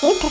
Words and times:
Super 0.00 0.28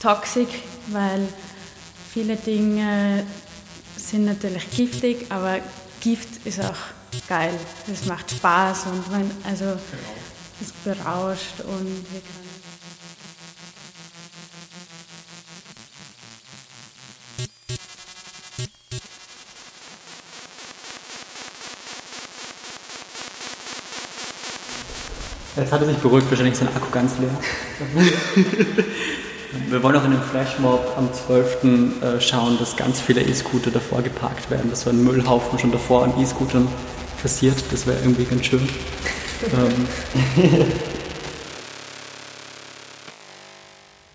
Toxic, 0.00 0.48
weil 0.88 1.28
viele 2.12 2.36
Dinge 2.36 3.26
sind 3.96 4.24
natürlich 4.24 4.70
giftig, 4.70 5.26
aber 5.30 5.58
Gift 6.00 6.46
ist 6.46 6.60
auch 6.60 6.72
geil. 7.28 7.52
Es 7.92 8.06
macht 8.06 8.30
Spaß 8.30 8.86
und 8.86 9.10
man, 9.10 9.30
also 9.44 9.76
es 10.60 10.72
berauscht 10.84 11.60
und 11.60 12.06
wir 12.12 12.20
können 12.20 12.49
Jetzt 25.60 25.72
hat 25.72 25.82
er 25.82 25.88
sich 25.88 25.98
beruhigt, 25.98 26.26
wahrscheinlich 26.30 26.54
ist 26.54 26.60
sein 26.60 26.74
Akku 26.74 26.90
ganz 26.90 27.18
leer. 27.18 27.28
Wir 29.68 29.82
wollen 29.82 29.94
auch 29.94 30.04
in 30.06 30.12
dem 30.12 30.22
Flashmob 30.22 30.94
am 30.96 31.12
12. 31.12 31.64
Äh, 32.02 32.18
schauen, 32.18 32.56
dass 32.58 32.76
ganz 32.76 32.98
viele 32.98 33.20
E-Scooter 33.20 33.70
davor 33.70 34.00
geparkt 34.00 34.50
werden, 34.50 34.70
dass 34.70 34.82
so 34.82 34.90
ein 34.90 35.04
Müllhaufen 35.04 35.58
schon 35.58 35.70
davor 35.70 36.04
an 36.04 36.18
E-Scootern 36.18 36.66
passiert. 37.20 37.62
Das 37.70 37.86
wäre 37.86 37.98
irgendwie 37.98 38.24
ganz 38.24 38.46
schön. 38.46 38.66
ähm. 39.52 39.86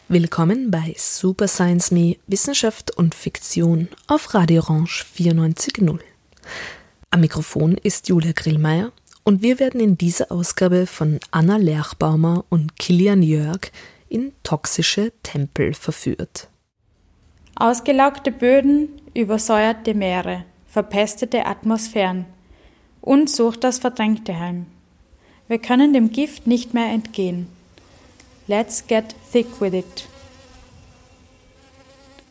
Willkommen 0.08 0.72
bei 0.72 0.96
Super 0.98 1.48
Science 1.48 1.92
Me 1.92 2.16
Wissenschaft 2.26 2.90
und 2.98 3.14
Fiktion 3.14 3.90
auf 4.08 4.34
Radio 4.34 4.64
Orange 4.64 5.06
94.0. 5.16 6.00
Am 7.12 7.20
Mikrofon 7.22 7.78
ist 7.78 8.10
Julia 8.10 8.32
Grillmeier 8.32 8.92
und 9.26 9.42
wir 9.42 9.60
werden 9.60 9.82
in 9.82 9.98
dieser 9.98 10.32
Ausgabe 10.32 10.86
von 10.86 11.20
Anna 11.32 11.58
Lerchbaumer 11.58 12.46
und 12.50 12.78
Kilian 12.78 13.24
Jörg 13.24 13.72
in 14.08 14.32
toxische 14.44 15.12
Tempel 15.24 15.74
verführt. 15.74 16.48
Ausgelaugte 17.56 18.32
Böden, 18.32 18.90
übersäuerte 19.14 19.96
Meere, 19.96 20.46
verpestete 20.68 21.48
Atmosphären. 21.48 22.26
Uns 23.02 23.36
sucht 23.36 23.64
das 23.64 23.80
Verdrängte 23.80 24.40
heim. 24.40 24.68
Wir 25.48 25.58
können 25.58 25.94
dem 25.94 26.12
Gift 26.12 26.48
nicht 26.48 26.74
mehr 26.74 26.92
entgehen. 26.92 27.48
Let's 28.48 28.86
get 28.86 29.16
thick 29.32 29.60
with 29.60 29.74
it. 29.74 30.08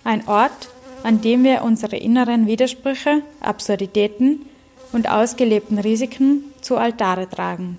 Ein 0.04 0.28
Ort, 0.28 0.68
an 1.02 1.20
dem 1.22 1.42
wir 1.42 1.62
unsere 1.62 1.96
inneren 1.96 2.46
Widersprüche, 2.46 3.22
Absurditäten 3.40 4.46
und 4.92 5.10
ausgelebten 5.10 5.78
Risiken 5.78 6.53
zu 6.64 6.76
Altare 6.76 7.28
tragen. 7.28 7.78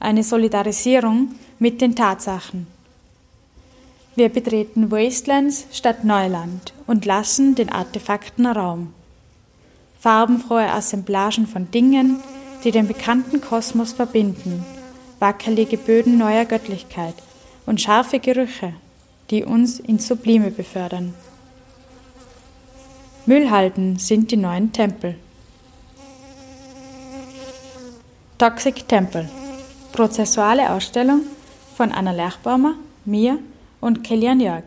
Eine 0.00 0.22
Solidarisierung 0.22 1.34
mit 1.58 1.80
den 1.80 1.94
Tatsachen. 1.94 2.66
Wir 4.16 4.28
betreten 4.28 4.90
Wastelands 4.90 5.66
statt 5.70 6.04
Neuland 6.04 6.72
und 6.86 7.04
lassen 7.04 7.54
den 7.54 7.70
Artefakten 7.70 8.46
Raum. 8.46 8.92
Farbenfrohe 10.00 10.70
Assemblagen 10.70 11.46
von 11.46 11.70
Dingen, 11.70 12.20
die 12.64 12.72
den 12.72 12.88
bekannten 12.88 13.40
Kosmos 13.40 13.92
verbinden, 13.92 14.64
wackelige 15.20 15.78
Böden 15.78 16.18
neuer 16.18 16.44
Göttlichkeit 16.44 17.14
und 17.66 17.80
scharfe 17.80 18.18
Gerüche, 18.18 18.74
die 19.30 19.44
uns 19.44 19.78
ins 19.78 20.08
Sublime 20.08 20.50
befördern. 20.50 21.14
Müllhalden 23.26 23.98
sind 23.98 24.30
die 24.30 24.36
neuen 24.36 24.72
Tempel. 24.72 25.16
Toxic 28.38 28.86
Temple. 28.86 29.28
Prozessuale 29.90 30.70
Ausstellung 30.70 31.22
von 31.76 31.90
Anna 31.90 32.12
Lerchbaumer, 32.12 32.74
mir 33.04 33.40
und 33.80 34.04
Kilian 34.04 34.38
Jörg. 34.38 34.62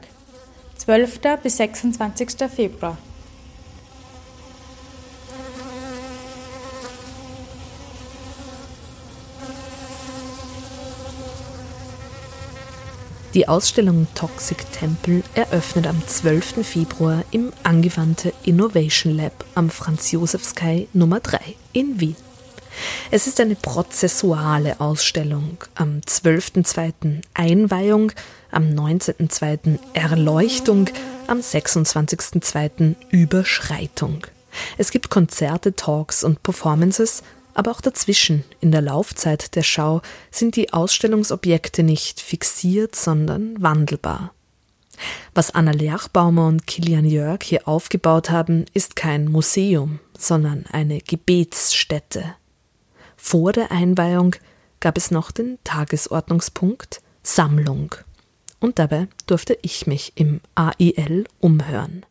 12. 0.76 1.22
bis 1.42 1.56
26. 1.56 2.32
Februar. 2.54 2.98
Die 13.34 13.48
Ausstellung 13.48 14.08
Toxic 14.16 14.70
Temple 14.74 15.24
eröffnet 15.34 15.88
am 15.88 16.06
12. 16.06 16.68
Februar 16.68 17.24
im 17.32 17.54
Angewandte 17.64 18.34
Innovation 18.44 19.16
Lab 19.16 19.46
am 19.56 19.70
Franz-Josefs-Kai 19.70 20.90
Nummer 20.92 21.22
3 21.22 21.56
in 21.72 22.02
Wien. 22.02 22.18
Es 23.12 23.28
ist 23.28 23.40
eine 23.40 23.56
prozessuale 23.56 24.80
Ausstellung. 24.80 25.58
Am 25.76 26.00
12.2. 26.00 27.22
Einweihung, 27.34 28.12
am 28.52 28.64
19.2. 28.64 29.80
Erleuchtung, 29.94 30.90
am 31.28 31.40
26.2. 31.40 32.96
Überschreitung. 33.10 34.28
Es 34.78 34.92
gibt 34.92 35.10
Konzerte, 35.10 35.76
Talks 35.76 36.24
und 36.24 36.44
Performances, 36.44 37.24
aber 37.54 37.72
auch 37.72 37.82
dazwischen, 37.82 38.44
in 38.62 38.72
der 38.72 38.82
Laufzeit 38.82 39.56
der 39.56 39.64
Schau, 39.64 40.02
sind 40.30 40.56
die 40.56 40.74
Ausstellungsobjekte 40.74 41.84
nicht 41.84 42.22
fixiert, 42.22 42.96
sondern 42.96 43.62
wandelbar. 43.62 44.34
Was 45.34 45.52
Anna 45.52 45.72
Lerchbaumer 45.72 46.48
und 46.48 46.68
Kilian 46.68 47.06
Jörg 47.06 47.44
hier 47.44 47.68
aufgebaut 47.68 48.30
haben, 48.30 48.66
ist 48.74 48.96
kein 48.96 49.26
Museum, 49.26 50.00
sondern 50.18 50.66
eine 50.72 51.00
Gebetsstätte. 51.00 52.36
Vor 53.24 53.54
der 53.54 53.72
Einweihung 53.72 54.36
gab 54.82 54.98
es 54.98 55.10
noch 55.12 55.32
den 55.32 55.60
Tagesordnungspunkt 55.64 57.02
Sammlung. 57.24 57.96
Und 58.60 58.78
dabei 58.78 59.08
durfte 59.26 59.58
ich 59.62 59.88
mich 59.88 60.14
im 60.16 60.42
AIL 60.56 61.26
umhören. 61.40 62.04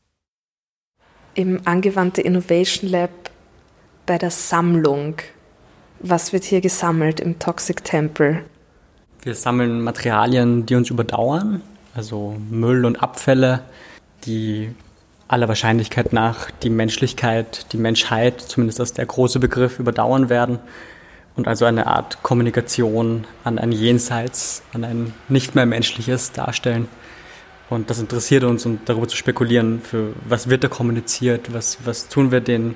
Im 1.34 1.60
Angewandte 1.66 2.22
Innovation 2.22 2.88
Lab 2.88 3.10
bei 4.06 4.16
der 4.18 4.30
Sammlung. 4.30 5.16
Was 5.98 6.32
wird 6.32 6.44
hier 6.44 6.62
gesammelt 6.62 7.20
im 7.20 7.38
Toxic 7.38 7.84
Temple? 7.84 8.42
Wir 9.20 9.34
sammeln 9.34 9.82
Materialien, 9.82 10.64
die 10.64 10.76
uns 10.76 10.90
überdauern, 10.90 11.60
also 11.92 12.36
Müll 12.48 12.86
und 12.86 13.02
Abfälle, 13.02 13.64
die 14.24 14.70
aller 15.28 15.48
Wahrscheinlichkeit 15.48 16.12
nach 16.14 16.50
die 16.62 16.70
Menschlichkeit, 16.70 17.66
die 17.72 17.78
Menschheit, 17.78 18.40
zumindest 18.40 18.80
als 18.80 18.92
der 18.94 19.06
große 19.06 19.40
Begriff, 19.40 19.80
überdauern 19.80 20.30
werden 20.30 20.60
und 21.36 21.48
also 21.48 21.64
eine 21.64 21.86
Art 21.86 22.22
Kommunikation 22.22 23.26
an 23.44 23.58
ein 23.58 23.72
Jenseits, 23.72 24.62
an 24.72 24.84
ein 24.84 25.14
nicht 25.28 25.54
mehr 25.54 25.66
menschliches 25.66 26.32
darstellen. 26.32 26.88
Und 27.68 27.88
das 27.88 28.00
interessiert 28.00 28.42
uns 28.42 28.66
und 28.66 28.88
darüber 28.88 29.06
zu 29.06 29.16
spekulieren, 29.16 29.80
für 29.80 30.12
was 30.28 30.50
wird 30.50 30.64
da 30.64 30.68
kommuniziert, 30.68 31.54
was, 31.54 31.78
was 31.84 32.08
tun 32.08 32.32
wir 32.32 32.40
den 32.40 32.74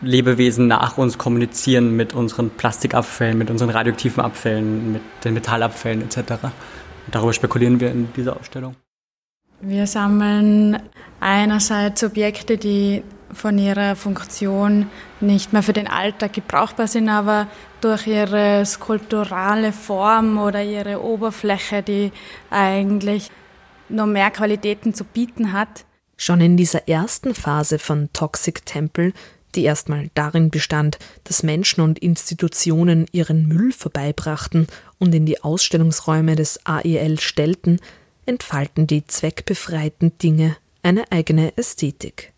Lebewesen 0.00 0.68
nach 0.68 0.98
uns 0.98 1.18
kommunizieren 1.18 1.96
mit 1.96 2.14
unseren 2.14 2.50
Plastikabfällen, 2.50 3.36
mit 3.36 3.50
unseren 3.50 3.70
radioaktiven 3.70 4.22
Abfällen, 4.22 4.92
mit 4.92 5.02
den 5.24 5.34
Metallabfällen 5.34 6.02
etc. 6.02 6.18
Und 6.18 7.14
darüber 7.14 7.32
spekulieren 7.32 7.80
wir 7.80 7.90
in 7.90 8.12
dieser 8.14 8.36
Ausstellung. 8.36 8.76
Wir 9.60 9.86
sammeln 9.86 10.78
einerseits 11.18 12.04
Objekte, 12.04 12.58
die 12.58 13.02
von 13.32 13.58
ihrer 13.58 13.96
Funktion 13.96 14.88
nicht 15.20 15.52
mehr 15.52 15.62
für 15.62 15.72
den 15.72 15.88
Alltag 15.88 16.32
gebrauchbar 16.32 16.86
sind, 16.86 17.08
aber 17.08 17.48
durch 17.80 18.06
ihre 18.06 18.64
skulpturale 18.64 19.72
Form 19.72 20.38
oder 20.38 20.62
ihre 20.62 21.02
Oberfläche, 21.02 21.82
die 21.82 22.12
eigentlich 22.50 23.30
noch 23.88 24.06
mehr 24.06 24.30
Qualitäten 24.30 24.94
zu 24.94 25.04
bieten 25.04 25.52
hat. 25.52 25.84
Schon 26.16 26.40
in 26.40 26.56
dieser 26.56 26.88
ersten 26.88 27.34
Phase 27.34 27.78
von 27.78 28.08
Toxic 28.12 28.64
Temple, 28.64 29.12
die 29.54 29.64
erstmal 29.64 30.10
darin 30.14 30.50
bestand, 30.50 30.98
dass 31.24 31.42
Menschen 31.42 31.82
und 31.82 31.98
Institutionen 31.98 33.06
ihren 33.12 33.48
Müll 33.48 33.72
vorbeibrachten 33.72 34.66
und 34.98 35.14
in 35.14 35.26
die 35.26 35.42
Ausstellungsräume 35.42 36.36
des 36.36 36.64
AEL 36.64 37.20
stellten, 37.20 37.80
entfalten 38.26 38.86
die 38.86 39.06
zweckbefreiten 39.06 40.18
Dinge 40.18 40.56
eine 40.82 41.10
eigene 41.10 41.56
Ästhetik. 41.56 42.32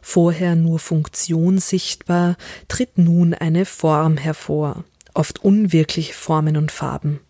Vorher 0.00 0.56
nur 0.56 0.78
Funktion 0.78 1.58
sichtbar, 1.58 2.36
tritt 2.68 2.98
nun 2.98 3.34
eine 3.34 3.64
Form 3.64 4.16
hervor, 4.16 4.84
oft 5.14 5.44
unwirkliche 5.44 6.12
Formen 6.12 6.56
und 6.56 6.72
Farben, 6.72 7.20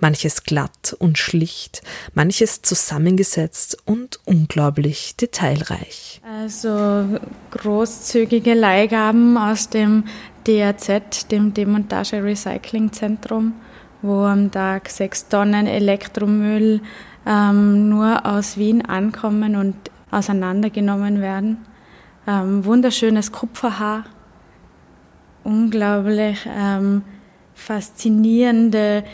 manches 0.00 0.44
glatt 0.44 0.96
und 0.98 1.18
schlicht, 1.18 1.82
manches 2.14 2.62
zusammengesetzt 2.62 3.78
und 3.84 4.20
unglaublich 4.24 5.16
detailreich. 5.16 6.20
Also 6.42 7.20
großzügige 7.50 8.54
Leihgaben 8.54 9.36
aus 9.36 9.68
dem 9.68 10.04
DRZ, 10.46 11.28
dem 11.30 11.54
Demontage 11.54 12.22
Recycling 12.22 12.92
Zentrum, 12.92 13.54
wo 14.02 14.24
am 14.24 14.50
Tag 14.50 14.90
sechs 14.90 15.28
Tonnen 15.28 15.66
Elektromüll 15.66 16.80
ähm, 17.26 17.88
nur 17.88 18.26
aus 18.26 18.58
Wien 18.58 18.84
ankommen 18.84 19.56
und 19.56 19.74
auseinandergenommen 20.10 21.20
werden. 21.20 21.58
Ähm, 22.26 22.64
wunderschönes 22.64 23.32
Kupferhaar, 23.32 24.04
unglaublich 25.42 26.46
ähm, 26.46 27.02
faszinierende 27.54 29.04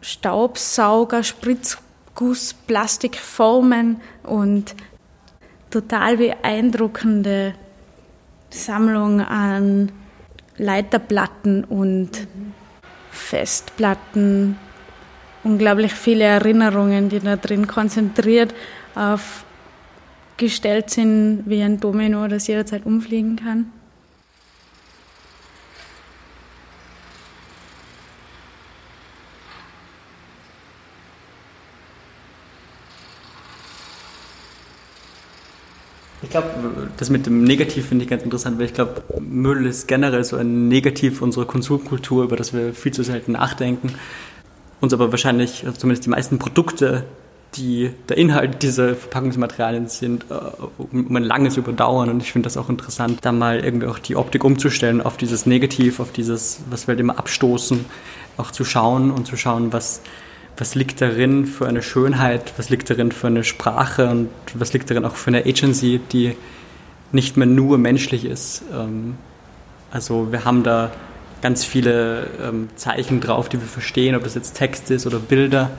Staubsauger, 0.00 1.22
Spritzguss, 1.22 2.54
Plastikformen 2.54 4.00
und 4.22 4.74
total 5.70 6.16
beeindruckende 6.16 7.54
Sammlung 8.50 9.20
an 9.20 9.92
Leiterplatten 10.56 11.64
und 11.64 12.10
Festplatten. 13.10 14.56
Unglaublich 15.44 15.92
viele 15.92 16.24
Erinnerungen, 16.24 17.08
die 17.08 17.20
da 17.20 17.36
drin 17.36 17.66
konzentriert 17.66 18.54
aufgestellt 20.38 20.88
sind, 20.88 21.42
wie 21.46 21.60
ein 21.62 21.80
Domino, 21.80 22.28
das 22.28 22.46
jederzeit 22.46 22.86
umfliegen 22.86 23.34
kann. 23.34 23.72
Ich 36.22 36.30
glaube, 36.30 36.48
das 36.96 37.10
mit 37.10 37.26
dem 37.26 37.42
Negativ 37.42 37.86
finde 37.88 38.04
ich 38.04 38.10
ganz 38.10 38.22
interessant, 38.22 38.58
weil 38.58 38.66
ich 38.66 38.74
glaube, 38.74 39.02
Müll 39.18 39.66
ist 39.66 39.88
generell 39.88 40.22
so 40.22 40.36
ein 40.36 40.68
Negativ 40.68 41.20
unserer 41.20 41.46
Konsumkultur, 41.46 42.22
über 42.22 42.36
das 42.36 42.52
wir 42.52 42.74
viel 42.74 42.92
zu 42.92 43.02
selten 43.02 43.32
nachdenken. 43.32 43.94
Uns 44.80 44.92
aber 44.92 45.10
wahrscheinlich, 45.10 45.66
also 45.66 45.78
zumindest 45.78 46.06
die 46.06 46.10
meisten 46.10 46.38
Produkte, 46.38 47.06
die 47.56 47.90
der 48.08 48.18
Inhalt 48.18 48.62
dieser 48.62 48.94
Verpackungsmaterialien 48.94 49.88
sind, 49.88 50.26
äh, 50.30 50.34
um 50.78 51.16
ein 51.16 51.24
langes 51.24 51.56
überdauern. 51.56 52.08
Und 52.10 52.22
ich 52.22 52.32
finde 52.32 52.46
das 52.46 52.56
auch 52.56 52.68
interessant, 52.68 53.20
da 53.22 53.32
mal 53.32 53.64
irgendwie 53.64 53.86
auch 53.86 53.98
die 53.98 54.16
Optik 54.16 54.44
umzustellen 54.44 55.00
auf 55.00 55.16
dieses 55.16 55.46
Negativ, 55.46 56.00
auf 56.00 56.12
dieses, 56.12 56.60
was 56.70 56.86
wir 56.86 56.92
halt 56.92 57.00
immer 57.00 57.18
abstoßen, 57.18 57.84
auch 58.36 58.50
zu 58.50 58.64
schauen 58.64 59.10
und 59.10 59.26
zu 59.26 59.36
schauen, 59.36 59.72
was 59.72 60.02
was 60.58 60.74
liegt 60.74 61.00
darin 61.00 61.46
für 61.46 61.68
eine 61.68 61.82
Schönheit, 61.82 62.52
was 62.56 62.68
liegt 62.68 62.90
darin 62.90 63.12
für 63.12 63.28
eine 63.28 63.44
Sprache 63.44 64.08
und 64.08 64.28
was 64.54 64.72
liegt 64.72 64.90
darin 64.90 65.04
auch 65.04 65.14
für 65.14 65.28
eine 65.28 65.46
Agency, 65.46 66.00
die 66.10 66.36
nicht 67.12 67.36
mehr 67.36 67.46
nur 67.46 67.78
menschlich 67.78 68.24
ist. 68.24 68.62
Ähm, 68.72 69.16
also 69.90 70.32
wir 70.32 70.44
haben 70.44 70.64
da 70.64 70.90
ganz 71.40 71.64
viele 71.64 72.26
ähm, 72.42 72.68
Zeichen 72.74 73.20
drauf, 73.20 73.48
die 73.48 73.60
wir 73.60 73.68
verstehen, 73.68 74.16
ob 74.16 74.24
das 74.24 74.34
jetzt 74.34 74.54
Text 74.54 74.90
ist 74.90 75.06
oder 75.06 75.20
Bilder. 75.20 75.70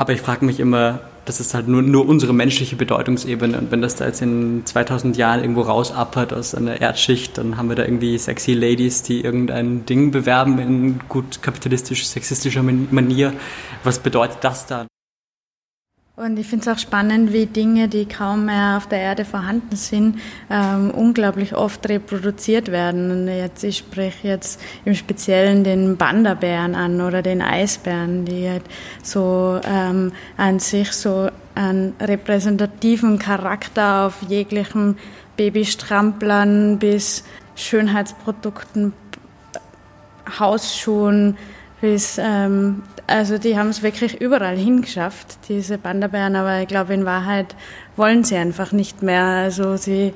Aber 0.00 0.14
ich 0.14 0.22
frage 0.22 0.46
mich 0.46 0.60
immer, 0.60 1.00
das 1.26 1.40
ist 1.40 1.52
halt 1.52 1.68
nur, 1.68 1.82
nur 1.82 2.08
unsere 2.08 2.32
menschliche 2.32 2.74
Bedeutungsebene. 2.74 3.58
Und 3.58 3.70
wenn 3.70 3.82
das 3.82 3.96
da 3.96 4.06
jetzt 4.06 4.22
in 4.22 4.62
2000 4.64 5.14
Jahren 5.18 5.42
irgendwo 5.42 5.60
rausappert 5.60 6.32
aus 6.32 6.54
einer 6.54 6.80
Erdschicht, 6.80 7.36
dann 7.36 7.58
haben 7.58 7.68
wir 7.68 7.76
da 7.76 7.84
irgendwie 7.84 8.16
sexy 8.16 8.54
Ladies, 8.54 9.02
die 9.02 9.20
irgendein 9.20 9.84
Ding 9.84 10.10
bewerben 10.10 10.58
in 10.58 11.00
gut 11.10 11.42
kapitalistisch-sexistischer 11.42 12.62
Manier. 12.62 13.34
Was 13.84 13.98
bedeutet 13.98 14.38
das 14.40 14.64
dann? 14.64 14.89
Und 16.22 16.38
ich 16.38 16.48
finde 16.48 16.68
es 16.68 16.76
auch 16.76 16.78
spannend, 16.78 17.32
wie 17.32 17.46
Dinge, 17.46 17.88
die 17.88 18.04
kaum 18.04 18.44
mehr 18.44 18.76
auf 18.76 18.86
der 18.86 18.98
Erde 18.98 19.24
vorhanden 19.24 19.74
sind, 19.74 20.18
ähm, 20.50 20.90
unglaublich 20.90 21.54
oft 21.56 21.88
reproduziert 21.88 22.70
werden. 22.70 23.10
Und 23.10 23.28
jetzt, 23.28 23.64
ich 23.64 23.78
spreche 23.78 24.28
jetzt 24.28 24.60
im 24.84 24.94
Speziellen 24.94 25.64
den 25.64 25.96
Bandabären 25.96 26.74
an 26.74 27.00
oder 27.00 27.22
den 27.22 27.40
Eisbären, 27.40 28.26
die 28.26 28.50
halt 28.50 28.64
so 29.02 29.62
ähm, 29.64 30.12
an 30.36 30.58
sich 30.58 30.92
so 30.92 31.30
einen 31.54 31.94
repräsentativen 31.98 33.18
Charakter 33.18 34.04
auf 34.04 34.20
jeglichen 34.28 34.98
Babystramplern 35.38 36.78
bis 36.78 37.24
Schönheitsprodukten, 37.54 38.92
Hausschuhen, 40.38 41.38
bis 41.80 42.18
ähm, 42.18 42.82
also 43.06 43.38
die 43.38 43.58
haben 43.58 43.70
es 43.70 43.82
wirklich 43.82 44.20
überall 44.20 44.56
hingeschafft, 44.56 45.38
diese 45.48 45.78
Bandabären, 45.78 46.36
aber 46.36 46.60
ich 46.60 46.68
glaube 46.68 46.94
in 46.94 47.04
Wahrheit 47.04 47.56
wollen 47.96 48.22
sie 48.22 48.36
einfach 48.36 48.70
nicht 48.70 49.02
mehr. 49.02 49.24
Also 49.24 49.76
sie, 49.76 50.14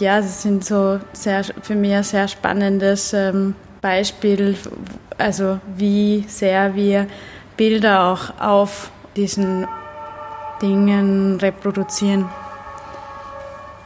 ja, 0.00 0.20
sie 0.20 0.28
sind 0.28 0.64
so 0.64 1.00
sehr, 1.12 1.44
für 1.62 1.74
mich 1.74 1.94
ein 1.94 2.02
sehr 2.02 2.28
spannendes 2.28 3.14
ähm, 3.14 3.54
Beispiel, 3.80 4.56
also 5.16 5.60
wie 5.76 6.24
sehr 6.28 6.74
wir 6.74 7.06
Bilder 7.56 8.04
auch 8.04 8.38
auf 8.38 8.90
diesen 9.16 9.66
Dingen 10.60 11.38
reproduzieren. 11.40 12.28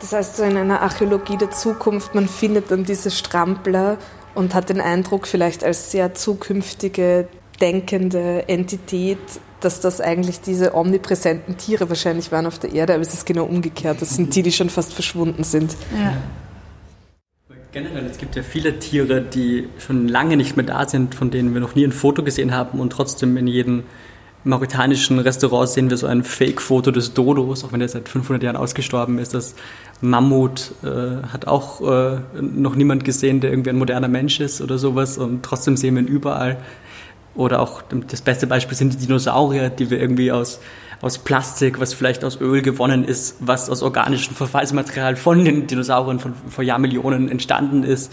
Das 0.00 0.12
heißt, 0.12 0.36
so 0.38 0.42
in 0.44 0.56
einer 0.56 0.80
Archäologie 0.80 1.36
der 1.36 1.50
Zukunft, 1.50 2.14
man 2.14 2.26
findet 2.26 2.70
dann 2.70 2.84
diese 2.84 3.10
Strampler 3.10 3.98
und 4.34 4.54
hat 4.54 4.68
den 4.68 4.80
Eindruck, 4.80 5.26
vielleicht 5.26 5.64
als 5.64 5.90
sehr 5.90 6.14
zukünftige 6.14 7.28
denkende 7.60 8.48
Entität, 8.48 9.18
dass 9.60 9.80
das 9.80 10.00
eigentlich 10.00 10.40
diese 10.40 10.74
omnipräsenten 10.74 11.56
Tiere 11.56 11.88
wahrscheinlich 11.88 12.32
waren 12.32 12.46
auf 12.46 12.58
der 12.58 12.72
Erde, 12.72 12.94
aber 12.94 13.02
es 13.02 13.12
ist 13.12 13.26
genau 13.26 13.44
umgekehrt. 13.44 14.00
Das 14.00 14.16
sind 14.16 14.34
die, 14.34 14.42
die 14.42 14.52
schon 14.52 14.70
fast 14.70 14.94
verschwunden 14.94 15.44
sind. 15.44 15.76
Ja. 15.98 16.14
Generell, 17.72 18.06
es 18.06 18.18
gibt 18.18 18.34
ja 18.34 18.42
viele 18.42 18.80
Tiere, 18.80 19.22
die 19.22 19.68
schon 19.78 20.08
lange 20.08 20.36
nicht 20.36 20.56
mehr 20.56 20.66
da 20.66 20.88
sind, 20.88 21.14
von 21.14 21.30
denen 21.30 21.54
wir 21.54 21.60
noch 21.60 21.76
nie 21.76 21.84
ein 21.84 21.92
Foto 21.92 22.24
gesehen 22.24 22.52
haben 22.52 22.80
und 22.80 22.90
trotzdem 22.90 23.36
in 23.36 23.46
jedem 23.46 23.84
mauritanischen 24.42 25.18
Restaurant 25.18 25.68
sehen 25.68 25.90
wir 25.90 25.96
so 25.96 26.06
ein 26.06 26.24
Fake-Foto 26.24 26.90
des 26.90 27.14
Dodos, 27.14 27.62
auch 27.62 27.72
wenn 27.72 27.80
er 27.80 27.88
seit 27.88 28.08
500 28.08 28.42
Jahren 28.42 28.56
ausgestorben 28.56 29.18
ist. 29.18 29.34
Das 29.34 29.54
Mammut 30.00 30.72
äh, 30.82 31.26
hat 31.28 31.46
auch 31.46 31.80
äh, 31.82 32.18
noch 32.40 32.74
niemand 32.74 33.04
gesehen, 33.04 33.40
der 33.40 33.50
irgendwie 33.50 33.70
ein 33.70 33.78
moderner 33.78 34.08
Mensch 34.08 34.40
ist 34.40 34.60
oder 34.60 34.78
sowas 34.78 35.18
und 35.18 35.42
trotzdem 35.42 35.76
sehen 35.76 35.94
wir 35.94 36.02
ihn 36.02 36.08
überall. 36.08 36.58
Oder 37.34 37.60
auch 37.60 37.82
das 38.08 38.22
beste 38.22 38.46
Beispiel 38.46 38.76
sind 38.76 38.94
die 38.94 39.06
Dinosaurier, 39.06 39.70
die 39.70 39.88
wir 39.88 40.00
irgendwie 40.00 40.32
aus, 40.32 40.60
aus 41.00 41.18
Plastik, 41.18 41.78
was 41.78 41.94
vielleicht 41.94 42.24
aus 42.24 42.40
Öl 42.40 42.60
gewonnen 42.60 43.04
ist, 43.04 43.36
was 43.40 43.70
aus 43.70 43.82
organischem 43.82 44.34
Verfallsmaterial 44.34 45.16
von 45.16 45.44
den 45.44 45.66
Dinosauriern 45.66 46.18
von 46.18 46.34
vor 46.48 46.64
Jahrmillionen 46.64 47.28
entstanden 47.28 47.84
ist. 47.84 48.12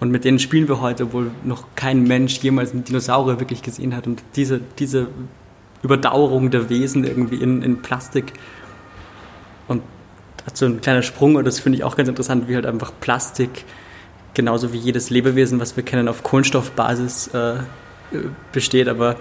Und 0.00 0.10
mit 0.10 0.24
denen 0.24 0.38
spielen 0.38 0.68
wir 0.68 0.80
heute, 0.80 1.04
obwohl 1.04 1.30
noch 1.44 1.64
kein 1.76 2.02
Mensch 2.02 2.38
jemals 2.40 2.72
einen 2.72 2.84
Dinosaurier 2.84 3.40
wirklich 3.40 3.62
gesehen 3.62 3.96
hat. 3.96 4.06
Und 4.06 4.22
diese, 4.36 4.60
diese 4.78 5.08
Überdauerung 5.82 6.50
der 6.50 6.68
Wesen 6.68 7.04
irgendwie 7.04 7.36
in, 7.36 7.62
in 7.62 7.80
Plastik. 7.80 8.34
Und 9.66 9.82
dazu 10.48 10.64
ein 10.64 10.80
kleiner 10.80 11.02
Sprung, 11.02 11.36
und 11.36 11.46
das 11.46 11.60
finde 11.60 11.78
ich 11.78 11.84
auch 11.84 11.96
ganz 11.96 12.08
interessant, 12.08 12.48
wie 12.48 12.54
halt 12.54 12.66
einfach 12.66 12.92
Plastik, 13.00 13.64
genauso 14.34 14.72
wie 14.72 14.78
jedes 14.78 15.10
Lebewesen, 15.10 15.60
was 15.60 15.76
wir 15.76 15.84
kennen, 15.84 16.08
auf 16.08 16.22
Kohlenstoffbasis 16.22 17.28
äh, 17.28 17.54
besteht, 18.52 18.88
aber 18.88 19.16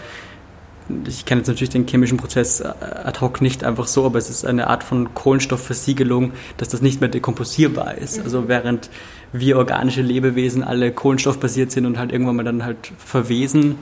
ich 1.05 1.25
kenne 1.25 1.41
jetzt 1.41 1.47
natürlich 1.47 1.69
den 1.69 1.85
chemischen 1.85 2.17
Prozess 2.17 2.61
äh, 2.61 2.67
ad 2.67 3.19
hoc 3.19 3.41
nicht 3.41 3.63
einfach 3.63 3.87
so, 3.87 4.05
aber 4.05 4.17
es 4.17 4.29
ist 4.29 4.45
eine 4.45 4.67
Art 4.67 4.83
von 4.83 5.13
Kohlenstoffversiegelung, 5.13 6.31
dass 6.55 6.69
das 6.69 6.81
nicht 6.81 7.01
mehr 7.01 7.09
dekomposierbar 7.09 7.95
ist. 7.97 8.19
Also 8.19 8.47
während 8.47 8.89
wir 9.33 9.57
organische 9.57 10.01
Lebewesen 10.01 10.63
alle 10.63 10.93
kohlenstoffbasiert 10.93 11.71
sind 11.71 11.85
und 11.85 11.97
halt 11.97 12.13
irgendwann 12.13 12.37
mal 12.37 12.43
dann 12.43 12.63
halt 12.63 12.77
verwesen, 12.97 13.75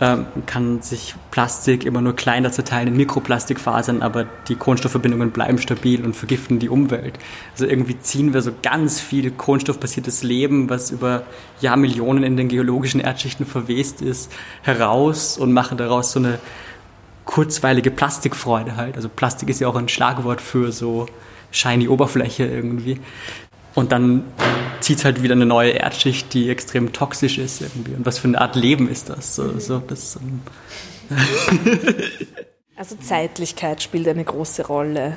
ähm, 0.00 0.26
kann 0.46 0.80
sich 0.80 1.14
Plastik 1.30 1.84
immer 1.84 2.00
nur 2.00 2.14
kleiner 2.14 2.52
zerteilen 2.52 2.88
in 2.88 2.96
Mikroplastikfasern, 2.96 4.00
aber 4.00 4.26
die 4.46 4.54
Kohlenstoffverbindungen 4.54 5.32
bleiben 5.32 5.58
stabil 5.58 6.04
und 6.04 6.14
vergiften 6.14 6.60
die 6.60 6.68
Umwelt. 6.68 7.18
Also 7.52 7.66
irgendwie 7.66 7.98
ziehen 7.98 8.32
wir 8.32 8.42
so 8.42 8.52
ganz 8.62 9.00
viel 9.00 9.30
kohlenstoffbasiertes 9.30 10.22
Leben, 10.22 10.70
was 10.70 10.92
über 10.92 11.24
Jahrmillionen 11.60 12.22
in 12.22 12.36
den 12.36 12.48
geologischen 12.48 13.00
Erdschichten 13.00 13.44
verwest 13.44 14.00
ist, 14.00 14.30
heraus 14.62 15.36
und 15.36 15.52
machen 15.52 15.78
daraus 15.78 16.12
so 16.12 16.20
eine 16.20 16.38
kurzweilige 17.24 17.90
Plastikfreude 17.90 18.76
halt. 18.76 18.96
Also 18.96 19.08
Plastik 19.08 19.48
ist 19.48 19.60
ja 19.60 19.68
auch 19.68 19.76
ein 19.76 19.88
Schlagwort 19.88 20.40
für 20.40 20.72
so 20.72 21.06
shiny 21.50 21.88
Oberfläche 21.88 22.46
irgendwie. 22.46 23.00
Und 23.78 23.92
dann 23.92 24.24
zieht 24.80 24.98
es 24.98 25.04
halt 25.04 25.22
wieder 25.22 25.34
eine 25.34 25.46
neue 25.46 25.70
Erdschicht, 25.70 26.34
die 26.34 26.50
extrem 26.50 26.92
toxisch 26.92 27.38
ist 27.38 27.60
irgendwie. 27.60 27.94
Und 27.94 28.04
was 28.04 28.18
für 28.18 28.26
eine 28.26 28.40
Art 28.40 28.56
Leben 28.56 28.88
ist 28.88 29.08
das? 29.08 29.36
So, 29.36 29.56
so, 29.60 29.78
das 29.78 30.18
also 32.76 32.96
Zeitlichkeit 32.96 33.80
spielt 33.80 34.08
eine 34.08 34.24
große 34.24 34.66
Rolle. 34.66 35.16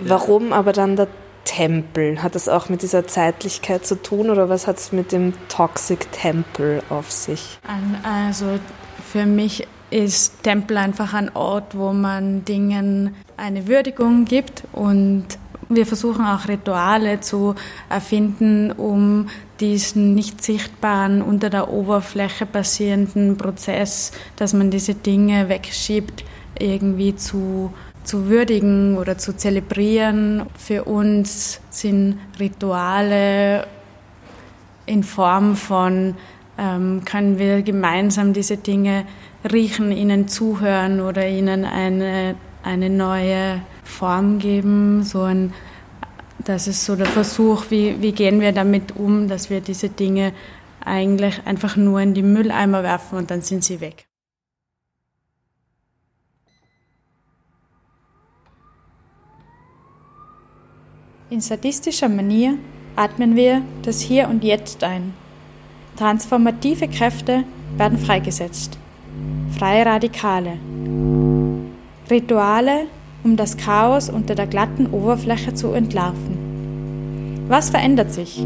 Warum 0.00 0.54
aber 0.54 0.72
dann 0.72 0.96
der 0.96 1.08
Tempel? 1.44 2.22
Hat 2.22 2.34
das 2.34 2.48
auch 2.48 2.70
mit 2.70 2.80
dieser 2.80 3.06
Zeitlichkeit 3.06 3.84
zu 3.84 4.00
tun 4.00 4.30
oder 4.30 4.48
was 4.48 4.66
hat 4.66 4.78
es 4.78 4.92
mit 4.92 5.12
dem 5.12 5.34
Toxic 5.50 6.10
Tempel 6.10 6.82
auf 6.88 7.12
sich? 7.12 7.58
Also 8.02 8.58
für 9.12 9.26
mich 9.26 9.68
ist 9.90 10.42
Tempel 10.42 10.78
einfach 10.78 11.12
ein 11.12 11.36
Ort, 11.36 11.76
wo 11.76 11.92
man 11.92 12.46
Dingen 12.46 13.14
eine 13.36 13.68
Würdigung 13.68 14.24
gibt 14.24 14.62
und 14.72 15.26
wir 15.68 15.86
versuchen 15.86 16.24
auch 16.24 16.48
Rituale 16.48 17.20
zu 17.20 17.54
erfinden, 17.88 18.72
um 18.72 19.28
diesen 19.60 20.14
nicht 20.14 20.42
sichtbaren, 20.42 21.20
unter 21.20 21.50
der 21.50 21.70
Oberfläche 21.70 22.46
passierenden 22.46 23.36
Prozess, 23.36 24.12
dass 24.36 24.54
man 24.54 24.70
diese 24.70 24.94
Dinge 24.94 25.48
wegschiebt, 25.48 26.24
irgendwie 26.58 27.14
zu, 27.16 27.72
zu 28.04 28.28
würdigen 28.28 28.96
oder 28.96 29.18
zu 29.18 29.36
zelebrieren. 29.36 30.46
Für 30.56 30.84
uns 30.84 31.60
sind 31.70 32.18
Rituale 32.38 33.66
in 34.86 35.02
Form 35.02 35.54
von, 35.54 36.14
ähm, 36.56 37.02
können 37.04 37.38
wir 37.38 37.62
gemeinsam 37.62 38.32
diese 38.32 38.56
Dinge 38.56 39.04
riechen, 39.52 39.92
ihnen 39.92 40.28
zuhören 40.28 41.00
oder 41.00 41.28
ihnen 41.28 41.64
eine, 41.64 42.36
eine 42.62 42.88
neue 42.90 43.60
Form 43.88 44.38
geben. 44.38 45.02
So 45.02 45.22
ein, 45.22 45.52
das 46.44 46.68
ist 46.68 46.84
so 46.84 46.94
der 46.94 47.06
Versuch, 47.06 47.66
wie, 47.70 48.00
wie 48.00 48.12
gehen 48.12 48.40
wir 48.40 48.52
damit 48.52 48.96
um, 48.96 49.28
dass 49.28 49.50
wir 49.50 49.60
diese 49.60 49.88
Dinge 49.88 50.32
eigentlich 50.84 51.40
einfach 51.44 51.76
nur 51.76 52.00
in 52.00 52.14
die 52.14 52.22
Mülleimer 52.22 52.82
werfen 52.82 53.18
und 53.18 53.30
dann 53.30 53.42
sind 53.42 53.64
sie 53.64 53.80
weg. 53.80 54.06
In 61.30 61.42
sadistischer 61.42 62.08
Manier 62.08 62.56
atmen 62.96 63.36
wir 63.36 63.62
das 63.82 64.00
Hier 64.00 64.28
und 64.28 64.42
Jetzt 64.42 64.82
ein. 64.82 65.12
Transformative 65.96 66.88
Kräfte 66.88 67.44
werden 67.76 67.98
freigesetzt. 67.98 68.78
Freie 69.58 69.84
Radikale. 69.84 70.56
Rituale, 72.10 72.86
um 73.24 73.36
das 73.36 73.56
Chaos 73.56 74.08
unter 74.10 74.34
der 74.34 74.46
glatten 74.46 74.86
Oberfläche 74.86 75.54
zu 75.54 75.72
entlarven. 75.72 77.46
Was 77.48 77.70
verändert 77.70 78.12
sich, 78.12 78.44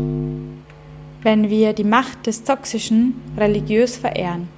wenn 1.22 1.50
wir 1.50 1.72
die 1.72 1.84
Macht 1.84 2.26
des 2.26 2.44
Toxischen 2.44 3.14
religiös 3.36 3.96
verehren? 3.96 4.48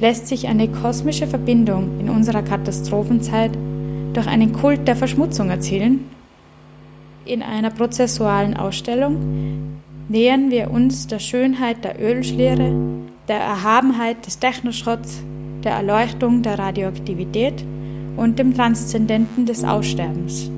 Lässt 0.00 0.26
sich 0.26 0.48
eine 0.48 0.68
kosmische 0.68 1.26
Verbindung 1.26 2.00
in 2.00 2.08
unserer 2.08 2.42
Katastrophenzeit 2.42 3.52
durch 4.14 4.26
einen 4.26 4.52
Kult 4.52 4.88
der 4.88 4.96
Verschmutzung 4.96 5.50
erzielen? 5.50 6.10
In 7.24 7.42
einer 7.42 7.70
prozessualen 7.70 8.56
Ausstellung 8.56 9.80
nähern 10.08 10.50
wir 10.50 10.70
uns 10.70 11.06
der 11.06 11.20
Schönheit 11.20 11.84
der 11.84 12.00
Ölschliere, 12.02 12.72
der 13.28 13.38
Erhabenheit 13.38 14.26
des 14.26 14.38
Technoschrotts, 14.38 15.22
der 15.62 15.72
Erleuchtung 15.72 16.42
der 16.42 16.58
Radioaktivität 16.58 17.64
und 18.16 18.38
dem 18.38 18.54
Transzendenten 18.54 19.46
des 19.46 19.64
Aussterbens. 19.64 20.50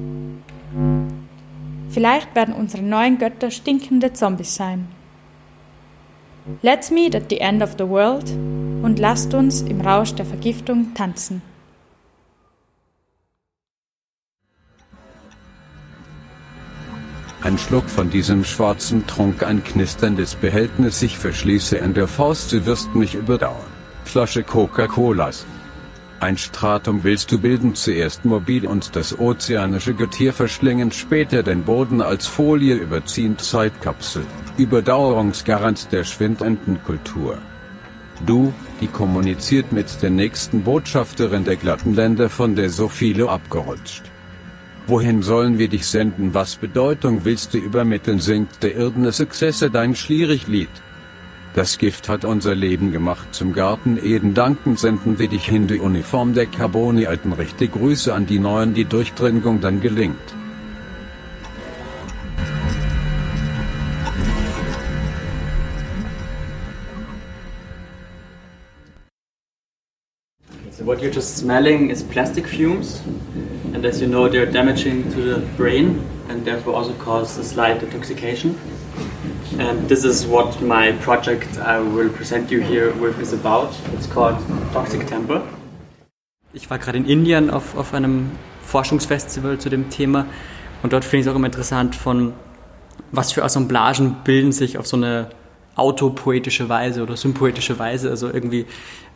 Vielleicht 1.88 2.34
werden 2.34 2.54
unsere 2.54 2.82
neuen 2.82 3.18
Götter 3.18 3.50
stinkende 3.50 4.12
Zombies 4.12 4.54
sein. 4.54 4.88
Let's 6.62 6.90
meet 6.90 7.14
at 7.14 7.30
the 7.30 7.38
end 7.38 7.62
of 7.62 7.76
the 7.78 7.88
world 7.88 8.30
und 8.82 8.98
lasst 8.98 9.32
uns 9.32 9.62
im 9.62 9.80
Rausch 9.80 10.14
der 10.14 10.26
Vergiftung 10.26 10.92
tanzen. 10.94 11.40
Ein 17.44 17.58
Schluck 17.58 17.88
von 17.90 18.08
diesem 18.08 18.42
schwarzen 18.42 19.06
Trunk, 19.06 19.42
ein 19.42 19.62
knisterndes 19.62 20.34
Behältnis, 20.34 21.02
ich 21.02 21.18
verschließe 21.18 21.76
in 21.76 21.92
der 21.92 22.08
Faust, 22.08 22.52
du 22.52 22.64
wirst 22.64 22.94
mich 22.94 23.14
überdauern. 23.14 23.70
Flasche 24.04 24.42
Coca-Colas. 24.42 25.44
Ein 26.20 26.38
Stratum 26.38 27.04
willst 27.04 27.32
du 27.32 27.38
bilden, 27.38 27.74
zuerst 27.74 28.24
mobil 28.24 28.66
und 28.66 28.96
das 28.96 29.18
ozeanische 29.18 29.94
Getier 29.94 30.32
verschlingen, 30.32 30.90
später 30.92 31.42
den 31.42 31.64
Boden 31.64 32.00
als 32.00 32.26
Folie 32.26 32.76
überziehend 32.76 33.40
Zeitkapsel, 33.40 34.24
Überdauerungsgarant 34.56 35.92
der 35.92 36.04
schwindenden 36.04 36.82
Kultur. 36.84 37.38
Du, 38.24 38.54
die 38.80 38.86
kommuniziert 38.86 39.72
mit 39.72 40.02
der 40.02 40.10
nächsten 40.10 40.62
Botschafterin 40.62 41.44
der 41.44 41.56
glatten 41.56 41.94
Länder 41.94 42.30
von 42.30 42.54
der 42.54 42.70
so 42.70 42.88
viele 42.88 43.28
abgerutscht. 43.28 44.04
Wohin 44.86 45.22
sollen 45.22 45.58
wir 45.58 45.68
dich 45.68 45.86
senden? 45.86 46.34
Was 46.34 46.56
Bedeutung 46.56 47.24
willst 47.24 47.54
du 47.54 47.58
übermitteln? 47.58 48.20
Singt 48.20 48.62
der 48.62 48.76
irdene 48.76 49.12
Successe 49.12 49.70
dein 49.70 49.94
Schlierich-Lied? 49.94 50.68
Das 51.54 51.78
Gift 51.78 52.08
hat 52.08 52.24
unser 52.24 52.56
Leben 52.56 52.90
gemacht 52.90 53.28
zum 53.32 53.52
Garten 53.52 53.96
Eden. 53.96 54.34
Dankend 54.34 54.80
senden 54.80 55.20
wir 55.20 55.28
dich 55.28 55.46
hin 55.46 55.68
die 55.68 55.78
Uniform 55.78 56.34
der 56.34 56.46
Carboni 56.46 57.06
alten 57.06 57.32
Rechte 57.32 57.68
Grüße 57.68 58.12
an 58.12 58.26
die 58.26 58.40
Neuen, 58.40 58.74
die 58.74 58.84
Durchdringung 58.84 59.60
dann 59.60 59.80
gelingt. 59.80 60.16
So 70.72 70.84
what 70.84 71.00
you're 71.00 71.14
just 71.14 71.36
smelling 71.36 71.88
is 71.88 72.02
plastic 72.02 72.48
fumes, 72.48 73.00
and 73.74 73.86
as 73.86 74.00
you 74.00 74.08
know, 74.08 74.28
they're 74.28 74.50
damaging 74.50 75.04
to 75.14 75.22
the 75.22 75.40
brain 75.56 76.00
and 76.28 76.44
therefore 76.44 76.74
also 76.74 76.92
cause 76.94 77.38
a 77.38 77.44
slight 77.44 77.80
intoxication. 77.80 78.56
And 79.58 79.88
this 79.88 80.04
is 80.04 80.26
what 80.26 80.60
my 80.60 80.92
project 81.04 81.58
I 81.58 81.78
will 81.78 82.10
present 82.10 82.50
you 82.50 82.60
here 82.60 82.92
with 83.00 83.20
is 83.20 83.32
about. 83.32 83.70
It's 83.94 84.08
called 84.08 84.36
Toxic 84.72 85.06
Temper. 85.06 85.42
Ich 86.52 86.70
war 86.70 86.78
gerade 86.78 86.98
in 86.98 87.06
Indien 87.06 87.50
auf, 87.50 87.76
auf 87.76 87.94
einem 87.94 88.32
Forschungsfestival 88.62 89.58
zu 89.58 89.68
dem 89.68 89.90
Thema 89.90 90.26
und 90.82 90.92
dort 90.92 91.04
finde 91.04 91.20
ich 91.20 91.26
es 91.26 91.32
auch 91.32 91.36
immer 91.36 91.46
interessant 91.46 91.94
von 91.94 92.32
was 93.12 93.32
für 93.32 93.44
Assemblagen 93.44 94.16
bilden 94.24 94.52
sich 94.52 94.78
auf 94.78 94.86
so 94.86 94.96
eine 94.96 95.28
autopoetische 95.76 96.68
Weise 96.68 97.02
oder 97.02 97.16
sympoetische 97.16 97.78
Weise. 97.78 98.10
Also 98.10 98.28
irgendwie, 98.28 98.66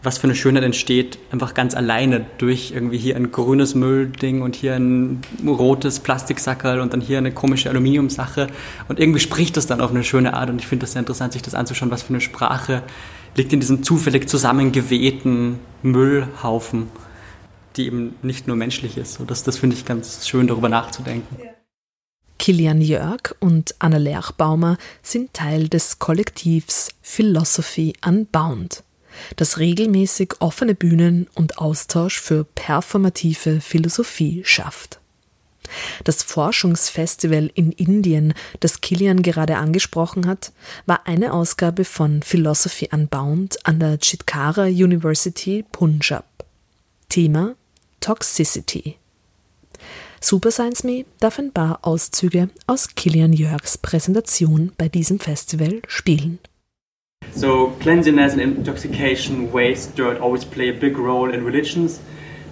was 0.03 0.19
für 0.19 0.25
eine 0.25 0.35
Schönheit 0.35 0.65
entsteht, 0.65 1.19
einfach 1.31 1.55
ganz 1.55 1.75
alleine 1.75 2.27
durch 2.39 2.73
irgendwie 2.73 2.99
hier 2.99 3.17
ein 3.17 3.31
grünes 3.31 3.75
Müllding 3.75 4.43
und 4.43 4.57
hier 4.57 4.75
ein 4.75 5.21
rotes 5.47 6.01
Plastiksackerl 6.01 6.81
und 6.81 6.93
dann 6.93 7.01
hier 7.01 7.19
eine 7.19 7.33
komische 7.33 7.71
Aluminiumsache. 7.71 8.49
Und 8.89 8.99
irgendwie 9.01 9.21
spricht 9.21 9.57
das 9.57 9.67
dann 9.67 9.81
auf 9.81 9.91
eine 9.91 10.05
schöne 10.05 10.35
Art 10.35 10.51
und 10.51 10.61
ich 10.61 10.67
finde 10.67 10.85
das 10.85 10.93
sehr 10.93 11.01
interessant, 11.01 11.33
sich 11.33 11.43
das 11.43 11.55
anzuschauen, 11.55 11.91
was 11.91 12.03
für 12.03 12.11
eine 12.11 12.21
Sprache 12.21 12.83
liegt 13.37 13.53
in 13.53 13.61
diesen 13.61 13.83
zufällig 13.83 14.29
zusammengewehten 14.29 15.59
Müllhaufen, 15.83 16.89
die 17.77 17.87
eben 17.87 18.17
nicht 18.23 18.47
nur 18.49 18.57
menschlich 18.57 18.97
ist. 18.97 19.21
Und 19.21 19.31
das, 19.31 19.45
das 19.45 19.59
finde 19.59 19.77
ich 19.77 19.85
ganz 19.85 20.27
schön, 20.27 20.47
darüber 20.47 20.69
nachzudenken. 20.69 21.37
Ja. 21.43 21.58
Kilian 22.39 22.81
Jörg 22.81 23.35
und 23.41 23.75
Anna 23.79 23.99
Lerchbaumer 23.99 24.79
sind 25.03 25.35
Teil 25.35 25.69
des 25.69 25.99
Kollektivs 25.99 26.91
Philosophy 27.03 27.95
Unbound, 28.05 28.85
das 29.37 29.59
regelmäßig 29.59 30.35
offene 30.41 30.75
Bühnen 30.75 31.29
und 31.35 31.59
Austausch 31.59 32.21
für 32.21 32.45
performative 32.45 33.61
Philosophie 33.61 34.43
schafft. 34.45 35.01
Das 36.05 36.23
Forschungsfestival 36.23 37.51
in 37.55 37.73
Indien, 37.73 38.33
das 38.61 38.81
Kilian 38.81 39.23
gerade 39.23 39.57
angesprochen 39.57 40.27
hat, 40.27 40.53
war 40.87 41.07
eine 41.07 41.33
Ausgabe 41.33 41.85
von 41.85 42.23
Philosophy 42.23 42.89
Unbound 42.91 43.67
an 43.67 43.79
der 43.81 43.99
Chitkara 43.99 44.65
University 44.65 45.65
Punjab. 45.71 46.25
Thema 47.09 47.55
Toxicity. 48.01 48.97
Super 50.21 50.51
Science 50.51 50.85
Me 50.85 51.05
darf 51.21 51.39
ein 51.39 51.53
paar 51.53 51.79
Auszüge 51.83 52.49
aus 52.67 52.95
Kilian 52.97 53.33
Jörgs 53.33 53.79
Präsentation 53.79 54.73
bei 54.77 54.89
diesem 54.89 55.21
Festival 55.21 55.81
spielen. 55.87 56.41
So 57.35 57.73
cleanliness 57.81 58.33
and 58.33 58.43
intoxication, 58.43 59.53
waste, 59.53 59.95
dirt 59.97 60.21
always 60.21 60.45
play 60.45 60.71
a 60.71 60.73
big 60.73 60.99
role 60.99 61.33
in 61.33 61.45
religions, 61.45 62.01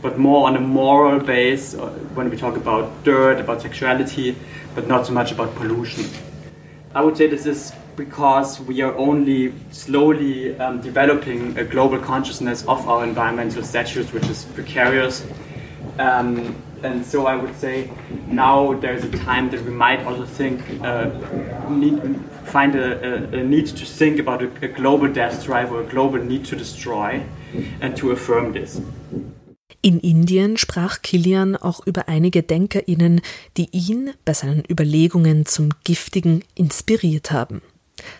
but 0.01 0.17
more 0.17 0.49
on 0.49 0.57
a 0.57 0.61
moral 0.61 1.19
base 1.19 1.75
uh, 1.75 1.91
when 2.15 2.31
we 2.31 2.37
talk 2.37 2.57
about 2.57 2.89
dirt, 3.05 3.41
about 3.41 3.61
sexuality, 3.61 4.37
but 4.75 4.87
not 4.87 5.07
so 5.07 5.13
much 5.13 5.33
about 5.33 5.55
pollution. 5.57 6.05
I 6.95 7.03
would 7.03 7.17
say 7.17 7.27
this 7.27 7.47
is 7.47 7.73
because 7.97 8.61
we 8.61 8.81
are 8.83 8.95
only 8.97 9.53
slowly 9.71 10.57
um, 10.61 10.81
developing 10.81 11.59
a 11.59 11.65
global 11.65 11.99
consciousness 11.99 12.65
of 12.67 12.87
our 12.89 13.03
environmental 13.03 13.63
status, 13.63 14.13
which 14.13 14.29
is 14.29 14.45
precarious. 14.55 15.25
Um, 15.99 16.57
and 16.83 17.05
so 17.05 17.27
I 17.27 17.37
would 17.37 17.55
say 17.57 17.91
now 18.27 18.75
there's 18.75 19.05
a 19.05 19.11
time 19.11 19.51
that 19.51 19.65
we 19.65 19.71
might 19.71 20.05
also 20.05 20.27
think, 20.27 20.61
uh, 20.83 21.11
need, 21.71 22.21
find 22.45 22.75
a, 22.75 23.35
a, 23.35 23.41
a, 23.41 23.43
need 23.43 23.67
to 23.67 23.85
think 23.85 24.19
about 24.21 24.43
a, 24.43 24.51
a 24.63 24.69
global 24.69 25.09
death 25.09 25.45
drive 25.45 25.73
or 25.73 25.81
a 25.81 25.87
global 25.87 26.23
need 26.23 26.45
to 26.47 26.57
destroy 26.57 27.23
and 27.81 27.97
to 27.97 28.13
affirm 28.13 28.53
this. 28.53 28.81
In 29.83 30.01
Indien 30.01 30.57
sprach 30.57 31.03
Kilian 31.03 31.57
auch 31.57 31.87
über 31.87 32.09
einige 32.09 32.43
DenkerInnen, 32.43 33.21
die 33.57 33.69
ihn 33.71 34.13
bei 34.25 34.35
seinen 34.35 34.65
Überlegungen 34.69 35.47
zum 35.47 35.71
Giftigen 35.85 36.43
inspiriert 36.55 37.31
haben. 37.31 37.63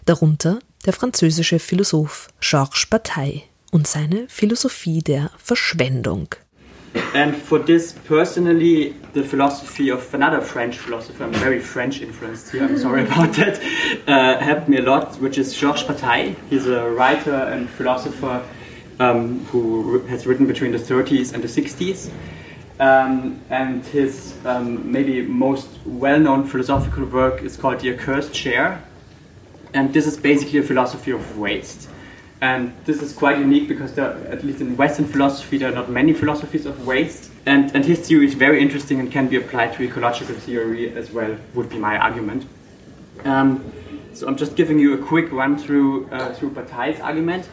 Darunter 0.05 0.61
der 0.87 0.93
französische 0.93 1.59
Philosoph 1.59 2.29
Georges 2.41 2.87
Bataille 2.87 3.43
und 3.73 3.87
seine 3.87 4.27
Philosophie 4.29 5.03
der 5.03 5.31
Verschwendung. 5.39 6.29
And 7.15 7.37
for 7.37 7.59
this, 7.59 7.93
personally, 7.93 8.95
the 9.13 9.23
philosophy 9.23 9.91
of 9.91 10.13
another 10.15 10.41
French 10.41 10.79
philosopher, 10.79 11.25
I'm 11.25 11.33
very 11.33 11.61
French 11.61 12.01
influenced 12.01 12.53
here, 12.53 12.65
I'm 12.65 12.79
sorry 12.79 13.05
about 13.07 13.33
that, 13.35 13.61
uh, 14.07 14.39
helped 14.39 14.69
me 14.69 14.79
a 14.79 14.83
lot, 14.83 15.17
which 15.17 15.39
is 15.39 15.55
Georges 15.55 15.85
Bataille. 15.85 16.35
He's 16.51 16.67
a 16.67 16.89
writer 16.91 17.35
and 17.35 17.69
philosopher 17.69 18.43
um, 19.01 19.45
who 19.47 20.01
has 20.07 20.27
written 20.27 20.47
between 20.47 20.73
the 20.73 20.79
30s 20.79 21.33
and 21.35 21.43
the 21.43 21.49
60s. 21.49 22.11
Um, 22.79 23.41
and 23.49 23.85
his 23.87 24.35
um, 24.45 24.93
maybe 24.93 25.23
most 25.23 25.69
well-known 25.87 26.47
philosophical 26.47 27.07
work 27.07 27.43
is 27.43 27.57
called 27.57 27.81
The 27.81 27.95
Accursed 27.95 28.35
Chair, 28.35 28.83
and 29.73 29.95
this 29.95 30.07
is 30.07 30.17
basically 30.17 30.59
a 30.59 30.63
philosophy 30.63 31.11
of 31.11 31.39
waste. 31.39 31.86
And 32.47 32.73
this 32.85 33.03
is 33.03 33.13
quite 33.13 33.39
unique 33.41 33.67
because 33.67 33.95
there, 33.95 34.13
at 34.29 34.45
least 34.45 34.61
in 34.61 34.77
Western 34.77 35.05
philosophy, 35.05 35.59
there 35.59 35.69
are 35.73 35.75
not 35.75 35.91
many 35.91 36.13
philosophies 36.13 36.65
of 36.65 36.87
waste. 36.87 37.33
And, 37.45 37.75
and 37.75 37.85
his 37.85 38.07
theory 38.07 38.27
is 38.27 38.35
very 38.35 38.63
interesting 38.63 39.01
and 39.01 39.11
can 39.11 39.27
be 39.27 39.37
applied 39.37 39.75
to 39.75 39.83
ecological 39.83 40.37
theory 40.37 40.97
as 40.97 41.11
well, 41.11 41.37
would 41.55 41.69
be 41.69 41.79
my 41.79 41.99
argument. 41.99 42.47
Um, 43.25 43.73
so 44.15 44.29
I'm 44.29 44.37
just 44.37 44.55
giving 44.55 44.79
you 44.79 44.95
a 44.95 44.99
quick 44.99 45.33
run 45.33 45.59
through 45.59 46.09
uh, 46.11 46.35
through 46.35 46.51
Bataille's 46.51 47.01
argument. 47.01 47.49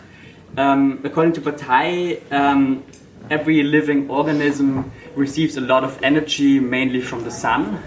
Um, 0.57 1.01
according 1.03 1.33
to 1.33 1.41
Bataille, 1.41 2.21
um, 2.29 2.83
every 3.31 3.63
living 3.63 4.11
organism 4.11 4.91
receives 5.15 5.57
a 5.57 5.61
lot 5.61 5.83
of 5.83 5.97
energy, 6.03 6.59
mainly 6.59 7.01
from 7.01 7.23
the 7.23 7.31
sun. 7.31 7.81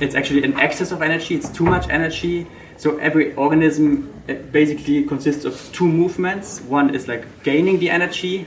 It's 0.00 0.16
actually 0.16 0.42
an 0.42 0.58
excess 0.58 0.90
of 0.90 1.00
energy, 1.00 1.36
it's 1.36 1.48
too 1.48 1.64
much 1.64 1.88
energy. 1.88 2.48
So 2.76 2.98
every 2.98 3.34
organism 3.34 4.17
basically 4.28 5.04
consists 5.04 5.44
of 5.44 5.70
two 5.72 5.86
movements. 5.86 6.60
One 6.60 6.94
is 6.94 7.08
like 7.08 7.42
gaining 7.42 7.78
the 7.78 7.90
energy, 7.90 8.46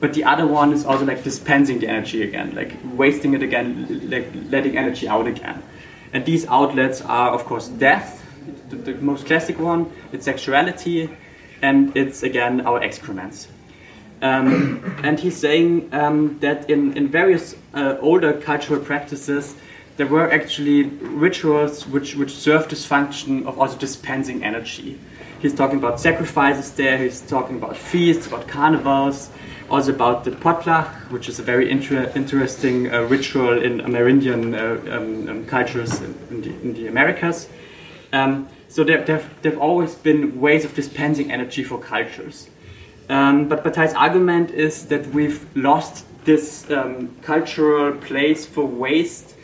but 0.00 0.14
the 0.14 0.24
other 0.24 0.46
one 0.46 0.72
is 0.72 0.84
also 0.84 1.04
like 1.04 1.24
dispensing 1.24 1.80
the 1.80 1.88
energy 1.88 2.22
again, 2.22 2.54
like 2.54 2.74
wasting 2.94 3.34
it 3.34 3.42
again, 3.42 4.08
like 4.10 4.28
letting 4.50 4.78
energy 4.78 5.08
out 5.08 5.26
again. 5.26 5.62
And 6.12 6.24
these 6.24 6.46
outlets 6.46 7.02
are, 7.02 7.30
of 7.30 7.44
course, 7.44 7.68
death, 7.68 8.24
the, 8.70 8.76
the 8.76 8.94
most 8.94 9.26
classic 9.26 9.58
one, 9.58 9.92
it's 10.12 10.24
sexuality, 10.24 11.10
and 11.62 11.96
it's 11.96 12.22
again 12.22 12.60
our 12.62 12.82
excrements. 12.82 13.48
Um, 14.22 15.00
and 15.02 15.18
he's 15.18 15.36
saying 15.36 15.92
um, 15.92 16.38
that 16.40 16.70
in, 16.70 16.96
in 16.96 17.08
various 17.08 17.56
uh, 17.74 17.96
older 18.00 18.32
cultural 18.32 18.80
practices, 18.80 19.54
there 19.98 20.06
were 20.06 20.30
actually 20.32 20.84
rituals 20.84 21.84
which, 21.88 22.14
which 22.14 22.30
served 22.30 22.70
this 22.70 22.86
function 22.86 23.44
of 23.48 23.58
also 23.58 23.76
dispensing 23.76 24.44
energy. 24.44 24.98
He's 25.40 25.52
talking 25.52 25.76
about 25.76 26.00
sacrifices 26.00 26.70
there, 26.70 26.96
he's 26.98 27.20
talking 27.20 27.56
about 27.56 27.76
feasts, 27.76 28.28
about 28.28 28.46
carnivals, 28.46 29.28
also 29.68 29.92
about 29.92 30.22
the 30.22 30.30
potluck, 30.30 30.86
which 31.10 31.28
is 31.28 31.40
a 31.40 31.42
very 31.42 31.68
inter 31.68 32.12
interesting 32.14 32.94
uh, 32.94 33.02
ritual 33.02 33.60
in 33.60 33.80
Amerindian 33.80 34.54
uh, 34.54 34.96
um, 34.96 35.28
um, 35.28 35.46
cultures 35.46 36.00
in, 36.00 36.14
in, 36.30 36.42
the, 36.42 36.50
in, 36.62 36.74
the, 36.74 36.86
Americas. 36.86 37.48
Um, 38.12 38.48
so 38.68 38.84
there 38.84 39.04
have 39.04 39.58
always 39.58 39.96
been 39.96 40.40
ways 40.40 40.64
of 40.64 40.74
dispensing 40.76 41.32
energy 41.32 41.64
for 41.64 41.78
cultures. 41.80 42.48
Um, 43.08 43.48
but 43.48 43.64
Bataille's 43.64 43.94
argument 43.94 44.52
is 44.52 44.86
that 44.86 45.08
we've 45.08 45.44
lost 45.56 46.04
this 46.24 46.70
um, 46.70 47.16
cultural 47.22 47.92
place 47.96 48.46
for 48.46 48.64
waste 48.64 49.34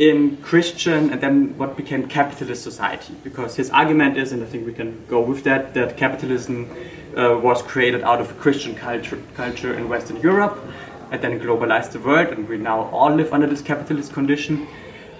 in 0.00 0.38
Christian 0.38 1.10
and 1.10 1.20
then 1.20 1.56
what 1.58 1.76
became 1.76 2.08
capitalist 2.08 2.62
society. 2.62 3.14
Because 3.22 3.54
his 3.54 3.68
argument 3.70 4.16
is, 4.16 4.32
and 4.32 4.42
I 4.42 4.46
think 4.46 4.66
we 4.66 4.72
can 4.72 5.04
go 5.06 5.20
with 5.20 5.44
that, 5.44 5.74
that 5.74 5.98
capitalism 5.98 6.74
uh, 7.14 7.36
was 7.36 7.60
created 7.60 8.02
out 8.02 8.18
of 8.18 8.36
Christian 8.38 8.74
culture, 8.74 9.22
culture 9.34 9.74
in 9.74 9.90
Western 9.90 10.16
Europe 10.16 10.58
and 11.10 11.20
then 11.20 11.38
globalized 11.38 11.92
the 11.92 12.00
world, 12.00 12.28
and 12.28 12.48
we 12.48 12.56
now 12.56 12.88
all 12.90 13.14
live 13.14 13.32
under 13.32 13.46
this 13.46 13.60
capitalist 13.60 14.12
condition. 14.12 14.66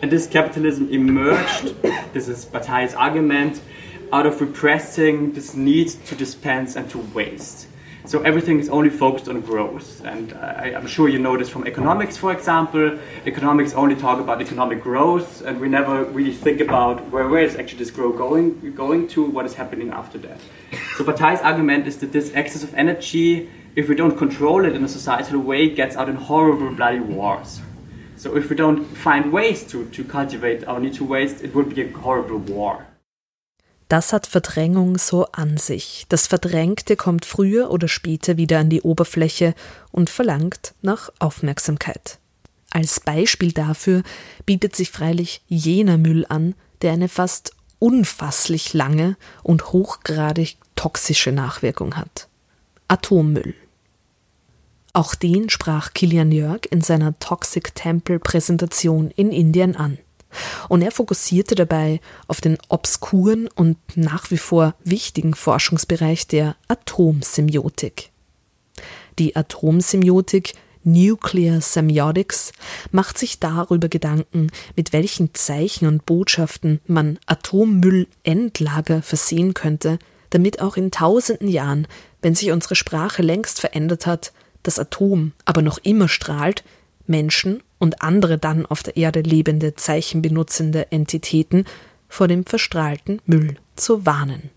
And 0.00 0.10
this 0.10 0.26
capitalism 0.26 0.88
emerged, 0.90 1.74
this 2.14 2.28
is 2.28 2.46
Bataille's 2.46 2.94
argument, 2.94 3.60
out 4.12 4.24
of 4.24 4.40
repressing 4.40 5.32
this 5.32 5.54
need 5.54 5.88
to 6.06 6.14
dispense 6.14 6.74
and 6.76 6.88
to 6.90 6.98
waste. 7.12 7.66
So 8.10 8.20
everything 8.22 8.58
is 8.58 8.68
only 8.68 8.90
focused 8.90 9.28
on 9.28 9.40
growth. 9.40 10.04
And 10.04 10.32
I, 10.32 10.70
am 10.70 10.88
sure 10.88 11.08
you 11.08 11.20
know 11.20 11.36
this 11.36 11.48
from 11.48 11.64
economics, 11.64 12.16
for 12.16 12.32
example. 12.32 12.98
Economics 13.24 13.72
only 13.72 13.94
talk 13.94 14.18
about 14.18 14.42
economic 14.42 14.82
growth, 14.82 15.42
and 15.42 15.60
we 15.60 15.68
never 15.68 16.02
really 16.06 16.32
think 16.32 16.60
about 16.60 17.08
where, 17.12 17.28
where 17.28 17.44
is 17.44 17.54
actually 17.54 17.78
this 17.78 17.92
growth 17.92 18.16
going, 18.16 18.74
going 18.74 19.06
to, 19.10 19.24
what 19.24 19.46
is 19.46 19.54
happening 19.54 19.90
after 19.90 20.18
that. 20.26 20.40
So 20.96 21.04
Bataille's 21.04 21.40
argument 21.42 21.86
is 21.86 21.98
that 21.98 22.10
this 22.10 22.32
excess 22.34 22.64
of 22.64 22.74
energy, 22.74 23.48
if 23.76 23.88
we 23.88 23.94
don't 23.94 24.18
control 24.18 24.64
it 24.64 24.74
in 24.74 24.82
a 24.82 24.88
societal 24.88 25.38
way, 25.38 25.70
gets 25.72 25.94
out 25.94 26.08
in 26.08 26.16
horrible 26.16 26.74
bloody 26.74 26.98
wars. 26.98 27.60
So 28.16 28.36
if 28.36 28.50
we 28.50 28.56
don't 28.56 28.86
find 28.86 29.32
ways 29.32 29.62
to, 29.68 29.88
to 29.88 30.02
cultivate 30.02 30.66
our 30.66 30.80
need 30.80 30.94
to 30.94 31.04
waste, 31.04 31.44
it 31.44 31.54
would 31.54 31.72
be 31.72 31.82
a 31.82 31.92
horrible 31.92 32.38
war. 32.38 32.88
Das 33.90 34.12
hat 34.12 34.28
Verdrängung 34.28 34.98
so 34.98 35.26
an 35.32 35.56
sich. 35.56 36.06
Das 36.08 36.28
Verdrängte 36.28 36.94
kommt 36.94 37.24
früher 37.24 37.72
oder 37.72 37.88
später 37.88 38.36
wieder 38.36 38.60
an 38.60 38.70
die 38.70 38.82
Oberfläche 38.82 39.52
und 39.90 40.08
verlangt 40.08 40.74
nach 40.80 41.10
Aufmerksamkeit. 41.18 42.20
Als 42.70 43.00
Beispiel 43.00 43.50
dafür 43.50 44.04
bietet 44.46 44.76
sich 44.76 44.92
freilich 44.92 45.42
jener 45.48 45.98
Müll 45.98 46.24
an, 46.28 46.54
der 46.82 46.92
eine 46.92 47.08
fast 47.08 47.50
unfasslich 47.80 48.74
lange 48.74 49.16
und 49.42 49.72
hochgradig 49.72 50.58
toxische 50.76 51.32
Nachwirkung 51.32 51.96
hat. 51.96 52.28
Atommüll. 52.86 53.56
Auch 54.92 55.16
den 55.16 55.50
sprach 55.50 55.94
Kilian 55.94 56.30
Jörg 56.30 56.60
in 56.70 56.80
seiner 56.80 57.18
Toxic 57.18 57.74
Temple 57.74 58.20
Präsentation 58.20 59.10
in 59.10 59.32
Indien 59.32 59.74
an. 59.74 59.98
Und 60.68 60.82
er 60.82 60.92
fokussierte 60.92 61.54
dabei 61.54 62.00
auf 62.28 62.40
den 62.40 62.58
obskuren 62.68 63.48
und 63.54 63.76
nach 63.96 64.30
wie 64.30 64.38
vor 64.38 64.74
wichtigen 64.84 65.34
Forschungsbereich 65.34 66.26
der 66.26 66.56
Atomsemiotik. 66.68 68.10
Die 69.18 69.36
Atomsemiotik 69.36 70.54
Nuclear 70.82 71.60
Semiotics 71.60 72.52
macht 72.90 73.18
sich 73.18 73.38
darüber 73.38 73.88
Gedanken, 73.88 74.50
mit 74.76 74.92
welchen 74.92 75.34
Zeichen 75.34 75.86
und 75.86 76.06
Botschaften 76.06 76.80
man 76.86 77.18
Atommüllendlager 77.26 79.02
versehen 79.02 79.52
könnte, 79.52 79.98
damit 80.30 80.60
auch 80.62 80.76
in 80.76 80.90
tausenden 80.90 81.48
Jahren, 81.48 81.86
wenn 82.22 82.34
sich 82.34 82.50
unsere 82.50 82.76
Sprache 82.76 83.22
längst 83.22 83.60
verändert 83.60 84.06
hat, 84.06 84.32
das 84.62 84.78
Atom 84.78 85.32
aber 85.44 85.62
noch 85.62 85.78
immer 85.78 86.08
strahlt, 86.08 86.64
Menschen 87.10 87.62
und 87.78 88.02
andere 88.02 88.38
dann 88.38 88.64
auf 88.64 88.82
der 88.82 88.96
Erde 88.96 89.20
lebende 89.20 89.74
zeichenbenutzende 89.74 90.90
Entitäten 90.90 91.64
vor 92.08 92.28
dem 92.28 92.46
verstrahlten 92.46 93.20
Müll 93.26 93.56
zu 93.76 94.06
warnen. 94.06 94.50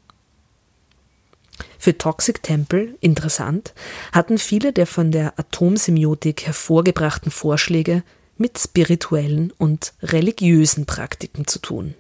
Für 1.77 1.97
Toxic 1.97 2.41
Temple, 2.41 2.95
interessant, 3.01 3.73
hatten 4.11 4.37
viele 4.37 4.71
der 4.71 4.87
von 4.87 5.11
der 5.11 5.37
Atomsemiotik 5.37 6.45
hervorgebrachten 6.45 7.31
Vorschläge 7.31 8.03
mit 8.37 8.57
spirituellen 8.57 9.51
und 9.57 9.93
religiösen 10.01 10.85
Praktiken 10.85 11.45
zu 11.45 11.59
tun. 11.59 11.93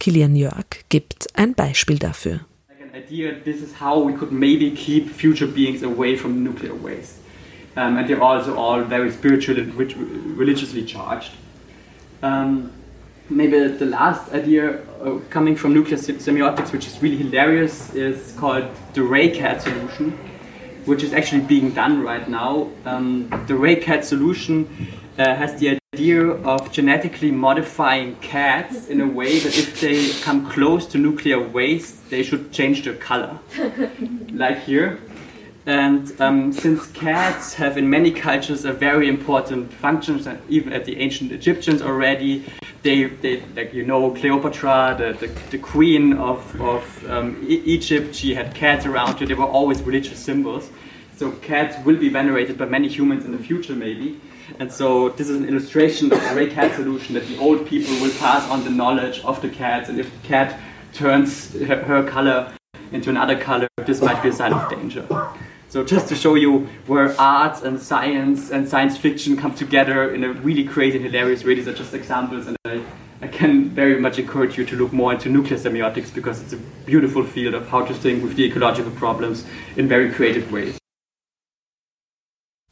Kilian 0.00 0.34
Jörg 0.34 0.66
gibt 0.88 1.28
ein 1.34 1.54
Beispiel 1.54 1.98
dafür. 1.98 2.40
idea 2.94 3.34
this 3.44 3.60
is 3.60 3.72
how 3.72 3.98
we 3.98 4.12
could 4.12 4.32
maybe 4.32 4.70
keep 4.70 5.10
future 5.10 5.46
beings 5.46 5.82
away 5.82 6.16
from 6.16 6.44
nuclear 6.44 6.74
waste. 6.74 7.23
Um, 7.76 7.96
and 7.98 8.08
they're 8.08 8.22
also 8.22 8.56
all 8.56 8.82
very 8.82 9.10
spiritual 9.10 9.58
and 9.58 9.74
religiously 9.74 10.84
charged. 10.84 11.32
Um, 12.22 12.72
maybe 13.28 13.68
the 13.68 13.86
last 13.86 14.32
idea 14.32 14.80
uh, 15.02 15.18
coming 15.30 15.56
from 15.56 15.74
nuclear 15.74 15.96
semiotics, 15.96 16.72
which 16.72 16.86
is 16.86 17.02
really 17.02 17.16
hilarious, 17.16 17.92
is 17.94 18.32
called 18.38 18.64
the 18.94 19.00
RayCat 19.00 19.60
solution, 19.60 20.12
which 20.84 21.02
is 21.02 21.12
actually 21.12 21.42
being 21.42 21.70
done 21.70 22.02
right 22.02 22.28
now. 22.28 22.70
Um, 22.84 23.28
the 23.46 23.54
RayCat 23.54 24.04
solution 24.04 24.68
uh, 25.18 25.34
has 25.34 25.58
the 25.60 25.78
idea 25.94 26.22
of 26.22 26.72
genetically 26.72 27.30
modifying 27.30 28.16
cats 28.16 28.88
in 28.88 29.00
a 29.00 29.06
way 29.06 29.38
that 29.38 29.56
if 29.56 29.80
they 29.80 30.10
come 30.22 30.50
close 30.50 30.86
to 30.86 30.98
nuclear 30.98 31.40
waste, 31.40 32.10
they 32.10 32.22
should 32.22 32.52
change 32.52 32.84
their 32.84 32.94
color. 32.94 33.38
like 34.32 34.58
here. 34.64 35.00
And 35.66 36.20
um, 36.20 36.52
since 36.52 36.86
cats 36.88 37.54
have 37.54 37.78
in 37.78 37.88
many 37.88 38.10
cultures 38.10 38.66
a 38.66 38.72
very 38.72 39.08
important 39.08 39.72
function, 39.72 40.20
even 40.48 40.74
at 40.74 40.84
the 40.84 40.98
ancient 40.98 41.32
Egyptians 41.32 41.80
already, 41.80 42.44
they, 42.82 43.04
they 43.04 43.40
like 43.56 43.72
you 43.72 43.86
know 43.86 44.10
Cleopatra, 44.10 44.96
the, 44.98 45.26
the, 45.26 45.32
the 45.50 45.58
queen 45.58 46.12
of, 46.14 46.60
of 46.60 47.10
um, 47.10 47.42
Egypt, 47.48 48.14
she 48.14 48.34
had 48.34 48.54
cats 48.54 48.84
around 48.84 49.18
her. 49.20 49.26
They 49.26 49.32
were 49.32 49.46
always 49.46 49.80
religious 49.82 50.18
symbols. 50.18 50.70
So 51.16 51.30
cats 51.30 51.82
will 51.86 51.96
be 51.96 52.10
venerated 52.10 52.58
by 52.58 52.66
many 52.66 52.88
humans 52.88 53.24
in 53.24 53.32
the 53.32 53.38
future, 53.38 53.74
maybe. 53.74 54.20
And 54.58 54.70
so 54.70 55.10
this 55.10 55.30
is 55.30 55.36
an 55.36 55.48
illustration 55.48 56.12
of 56.12 56.20
the 56.20 56.34
Ray 56.34 56.50
Cat 56.50 56.74
solution 56.74 57.14
that 57.14 57.26
the 57.26 57.38
old 57.38 57.66
people 57.66 57.94
will 58.02 58.12
pass 58.18 58.46
on 58.50 58.64
the 58.64 58.70
knowledge 58.70 59.20
of 59.20 59.40
the 59.40 59.48
cats, 59.48 59.88
and 59.88 59.98
if 59.98 60.10
the 60.10 60.28
cat 60.28 60.60
turns 60.92 61.54
her, 61.60 61.82
her 61.84 62.02
color 62.02 62.52
into 62.92 63.08
another 63.08 63.38
color, 63.38 63.66
this 63.86 64.02
might 64.02 64.22
be 64.22 64.28
a 64.28 64.32
sign 64.32 64.52
of 64.52 64.68
danger. 64.68 65.06
So 65.74 65.82
just 65.82 66.06
to 66.10 66.14
show 66.14 66.36
you 66.36 66.68
where 66.86 67.20
art 67.20 67.64
and 67.64 67.80
science 67.80 68.52
and 68.52 68.68
science 68.68 68.96
fiction 68.96 69.36
come 69.36 69.56
together 69.56 70.14
in 70.14 70.22
a 70.22 70.28
really 70.28 70.62
crazy 70.62 70.98
and 70.98 71.04
hilarious 71.04 71.42
way. 71.42 71.56
These 71.56 71.66
are 71.66 71.74
just 71.74 71.92
examples, 71.94 72.46
and 72.46 72.56
I, 72.64 72.80
I 73.20 73.26
can 73.26 73.70
very 73.70 73.98
much 73.98 74.20
encourage 74.20 74.56
you 74.56 74.64
to 74.66 74.76
look 74.76 74.92
more 74.92 75.12
into 75.12 75.28
nuclear 75.28 75.58
semiotics 75.58 76.14
because 76.14 76.40
it's 76.40 76.52
a 76.52 76.58
beautiful 76.86 77.24
field 77.24 77.54
of 77.54 77.68
how 77.70 77.84
to 77.84 77.92
think 77.92 78.22
with 78.22 78.36
the 78.36 78.44
ecological 78.44 78.92
problems 78.92 79.44
in 79.76 79.88
very 79.88 80.12
creative 80.12 80.52
ways. 80.52 80.78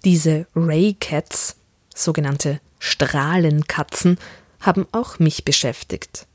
Diese 0.04 0.46
Ray 0.54 0.94
Cats 1.00 1.56
sogenannte 1.96 2.60
Strahlenkatzen, 2.78 4.16
haben 4.60 4.86
auch 4.92 5.18
mich 5.18 5.44
beschäftigt. 5.44 6.28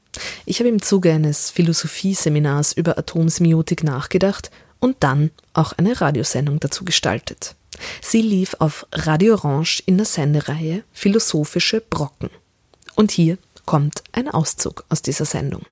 Ich 0.46 0.60
habe 0.60 0.68
im 0.68 0.82
Zuge 0.82 1.14
eines 1.14 1.50
Philosophieseminars 1.50 2.74
über 2.74 2.98
Atomsemiotik 2.98 3.86
nachgedacht 3.86 4.52
und 4.80 4.98
dann 5.02 5.32
auch 5.54 5.74
eine 5.74 6.00
Radiosendung 6.00 6.60
dazu 6.60 6.86
gestaltet. 6.86 7.56
Sie 8.02 8.22
lief 8.22 8.56
auf 8.60 8.88
Radio 8.92 9.36
Orange 9.36 9.84
in 9.86 9.98
der 9.98 10.06
Sendereihe 10.06 10.84
Philosophische 10.94 11.82
Brocken. 11.82 12.30
Und 12.96 13.12
hier 13.12 13.38
kommt 13.66 14.04
ein 14.12 14.28
Auszug 14.28 14.86
aus 14.90 15.02
dieser 15.02 15.26
Sendung. 15.26 15.64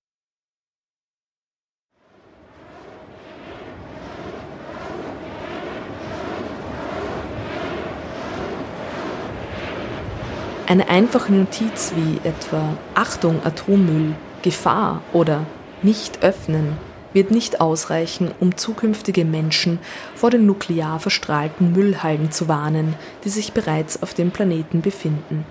Eine 10.67 10.87
einfache 10.89 11.31
Notiz 11.31 11.93
wie 11.95 12.27
etwa 12.27 12.75
Achtung 12.95 13.43
Atommüll, 13.45 14.15
Gefahr 14.41 15.03
oder 15.13 15.45
nicht 15.83 16.23
öffnen 16.23 16.75
wird 17.15 17.31
nicht 17.31 17.61
ausreichen, 17.61 18.29
um 18.39 18.57
zukünftige 18.57 19.25
Menschen 19.25 19.79
vor 20.15 20.29
den 20.29 20.45
nuklear 20.45 20.99
verstrahlten 20.99 21.71
Müllhalden 21.71 22.29
zu 22.29 22.47
warnen, 22.47 22.93
die 23.23 23.29
sich 23.29 23.53
bereits 23.53 24.03
auf 24.03 24.13
dem 24.13 24.31
Planeten 24.31 24.81
befinden. 24.81 25.45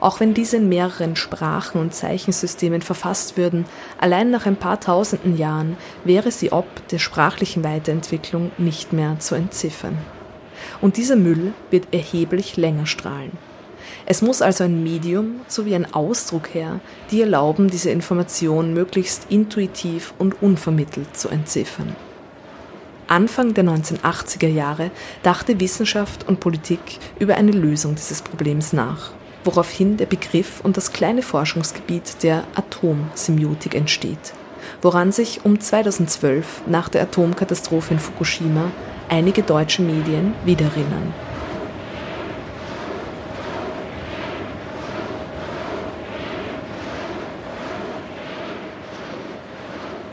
Auch 0.00 0.18
wenn 0.18 0.34
diese 0.34 0.56
in 0.56 0.68
mehreren 0.68 1.14
Sprachen 1.14 1.80
und 1.80 1.94
Zeichensystemen 1.94 2.80
verfasst 2.80 3.36
würden, 3.36 3.66
allein 4.00 4.30
nach 4.30 4.46
ein 4.46 4.56
paar 4.56 4.80
tausenden 4.80 5.36
Jahren 5.36 5.76
wäre 6.04 6.30
sie 6.30 6.52
ob 6.52 6.66
der 6.88 6.98
sprachlichen 6.98 7.62
Weiterentwicklung 7.64 8.50
nicht 8.56 8.92
mehr 8.92 9.18
zu 9.18 9.34
entziffern. 9.34 9.98
Und 10.80 10.96
dieser 10.96 11.16
Müll 11.16 11.52
wird 11.70 11.88
erheblich 11.92 12.56
länger 12.56 12.86
strahlen. 12.86 13.32
Es 14.06 14.20
muss 14.20 14.42
also 14.42 14.64
ein 14.64 14.82
Medium 14.82 15.40
sowie 15.48 15.74
ein 15.74 15.94
Ausdruck 15.94 16.52
her, 16.54 16.80
die 17.10 17.22
erlauben, 17.22 17.70
diese 17.70 17.90
Information 17.90 18.74
möglichst 18.74 19.30
intuitiv 19.30 20.12
und 20.18 20.42
unvermittelt 20.42 21.16
zu 21.16 21.30
entziffern. 21.30 21.96
Anfang 23.06 23.54
der 23.54 23.64
1980er 23.64 24.48
Jahre 24.48 24.90
dachte 25.22 25.60
Wissenschaft 25.60 26.26
und 26.28 26.40
Politik 26.40 26.98
über 27.18 27.36
eine 27.36 27.52
Lösung 27.52 27.94
dieses 27.94 28.22
Problems 28.22 28.72
nach, 28.72 29.12
woraufhin 29.44 29.96
der 29.96 30.06
Begriff 30.06 30.60
und 30.62 30.76
das 30.76 30.92
kleine 30.92 31.22
Forschungsgebiet 31.22 32.22
der 32.22 32.44
Atomsemiotik 32.54 33.74
entsteht, 33.74 34.32
woran 34.82 35.12
sich 35.12 35.44
um 35.44 35.60
2012 35.60 36.62
nach 36.66 36.88
der 36.88 37.02
Atomkatastrophe 37.02 37.94
in 37.94 38.00
Fukushima 38.00 38.70
einige 39.08 39.42
deutsche 39.42 39.82
Medien 39.82 40.34
wiedererinnern. 40.44 41.12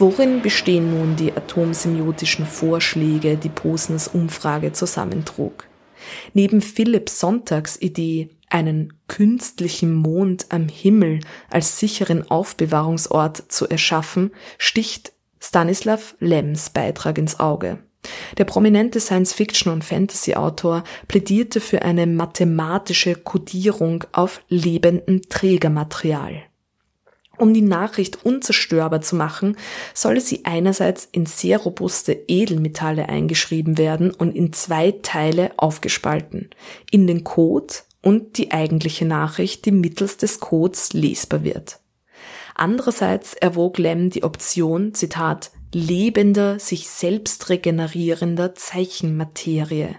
Worin 0.02 0.42
bestehen 0.42 0.90
nun 0.90 1.16
die 1.16 1.32
atomsemiotischen 1.32 2.48
Vorschläge, 2.48 3.38
die 3.38 3.50
Posners 3.50 4.08
Umfrage 4.08 4.72
zusammentrug? 4.72 5.68
Neben 6.34 6.64
Philipp 6.64 7.08
Sonntags 7.08 7.80
Idee, 7.80 8.30
einen 8.50 8.94
künstlichen 9.08 9.94
Mond 9.94 10.48
am 10.50 10.68
Himmel 10.70 11.20
als 11.52 11.78
sicheren 11.78 12.28
Aufbewahrungsort 12.32 13.52
zu 13.52 13.70
erschaffen, 13.70 14.32
sticht 14.58 15.14
Stanislav 15.40 16.16
Lems 16.20 16.72
Beitrag 16.72 17.20
ins 17.20 17.40
Auge. 17.40 17.78
Der 18.40 18.46
prominente 18.46 19.00
Science-Fiction- 19.00 19.72
und 19.72 19.84
Fantasy-Autor 19.84 20.84
plädierte 21.08 21.60
für 21.60 21.84
eine 21.84 22.08
mathematische 22.08 23.14
Kodierung 23.14 24.04
auf 24.14 24.42
lebendem 24.50 25.22
Trägermaterial. 25.30 26.46
Um 27.41 27.56
die 27.56 27.63
Nachricht 27.63 28.23
unzerstörbar 28.23 29.01
zu 29.01 29.15
machen, 29.15 29.58
solle 29.95 30.21
sie 30.21 30.45
einerseits 30.45 31.10
in 31.12 31.25
sehr 31.25 31.58
robuste 31.58 32.13
Edelmetalle 32.27 33.10
eingeschrieben 33.10 33.80
werden 33.80 34.12
und 34.12 34.36
in 34.36 34.54
zwei 34.54 34.91
Teile 35.01 35.49
aufgespalten, 35.58 36.51
in 36.91 37.08
den 37.08 37.23
Code 37.23 37.73
und 38.04 38.38
die 38.38 38.51
eigentliche 38.51 39.06
Nachricht, 39.06 39.65
die 39.65 39.71
mittels 39.71 40.17
des 40.17 40.39
Codes 40.39 40.93
lesbar 40.93 41.43
wird. 41.43 41.80
Andererseits 42.54 43.34
erwog 43.34 43.80
Lem 43.80 44.12
die 44.12 44.21
Option, 44.21 44.93
Zitat, 44.93 45.49
lebender, 45.73 46.60
sich 46.60 46.89
selbst 46.89 47.49
regenerierender 47.49 48.54
Zeichenmaterie. 48.54 49.95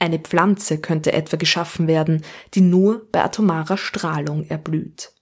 Eine 0.00 0.18
Pflanze 0.18 0.78
könnte 0.78 1.12
etwa 1.12 1.36
geschaffen 1.36 1.86
werden, 1.86 2.22
die 2.54 2.62
nur 2.62 3.06
bei 3.12 3.22
atomarer 3.22 3.76
Strahlung 3.76 4.48
erblüht. 4.48 5.13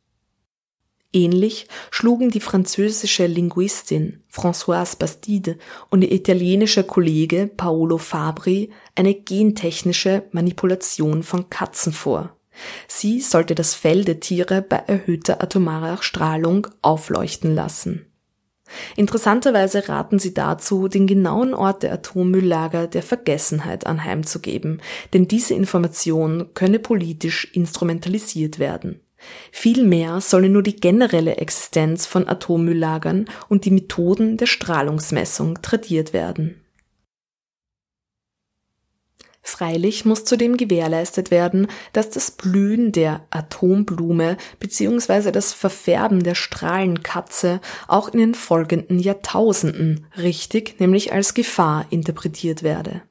Ähnlich 1.12 1.66
schlugen 1.90 2.30
die 2.30 2.40
französische 2.40 3.26
Linguistin 3.26 4.22
Françoise 4.32 4.98
Bastide 4.98 5.58
und 5.90 6.02
ihr 6.02 6.10
italienischer 6.10 6.84
Kollege 6.84 7.50
Paolo 7.54 7.98
Fabri 7.98 8.70
eine 8.94 9.14
gentechnische 9.14 10.22
Manipulation 10.32 11.22
von 11.22 11.50
Katzen 11.50 11.92
vor. 11.92 12.36
Sie 12.88 13.20
sollte 13.20 13.54
das 13.54 13.74
Fell 13.74 14.04
der 14.04 14.20
Tiere 14.20 14.62
bei 14.62 14.76
erhöhter 14.76 15.42
atomarer 15.42 16.02
Strahlung 16.02 16.66
aufleuchten 16.80 17.54
lassen. 17.54 18.06
Interessanterweise 18.96 19.88
raten 19.90 20.18
sie 20.18 20.32
dazu, 20.32 20.88
den 20.88 21.06
genauen 21.06 21.52
Ort 21.52 21.82
der 21.82 21.92
Atommülllager 21.92 22.86
der 22.86 23.02
Vergessenheit 23.02 23.86
anheimzugeben, 23.86 24.80
denn 25.12 25.28
diese 25.28 25.52
Information 25.52 26.54
könne 26.54 26.78
politisch 26.78 27.50
instrumentalisiert 27.52 28.58
werden. 28.58 29.00
Vielmehr 29.50 30.20
solle 30.20 30.48
nur 30.48 30.62
die 30.62 30.76
generelle 30.76 31.36
Existenz 31.36 32.06
von 32.06 32.28
Atommülllagern 32.28 33.26
und 33.48 33.64
die 33.64 33.70
Methoden 33.70 34.36
der 34.36 34.46
Strahlungsmessung 34.46 35.60
tradiert 35.62 36.12
werden. 36.12 36.62
Freilich 39.44 40.04
muss 40.04 40.24
zudem 40.24 40.56
gewährleistet 40.56 41.32
werden, 41.32 41.66
dass 41.92 42.10
das 42.10 42.30
Blühen 42.30 42.92
der 42.92 43.26
Atomblume 43.30 44.36
bzw. 44.60 45.32
das 45.32 45.52
Verfärben 45.52 46.22
der 46.22 46.36
Strahlenkatze 46.36 47.60
auch 47.88 48.08
in 48.08 48.20
den 48.20 48.34
folgenden 48.34 49.00
Jahrtausenden 49.00 50.06
richtig, 50.16 50.78
nämlich 50.78 51.12
als 51.12 51.34
Gefahr 51.34 51.86
interpretiert 51.90 52.62
werde. 52.62 53.02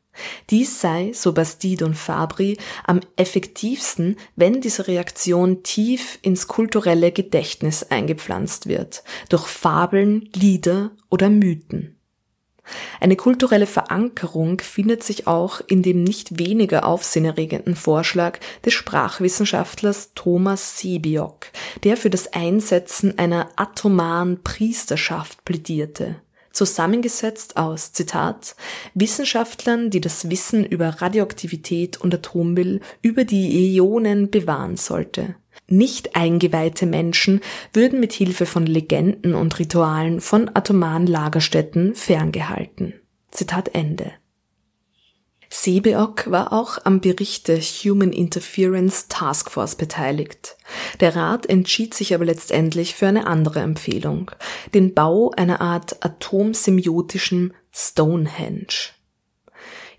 Dies 0.50 0.82
sei, 0.82 1.12
so 1.14 1.34
Bastide 1.34 1.86
und 1.86 1.96
Fabri, 1.96 2.58
am 2.84 3.00
effektivsten, 3.16 4.18
wenn 4.36 4.62
diese 4.62 4.88
Reaktion 4.88 5.64
tief 5.64 6.20
ins 6.22 6.48
kulturelle 6.48 7.12
Gedächtnis 7.12 7.84
eingepflanzt 7.84 8.68
wird, 8.68 9.04
durch 9.30 9.48
Fabeln, 9.48 10.30
Lieder 10.34 10.92
oder 11.10 11.30
Mythen. 11.30 11.98
Eine 13.00 13.16
kulturelle 13.16 13.66
Verankerung 13.66 14.60
findet 14.62 15.04
sich 15.04 15.28
auch 15.28 15.62
in 15.66 15.82
dem 15.82 16.04
nicht 16.04 16.40
weniger 16.40 16.86
aufsehenerregenden 16.86 17.76
Vorschlag 17.76 18.40
des 18.64 18.74
Sprachwissenschaftlers 18.74 20.12
Thomas 20.14 20.78
Sebiok, 20.78 21.48
der 21.84 21.98
für 21.98 22.10
das 22.10 22.34
Einsetzen 22.34 23.18
einer 23.18 23.50
atomaren 23.56 24.44
Priesterschaft 24.44 25.44
plädierte 25.44 26.22
zusammengesetzt 26.52 27.58
aus, 27.58 27.94
Zitat, 27.94 28.56
Wissenschaftlern, 28.94 29.90
die 29.90 30.02
das 30.02 30.30
Wissen 30.30 30.66
über 30.66 31.02
Radioaktivität 31.02 32.00
und 32.00 32.14
Atommüll 32.14 32.82
über 33.02 33.24
die 33.24 33.76
Äonen 33.78 34.30
bewahren 34.30 34.78
sollte. 34.78 35.36
Nicht 35.68 36.16
eingeweihte 36.16 36.86
Menschen 36.86 37.42
würden 37.74 38.00
mit 38.00 38.14
Hilfe 38.14 38.46
von 38.46 38.66
Legenden 38.66 39.36
und 39.36 39.58
Ritualen 39.58 40.20
von 40.20 40.50
atomaren 40.54 41.08
Lagerstätten 41.08 41.96
ferngehalten. 41.96 42.94
Zitat 43.32 43.74
Ende. 43.74 44.12
Sebeok 45.54 46.32
war 46.32 46.54
auch 46.54 46.78
am 46.86 47.02
Bericht 47.02 47.50
der 47.50 47.60
Human 47.60 48.14
Interference 48.14 49.10
Task 49.10 49.52
Force 49.52 49.76
beteiligt. 49.76 50.56
Der 51.02 51.14
Rat 51.16 51.46
entschied 51.46 51.94
sich 51.94 52.16
aber 52.16 52.24
letztendlich 52.24 52.96
für 52.96 53.08
eine 53.08 53.28
andere 53.28 53.60
Empfehlung, 53.60 54.32
den 54.74 54.94
Bau 54.94 55.32
einer 55.32 55.60
Art 55.60 56.04
atomsemiotischen 56.06 57.54
Stonehenge. 57.74 58.94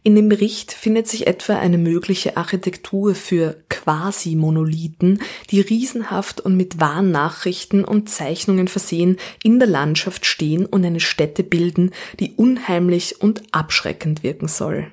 In 0.03 0.17
dem 0.17 0.31
Bericht 0.31 0.73
findet 0.73 1.07
sich 1.07 1.27
etwa 1.27 1.59
eine 1.59 1.79
mögliche 1.79 2.39
Architektur 2.39 3.15
für 3.15 3.63
Quasi-Monolithen, 3.69 5.21
die 5.51 5.61
riesenhaft 5.61 6.41
und 6.41 6.57
mit 6.57 6.81
Warnnachrichten 6.81 7.85
und 7.85 8.09
Zeichnungen 8.09 8.69
versehen 8.69 9.19
in 9.45 9.59
der 9.59 9.69
Landschaft 9.69 10.25
stehen 10.25 10.65
und 10.65 10.85
eine 10.85 10.99
Stätte 10.99 11.45
bilden, 11.45 11.93
die 12.19 12.33
unheimlich 12.33 13.21
und 13.21 13.43
abschreckend 13.53 14.23
wirken 14.23 14.49
soll 14.49 14.91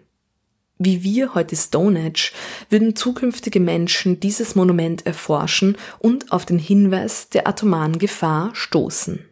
wie 0.80 1.04
wir 1.04 1.36
heute 1.36 1.56
Stonehenge, 1.56 2.32
würden 2.70 2.96
zukünftige 2.96 3.60
Menschen 3.60 4.20
dieses 4.20 4.56
Monument 4.56 5.06
erforschen 5.06 5.78
und 6.00 6.32
auf 6.32 6.46
den 6.46 6.58
Hinweis 6.58 7.30
der 7.30 7.48
atomaren 7.48 8.00
Gefahr 8.00 8.52
stoßen. 8.54 9.29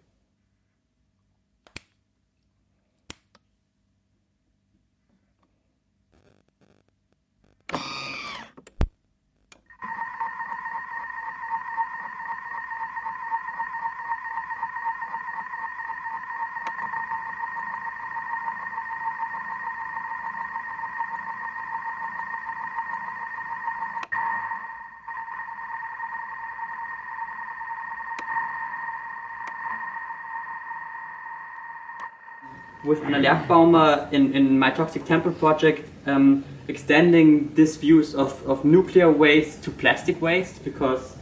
With 32.88 33.04
Anna 33.04 33.20
Lerchbaumer 33.20 34.12
in, 34.14 34.34
in 34.34 34.58
my 34.58 34.72
Toxic 34.72 35.06
Temple 35.06 35.34
project 35.34 35.88
um, 36.08 36.44
extending 36.68 37.54
this 37.54 37.76
views 37.76 38.16
of, 38.16 38.42
of 38.48 38.64
nuclear 38.64 39.12
waste 39.12 39.64
to 39.64 39.72
plastic 39.72 40.22
waste 40.22 40.64
because 40.64 41.16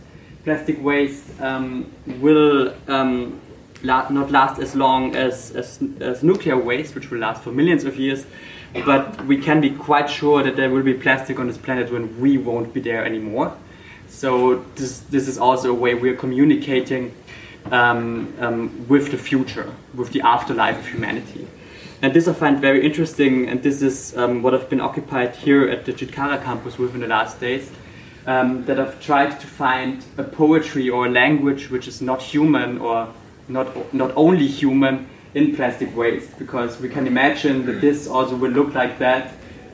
plastic 0.44 0.82
waste 0.84 1.24
um, 1.42 1.92
will 2.20 2.74
um, 2.88 3.42
la 3.84 4.08
not 4.10 4.32
last 4.32 4.62
as 4.62 4.76
long 4.76 5.16
as, 5.16 5.52
as, 5.52 5.80
as, 6.00 6.24
nuclear 6.24 6.58
waste, 6.58 6.94
which 6.96 7.10
will 7.10 7.20
last 7.20 7.44
for 7.44 7.52
millions 7.52 7.84
of 7.84 7.98
years. 7.98 8.26
But 8.86 9.26
we 9.26 9.38
can 9.38 9.62
be 9.62 9.72
quite 9.72 10.10
sure 10.10 10.44
that 10.44 10.56
there 10.56 10.70
will 10.70 10.84
be 10.84 10.94
plastic 10.94 11.40
on 11.40 11.48
this 11.48 11.58
planet 11.58 11.92
when 11.92 12.20
we 12.20 12.38
won't 12.38 12.74
be 12.74 12.82
there 12.82 13.06
anymore. 13.06 13.56
So 14.08 14.66
this, 14.76 15.00
this 15.00 15.28
is 15.28 15.38
also 15.38 15.72
a 15.72 15.74
way 15.74 15.96
we're 15.96 16.16
communicating 16.16 17.14
um, 17.72 18.34
um, 18.40 18.88
with 18.88 19.12
the 19.12 19.18
future, 19.18 19.74
with 19.94 20.12
the 20.12 20.22
afterlife 20.22 20.78
of 20.78 20.88
humanity. 20.88 21.48
And 22.02 22.14
this 22.14 22.28
I 22.28 22.34
find 22.34 22.60
very 22.60 22.86
interesting, 22.86 23.48
and 23.48 23.64
this 23.64 23.82
is 23.82 24.16
um, 24.18 24.44
what 24.44 24.54
I've 24.54 24.70
been 24.70 24.82
occupied 24.82 25.36
here 25.36 25.70
at 25.70 25.86
the 25.86 25.94
Chitkara 25.94 26.44
campus 26.44 26.78
with 26.78 26.94
in 26.94 27.02
the 27.02 27.08
last 27.08 27.40
days. 27.40 27.72
Um, 28.28 28.66
that 28.66 28.80
I've 28.80 29.00
tried 29.00 29.40
to 29.40 29.48
find 29.48 30.04
a 30.18 30.24
poetry 30.24 30.90
or 30.90 31.06
a 31.06 31.10
language 31.10 31.70
which 31.70 31.88
is 31.88 32.02
not 32.02 32.24
human 32.24 32.80
or 32.80 33.14
not, 33.48 33.94
not 33.94 34.12
only 34.16 34.48
human 34.48 35.08
in 35.36 35.56
plastic 35.56 35.96
waste, 35.96 36.38
because 36.40 36.80
we 36.80 36.90
can 36.90 37.06
imagine 37.06 37.66
that 37.68 37.82
this 37.82 38.08
also 38.08 38.36
will 38.36 38.50
look 38.50 38.74
like 38.74 38.98
that 38.98 39.34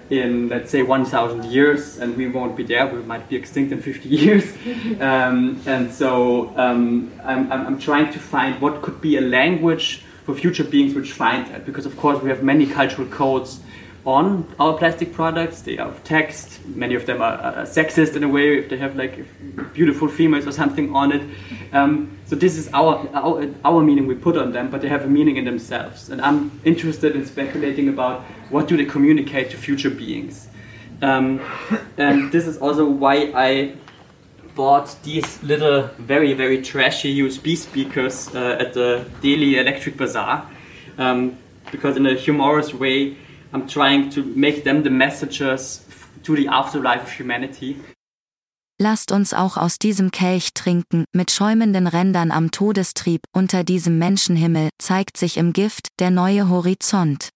in, 0.10 0.50
let's 0.50 0.70
say, 0.70 0.84
1,000 0.84 1.46
years, 1.46 1.98
and 2.00 2.18
we 2.18 2.28
won't 2.28 2.58
be 2.58 2.64
there. 2.64 2.86
We 2.94 3.02
might 3.04 3.30
be 3.30 3.38
extinct 3.38 3.72
in 3.72 3.82
50 3.82 4.10
years. 4.20 4.54
Um, 5.00 5.62
and 5.66 5.92
so 5.92 6.56
um, 6.58 7.12
I'm, 7.24 7.52
I'm, 7.52 7.80
trying 7.80 8.12
to 8.12 8.20
find 8.20 8.60
what 8.60 8.82
could 8.82 9.00
be 9.00 9.16
a 9.16 9.22
language 9.22 10.04
for 10.24 10.36
future 10.36 10.64
beings 10.64 10.94
which 10.94 11.12
find 11.12 11.48
that, 11.48 11.66
because 11.66 11.86
of 11.86 11.98
course 11.98 12.22
we 12.22 12.30
have 12.30 12.44
many 12.44 12.66
cultural 12.66 13.08
codes 13.08 13.60
on 14.06 14.48
our 14.60 14.78
plastic 14.78 15.14
products. 15.14 15.62
They 15.62 15.78
are 15.78 15.90
of 15.90 16.04
text. 16.04 16.66
Many 16.66 16.96
of 16.96 17.06
them 17.06 17.22
are, 17.22 17.34
are, 17.34 17.66
sexist 17.66 18.16
in 18.16 18.24
a 18.24 18.30
way 18.30 18.58
if 18.58 18.70
they 18.70 18.78
have 18.78 18.96
like 18.96 19.26
beautiful 19.74 20.08
females 20.08 20.48
or 20.48 20.52
something 20.52 20.96
on 20.96 21.12
it. 21.12 21.22
Um, 21.72 22.18
so 22.26 22.36
this 22.36 22.58
is 22.58 22.70
our, 22.74 23.08
our 23.14 23.48
our 23.64 23.84
meaning 23.84 24.08
we 24.08 24.16
put 24.16 24.38
on 24.38 24.52
them, 24.54 24.72
but 24.72 24.82
they 24.82 24.90
have 24.90 25.04
a 25.04 25.08
meaning 25.08 25.38
in 25.38 25.46
themselves. 25.46 26.10
And 26.10 26.22
I'm 26.22 26.60
interested 26.64 27.16
in 27.16 27.26
speculating 27.26 27.90
about 27.90 28.22
what 28.50 28.68
do 28.68 28.76
they 28.76 28.86
communicate 28.86 29.52
to 29.52 29.58
future 29.58 29.90
beings. 29.90 30.48
Um, 31.02 31.42
and 31.98 32.32
this 32.32 32.48
is 32.48 32.58
also 32.58 32.86
why 32.86 33.32
I 33.36 33.76
bought 34.62 34.96
these 35.02 35.42
little 35.42 35.90
very 35.98 36.34
very 36.36 36.62
trashy 36.62 37.12
USB 37.24 37.58
speakers 37.58 38.30
uh, 38.36 38.64
at 38.64 38.74
the 38.74 39.04
Delhi 39.24 39.58
Electric 39.58 39.98
Bazaar 39.98 40.46
um, 41.00 41.36
because 41.72 41.98
in 41.98 42.06
a 42.06 42.14
humorous 42.14 42.72
way 42.72 43.18
I'm 43.54 43.66
trying 43.68 44.12
to 44.12 44.22
make 44.24 44.64
them 44.64 44.84
the 44.84 44.92
messengers 44.92 45.82
to 46.26 46.36
the 46.36 46.48
afterlife 46.48 47.02
of 47.02 47.12
humanity. 47.12 47.76
Lasst 48.80 49.12
uns 49.12 49.34
auch 49.34 49.58
aus 49.58 49.78
diesem 49.80 50.12
Kelch 50.12 50.54
trinken, 50.54 51.06
mit 51.12 51.32
schäumenden 51.32 51.88
Rändern 51.88 52.32
am 52.32 52.52
Todestrieb, 52.52 53.22
unter 53.36 53.64
diesem 53.64 53.98
Menschenhimmel 53.98 54.70
zeigt 54.80 55.18
sich 55.18 55.38
im 55.38 55.54
Gift 55.54 55.88
der 56.00 56.12
neue 56.12 56.50
Horizont. 56.50 57.30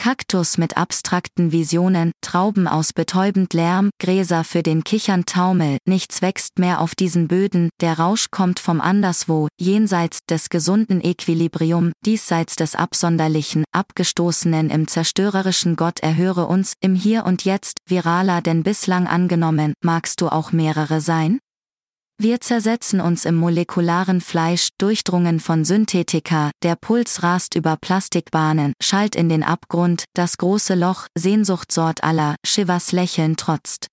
Kaktus 0.00 0.56
mit 0.56 0.78
abstrakten 0.78 1.52
Visionen, 1.52 2.12
Trauben 2.22 2.66
aus 2.66 2.94
betäubend 2.94 3.52
Lärm, 3.52 3.90
Gräser 4.00 4.44
für 4.44 4.62
den 4.62 4.82
Kichern 4.82 5.26
Taumel, 5.26 5.76
nichts 5.86 6.22
wächst 6.22 6.58
mehr 6.58 6.80
auf 6.80 6.94
diesen 6.94 7.28
Böden, 7.28 7.68
der 7.82 7.98
Rausch 7.98 8.28
kommt 8.30 8.60
vom 8.60 8.80
Anderswo, 8.80 9.48
jenseits 9.60 10.20
des 10.26 10.48
gesunden 10.48 11.04
Equilibrium, 11.04 11.92
diesseits 12.06 12.56
des 12.56 12.76
Absonderlichen, 12.76 13.64
Abgestoßenen 13.72 14.70
im 14.70 14.88
zerstörerischen 14.88 15.76
Gott 15.76 16.00
erhöre 16.00 16.46
uns, 16.46 16.72
im 16.80 16.94
Hier 16.94 17.26
und 17.26 17.44
Jetzt, 17.44 17.76
viraler 17.86 18.40
denn 18.40 18.62
bislang 18.62 19.06
angenommen, 19.06 19.74
magst 19.84 20.22
du 20.22 20.28
auch 20.28 20.50
mehrere 20.50 21.02
sein? 21.02 21.40
Wir 22.22 22.38
zersetzen 22.42 23.00
uns 23.00 23.24
im 23.24 23.34
molekularen 23.34 24.20
Fleisch, 24.20 24.68
durchdrungen 24.76 25.40
von 25.40 25.64
Synthetika, 25.64 26.50
der 26.62 26.76
Puls 26.76 27.22
rast 27.22 27.54
über 27.54 27.78
Plastikbahnen, 27.80 28.74
schallt 28.78 29.16
in 29.16 29.30
den 29.30 29.42
Abgrund, 29.42 30.04
das 30.12 30.36
große 30.36 30.74
Loch, 30.74 31.06
Sehnsuchtsort 31.16 32.04
aller, 32.04 32.36
Shivas 32.44 32.92
Lächeln 32.92 33.38
trotzt. 33.38 33.86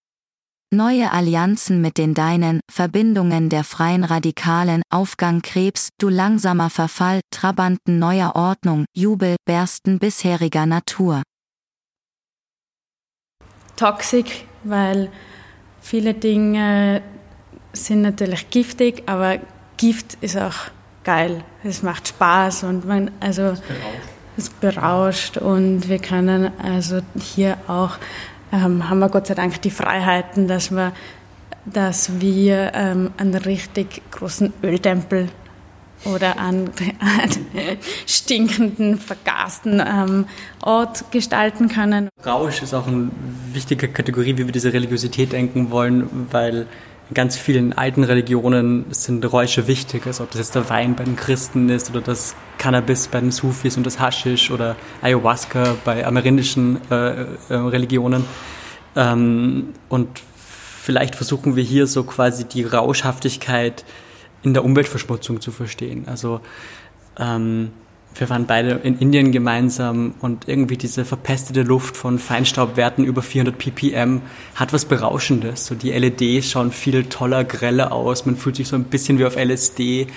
Neue 0.73 1.13
Allianzen 1.13 1.79
mit 1.79 1.97
den 1.97 2.13
Deinen, 2.13 2.59
Verbindungen 2.69 3.47
der 3.47 3.63
freien 3.63 4.03
Radikalen, 4.03 4.81
Aufgang 4.89 5.41
Krebs, 5.41 5.87
du 5.97 6.09
langsamer 6.09 6.69
Verfall, 6.69 7.21
Trabanten 7.31 7.97
neuer 7.97 8.35
Ordnung, 8.35 8.83
Jubel, 8.93 9.37
Bersten 9.45 9.99
bisheriger 9.99 10.65
Natur. 10.65 11.23
Toxic, 13.77 14.45
weil 14.65 15.13
viele 15.79 16.13
Dinge 16.13 17.01
sind 17.85 18.01
natürlich 18.01 18.49
giftig, 18.49 19.03
aber 19.05 19.39
Gift 19.77 20.17
ist 20.21 20.37
auch 20.37 20.55
geil. 21.03 21.43
Es 21.63 21.83
macht 21.83 22.07
Spaß 22.09 22.63
und 22.63 22.85
man, 22.85 23.11
also 23.19 23.53
es 24.37 24.49
berauscht 24.49 25.37
und 25.37 25.87
wir 25.89 25.99
können 25.99 26.51
also 26.61 26.99
hier 27.19 27.57
auch, 27.67 27.97
ähm, 28.51 28.89
haben 28.89 28.99
wir 28.99 29.09
Gott 29.09 29.27
sei 29.27 29.33
Dank 29.33 29.61
die 29.61 29.71
Freiheiten, 29.71 30.47
dass 30.47 30.71
wir, 30.71 30.93
dass 31.65 32.19
wir 32.19 32.71
ähm, 32.75 33.11
einen 33.17 33.35
richtig 33.35 34.01
großen 34.11 34.53
Öltempel 34.63 35.29
oder 36.05 36.39
einen, 36.39 36.69
stinkenden, 38.05 38.99
vergasten 38.99 39.81
ähm, 39.85 40.25
Ort 40.61 41.11
gestalten 41.11 41.69
können. 41.69 42.09
Rausch 42.25 42.61
ist 42.61 42.73
auch 42.73 42.87
eine 42.87 43.09
wichtige 43.53 43.87
Kategorie, 43.87 44.37
wie 44.37 44.45
wir 44.45 44.51
diese 44.51 44.73
Religiosität 44.73 45.31
denken 45.31 45.71
wollen, 45.71 46.27
weil 46.31 46.67
in 47.09 47.13
ganz 47.13 47.37
vielen 47.37 47.73
alten 47.73 48.03
Religionen 48.03 48.85
sind 48.89 49.31
Räusche 49.31 49.67
wichtig, 49.67 50.05
also 50.05 50.23
ob 50.23 50.31
das 50.31 50.39
jetzt 50.39 50.55
der 50.55 50.69
Wein 50.69 50.95
bei 50.95 51.03
den 51.03 51.15
Christen 51.15 51.69
ist 51.69 51.89
oder 51.89 52.01
das 52.01 52.35
Cannabis 52.57 53.07
bei 53.07 53.19
den 53.19 53.31
Sufis 53.31 53.77
und 53.77 53.85
das 53.85 53.99
Haschisch 53.99 54.51
oder 54.51 54.75
Ayahuasca 55.01 55.77
bei 55.85 56.05
amerindischen 56.05 56.79
äh, 56.91 57.23
äh, 57.23 57.27
Religionen. 57.49 58.25
Ähm, 58.95 59.73
und 59.89 60.21
vielleicht 60.81 61.15
versuchen 61.15 61.55
wir 61.55 61.63
hier 61.63 61.87
so 61.87 62.03
quasi 62.03 62.45
die 62.45 62.63
Rauschhaftigkeit 62.63 63.85
in 64.43 64.53
der 64.53 64.65
Umweltverschmutzung 64.65 65.39
zu 65.39 65.51
verstehen. 65.51 66.05
Also 66.07 66.41
ähm, 67.17 67.71
wir 68.19 68.29
waren 68.29 68.45
beide 68.45 68.71
in 68.83 68.97
Indien 68.99 69.31
gemeinsam 69.31 70.15
und 70.21 70.47
irgendwie 70.47 70.77
diese 70.77 71.05
verpestete 71.05 71.63
Luft 71.63 71.97
von 71.97 72.19
Feinstaubwerten 72.19 73.03
über 73.05 73.21
400 73.21 73.57
ppm 73.57 74.21
hat 74.55 74.73
was 74.73 74.85
Berauschendes. 74.85 75.65
So 75.65 75.75
die 75.75 75.91
LEDs 75.91 76.49
schauen 76.49 76.71
viel 76.71 77.05
toller, 77.05 77.43
greller 77.43 77.91
aus. 77.91 78.25
Man 78.25 78.35
fühlt 78.35 78.55
sich 78.55 78.67
so 78.67 78.75
ein 78.75 78.85
bisschen 78.85 79.19
wie 79.19 79.25
auf 79.25 79.35
LSD. 79.35 80.07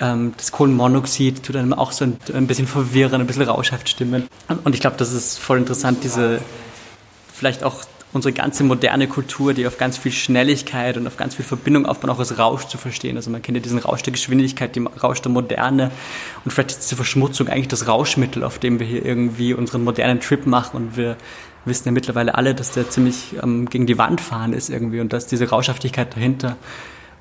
Ähm, 0.00 0.32
das 0.36 0.52
Kohlenmonoxid 0.52 1.42
tut 1.42 1.56
einem 1.56 1.72
auch 1.72 1.92
so 1.92 2.04
ein, 2.04 2.46
bisschen 2.46 2.66
verwirren, 2.66 3.20
ein 3.20 3.26
bisschen 3.26 3.44
rauschhaft 3.44 3.88
stimmen. 3.88 4.28
Und 4.64 4.74
ich 4.74 4.80
glaube, 4.80 4.96
das 4.96 5.12
ist 5.12 5.38
voll 5.38 5.58
interessant, 5.58 6.04
diese 6.04 6.40
vielleicht 7.32 7.64
auch 7.64 7.84
unsere 8.16 8.32
ganze 8.32 8.64
moderne 8.64 9.06
Kultur, 9.06 9.54
die 9.54 9.66
auf 9.66 9.78
ganz 9.78 9.96
viel 9.96 10.10
Schnelligkeit 10.10 10.96
und 10.96 11.06
auf 11.06 11.16
ganz 11.16 11.36
viel 11.36 11.44
Verbindung 11.44 11.86
aufbaut, 11.86 12.10
auch 12.10 12.18
als 12.18 12.38
Rausch 12.38 12.66
zu 12.66 12.78
verstehen. 12.78 13.16
Also 13.16 13.30
man 13.30 13.42
kennt 13.42 13.56
ja 13.56 13.62
diesen 13.62 13.78
Rausch 13.78 14.02
der 14.02 14.12
Geschwindigkeit, 14.12 14.74
den 14.74 14.86
Rausch 14.86 15.22
der 15.22 15.30
Moderne 15.30 15.92
und 16.44 16.50
vielleicht 16.50 16.70
ist 16.70 16.82
diese 16.82 16.96
Verschmutzung 16.96 17.48
eigentlich 17.48 17.68
das 17.68 17.86
Rauschmittel, 17.86 18.42
auf 18.42 18.58
dem 18.58 18.80
wir 18.80 18.86
hier 18.86 19.04
irgendwie 19.04 19.54
unseren 19.54 19.84
modernen 19.84 20.20
Trip 20.20 20.46
machen 20.46 20.76
und 20.76 20.96
wir 20.96 21.16
wissen 21.64 21.86
ja 21.86 21.92
mittlerweile 21.92 22.34
alle, 22.34 22.54
dass 22.54 22.72
der 22.72 22.88
ziemlich 22.90 23.34
ähm, 23.42 23.68
gegen 23.68 23.86
die 23.86 23.98
Wand 23.98 24.20
fahren 24.20 24.52
ist 24.52 24.70
irgendwie 24.70 25.00
und 25.00 25.12
dass 25.12 25.26
diese 25.26 25.48
Rauschhaftigkeit 25.48 26.14
dahinter 26.14 26.56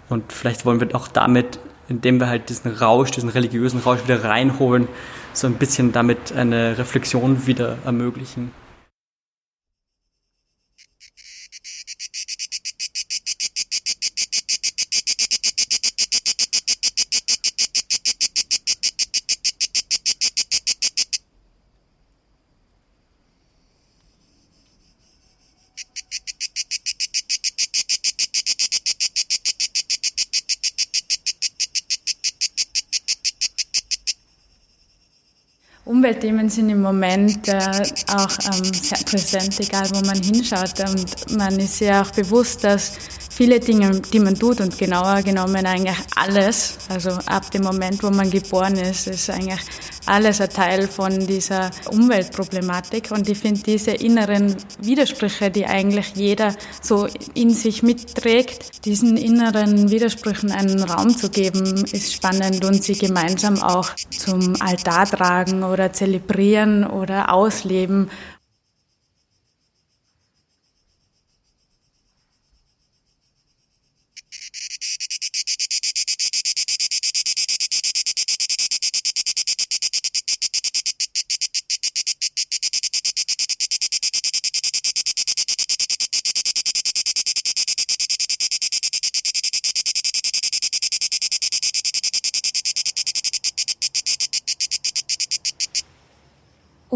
und 0.10 0.32
vielleicht 0.32 0.66
wollen 0.66 0.80
wir 0.80 0.96
auch 0.96 1.08
damit, 1.08 1.60
indem 1.90 2.20
wir 2.20 2.28
halt 2.28 2.50
diesen 2.50 2.72
Rausch, 2.72 3.12
diesen 3.12 3.30
religiösen 3.30 3.80
Rausch 3.80 4.04
wieder 4.04 4.24
reinholen, 4.24 4.88
so 5.34 5.48
ein 5.48 5.56
bisschen 5.56 5.92
damit 5.92 6.32
eine 6.32 6.78
Reflexion 6.78 7.48
wieder 7.48 7.78
ermöglichen. 7.86 8.52
Umweltthemen 35.86 36.50
sind 36.50 36.70
im 36.70 36.82
Moment 36.82 37.48
äh, 37.48 37.60
auch 38.12 38.38
ähm, 38.52 38.74
sehr 38.74 38.98
präsent, 39.06 39.60
egal 39.60 39.88
wo 39.94 40.04
man 40.04 40.20
hinschaut. 40.20 40.80
Und 40.80 41.38
man 41.38 41.60
ist 41.60 41.80
ja 41.80 42.02
auch 42.02 42.10
bewusst, 42.10 42.64
dass 42.64 42.98
viele 43.36 43.60
Dinge, 43.60 44.02
die 44.14 44.20
man 44.20 44.36
tut 44.36 44.62
und 44.62 44.78
genauer 44.78 45.22
genommen 45.22 45.66
eigentlich 45.66 45.98
alles, 46.16 46.78
also 46.90 47.10
ab 47.26 47.52
dem 47.52 47.64
Moment, 47.64 48.02
wo 48.02 48.10
man 48.10 48.32
geboren 48.32 48.78
ist, 48.78 49.08
ist 49.08 49.30
eigentlich 49.30 49.60
alles 50.06 50.40
ein 50.40 50.50
Teil 50.50 50.88
von 50.88 51.20
dieser 51.28 51.70
Umweltproblematik. 51.92 53.12
Und 53.12 53.28
ich 53.28 53.38
finde 53.38 53.62
diese 53.62 53.92
inneren 53.92 54.56
Widersprüche, 54.82 55.52
die 55.52 55.66
eigentlich 55.66 56.14
jeder 56.16 56.56
so 56.82 57.08
in 57.34 57.50
sich 57.50 57.84
mitträgt, 57.84 58.86
diesen 58.86 59.18
inneren 59.18 59.92
Widersprüchen 59.92 60.52
einen 60.52 60.82
Raum 60.84 61.10
zu 61.10 61.30
geben, 61.30 61.84
ist 61.92 62.14
spannend 62.14 62.64
und 62.64 62.84
sie 62.84 62.98
gemeinsam 62.98 63.62
auch 63.62 63.90
zum 64.12 64.56
Altar 64.62 65.08
tragen 65.08 65.64
oder 65.64 65.92
zelebrieren 65.92 66.86
oder 66.86 67.34
ausleben 67.34 68.10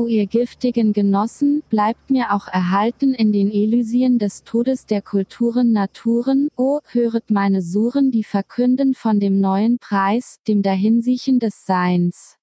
ihr 0.09 0.25
giftigen 0.25 0.91
Genossen, 0.91 1.61
bleibt 1.69 2.09
mir 2.09 2.33
auch 2.33 2.47
erhalten 2.47 3.13
in 3.13 3.31
den 3.31 3.51
Elysien 3.51 4.17
des 4.17 4.43
Todes 4.43 4.87
der 4.87 5.03
Kulturen 5.03 5.71
Naturen, 5.71 6.49
o, 6.57 6.79
höret 6.87 7.29
meine 7.29 7.61
Suren 7.61 8.09
die 8.09 8.23
verkünden 8.23 8.95
von 8.95 9.19
dem 9.19 9.39
neuen 9.39 9.77
Preis, 9.77 10.39
dem 10.47 10.63
Dahinsiechen 10.63 11.39
des 11.39 11.65
Seins. 11.65 12.37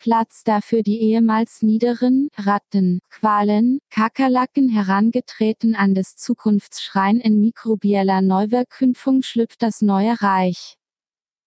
Platz 0.00 0.42
dafür 0.44 0.82
die 0.82 1.00
ehemals 1.00 1.62
niederen, 1.62 2.28
Ratten, 2.36 3.00
Qualen, 3.10 3.78
Kakerlaken 3.90 4.68
herangetreten 4.68 5.76
an 5.76 5.94
des 5.94 6.16
Zukunftsschrein 6.16 7.20
in 7.20 7.40
mikrobieller 7.40 8.20
Neuverkünftung 8.20 9.22
schlüpft 9.22 9.62
das 9.62 9.80
neue 9.80 10.20
Reich. 10.22 10.79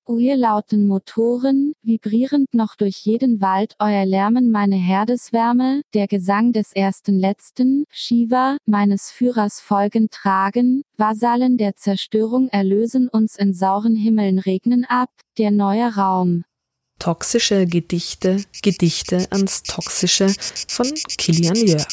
Ihr 0.09 0.35
lauten 0.35 0.87
Motoren, 0.87 1.73
vibrierend 1.81 2.53
noch 2.53 2.75
durch 2.75 2.97
jeden 2.97 3.39
Wald 3.41 3.75
euer 3.79 4.05
Lärmen 4.05 4.51
meine 4.51 4.75
Herdeswärme, 4.75 5.81
der 5.93 6.07
Gesang 6.07 6.51
des 6.51 6.73
ersten 6.73 7.17
Letzten, 7.19 7.85
Shiva, 7.89 8.57
meines 8.65 9.11
Führers 9.11 9.61
Folgen 9.61 10.09
tragen, 10.09 10.83
Vasallen 10.97 11.57
der 11.57 11.75
Zerstörung 11.75 12.49
erlösen 12.49 13.07
uns 13.07 13.35
in 13.37 13.53
sauren 13.53 13.95
Himmeln 13.95 14.39
regnen 14.39 14.85
ab, 14.85 15.09
der 15.37 15.51
neue 15.51 15.95
Raum. 15.95 16.43
Toxische 16.99 17.65
Gedichte, 17.65 18.43
Gedichte 18.61 19.27
ans 19.31 19.63
Toxische 19.63 20.33
von 20.67 20.93
Kilian 21.17 21.55
Jörg. 21.55 21.87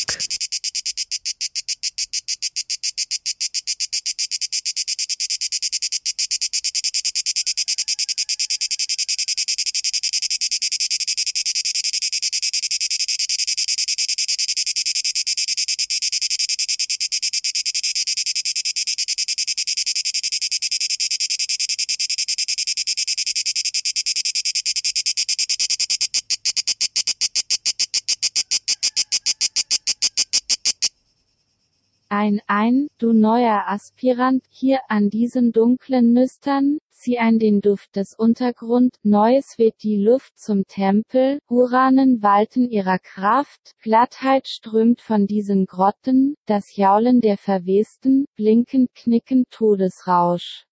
Ein 32.10 32.40
ein, 32.48 32.88
du 32.98 33.12
neuer 33.12 33.64
Aspirant, 33.68 34.42
hier 34.50 34.80
an 34.88 35.10
diesen 35.10 35.52
dunklen 35.52 36.12
Nüstern, 36.12 36.78
zieh 36.90 37.18
ein 37.18 37.38
den 37.38 37.60
Duft 37.60 37.96
des 37.96 38.14
Untergrund, 38.14 38.96
Neues 39.02 39.58
wird 39.58 39.82
die 39.82 39.96
Luft 39.96 40.38
zum 40.38 40.66
Tempel, 40.66 41.38
Uranen 41.48 42.22
walten 42.22 42.68
ihrer 42.68 42.98
Kraft, 42.98 43.72
Glattheit 43.80 44.48
strömt 44.48 45.00
von 45.00 45.26
diesen 45.26 45.66
Grotten, 45.66 46.34
das 46.46 46.76
Jaulen 46.76 47.20
der 47.20 47.38
Verwesten, 47.38 48.26
blinkend 48.34 48.92
knickend 48.94 49.50
Todesrausch. 49.50 50.66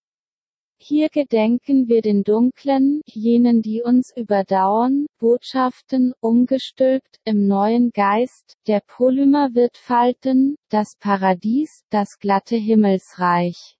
Hier 0.91 1.09
gedenken 1.09 1.87
wir 1.87 2.01
den 2.01 2.23
Dunklen, 2.23 3.01
jenen 3.05 3.61
die 3.61 3.83
uns 3.83 4.11
überdauern, 4.17 5.05
Botschaften, 5.19 6.13
umgestülpt, 6.19 7.19
im 7.25 7.45
neuen 7.45 7.91
Geist, 7.91 8.55
der 8.65 8.79
Polymer 8.79 9.53
wird 9.53 9.77
falten, 9.77 10.55
das 10.69 10.95
Paradies, 10.99 11.83
das 11.91 12.17
glatte 12.17 12.55
Himmelsreich. 12.55 13.77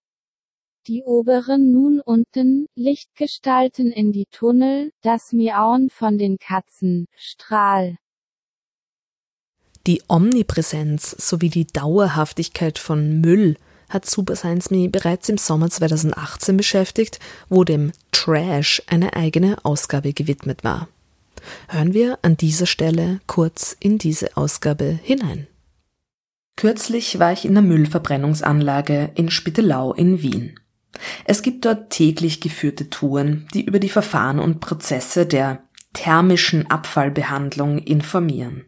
Die 0.86 1.02
oberen 1.02 1.72
nun 1.72 2.00
unten, 2.00 2.68
Lichtgestalten 2.76 3.92
in 3.92 4.12
die 4.12 4.28
Tunnel, 4.30 4.92
das 5.02 5.34
Miauen 5.34 5.90
von 5.90 6.20
den 6.20 6.38
Katzen, 6.38 7.08
Strahl. 7.16 7.98
Die 9.88 10.04
Omnipräsenz 10.08 11.10
sowie 11.10 11.50
die 11.50 11.66
Dauerhaftigkeit 11.66 12.78
von 12.78 13.20
Müll 13.20 13.56
hat 13.90 14.06
Super 14.06 14.36
Science 14.36 14.72
Me 14.72 14.88
bereits 14.90 15.30
im 15.30 15.38
Sommer 15.38 15.70
2018 15.70 16.58
beschäftigt, 16.58 17.20
wo 17.50 17.64
dem 17.64 17.92
Trash 18.12 18.82
eine 18.88 19.16
eigene 19.16 19.58
Ausgabe 19.64 20.14
gewidmet 20.14 20.64
war. 20.64 20.88
Hören 21.68 21.94
wir 21.94 22.20
an 22.22 22.38
dieser 22.38 22.66
Stelle 22.66 23.20
kurz 23.28 23.76
in 23.80 23.98
diese 23.98 24.38
Ausgabe 24.38 25.00
hinein. 25.04 25.48
Kürzlich 26.56 27.20
war 27.20 27.32
ich 27.32 27.46
in 27.46 27.54
der 27.54 27.64
Müllverbrennungsanlage 27.64 29.12
in 29.16 29.32
Spittelau 29.32 29.94
in 29.94 30.22
Wien. 30.22 30.60
Es 31.24 31.42
gibt 31.42 31.64
dort 31.66 31.90
täglich 31.90 32.42
geführte 32.42 32.90
Touren, 32.90 33.48
die 33.54 33.64
über 33.64 33.80
die 33.80 33.90
Verfahren 33.90 34.40
und 34.40 34.60
Prozesse 34.60 35.26
der 35.26 35.64
thermischen 35.94 36.70
Abfallbehandlung 36.70 37.80
informieren. 37.80 38.66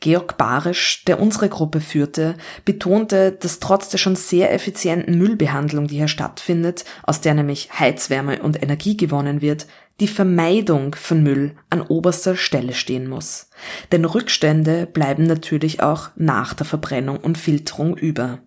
Georg 0.00 0.36
Barisch, 0.36 1.04
der 1.06 1.20
unsere 1.20 1.48
Gruppe 1.48 1.80
führte, 1.80 2.36
betonte, 2.64 3.32
dass 3.32 3.60
trotz 3.60 3.88
der 3.88 3.98
schon 3.98 4.16
sehr 4.16 4.52
effizienten 4.52 5.18
Müllbehandlung, 5.18 5.86
die 5.86 5.96
hier 5.96 6.08
stattfindet, 6.08 6.84
aus 7.02 7.20
der 7.20 7.34
nämlich 7.34 7.70
Heizwärme 7.78 8.42
und 8.42 8.62
Energie 8.62 8.96
gewonnen 8.96 9.40
wird, 9.40 9.66
die 10.00 10.08
Vermeidung 10.08 10.94
von 10.94 11.22
Müll 11.22 11.56
an 11.70 11.80
oberster 11.80 12.36
Stelle 12.36 12.74
stehen 12.74 13.08
muss. 13.08 13.48
Denn 13.92 14.04
Rückstände 14.04 14.86
bleiben 14.86 15.24
natürlich 15.24 15.82
auch 15.82 16.10
nach 16.16 16.52
der 16.54 16.66
Verbrennung 16.66 17.18
und 17.18 17.38
Filterung 17.38 17.96
über. 17.96 18.40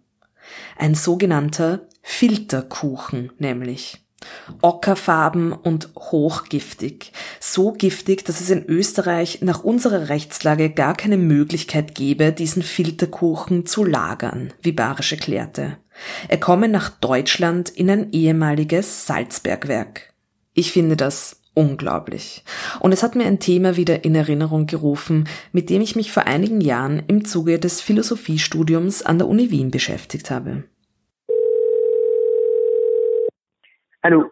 Ein 0.77 0.95
sogenannter 0.95 1.88
Filterkuchen 2.01 3.31
nämlich. 3.39 4.03
Ockerfarben 4.62 5.53
und 5.53 5.89
hochgiftig. 5.95 7.12
So 7.39 7.71
giftig, 7.71 8.25
dass 8.25 8.41
es 8.41 8.49
in 8.49 8.65
Österreich 8.65 9.41
nach 9.41 9.63
unserer 9.63 10.10
Rechtslage 10.10 10.69
gar 10.69 10.95
keine 10.95 11.17
Möglichkeit 11.17 11.95
gäbe, 11.95 12.32
diesen 12.32 12.63
Filterkuchen 12.63 13.65
zu 13.65 13.84
lagern, 13.84 14.53
wie 14.62 14.71
Barisch 14.71 15.12
erklärte. 15.12 15.77
Er 16.27 16.39
komme 16.39 16.67
nach 16.67 16.89
Deutschland 16.89 17.69
in 17.69 17.89
ein 17.89 18.12
ehemaliges 18.12 19.06
Salzbergwerk. 19.06 20.13
Ich 20.54 20.71
finde 20.71 20.96
das 20.96 21.39
unglaublich. 21.54 22.43
Und 22.79 22.93
es 22.93 23.04
hat 23.04 23.15
mir 23.15 23.25
ein 23.25 23.39
Thema 23.39 23.75
wieder 23.75 24.04
in 24.06 24.15
Erinnerung 24.15 24.65
gerufen, 24.65 25.27
mit 25.52 25.69
dem 25.69 25.81
ich 25.81 25.96
mich 25.96 26.12
vor 26.12 26.23
einigen 26.23 26.62
Jahren 26.62 27.04
im 27.08 27.25
Zuge 27.25 27.60
des 27.60 27.81
Philosophiestudiums 27.81 29.02
an 29.02 29.17
der 29.17 29.27
Uni 29.27 29.52
Wien 29.52 29.71
beschäftigt 29.71 30.31
habe. 30.31 30.63
Allô 34.02 34.31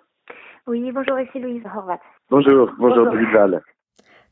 Oui, 0.65 0.91
bonjour, 0.91 1.19
ici 1.19 1.39
Louise 1.39 1.63
Horvath. 1.65 2.01
Bonjour, 2.29 2.71
bonjour, 2.77 3.05
David 3.05 3.33
Wahl. 3.33 3.63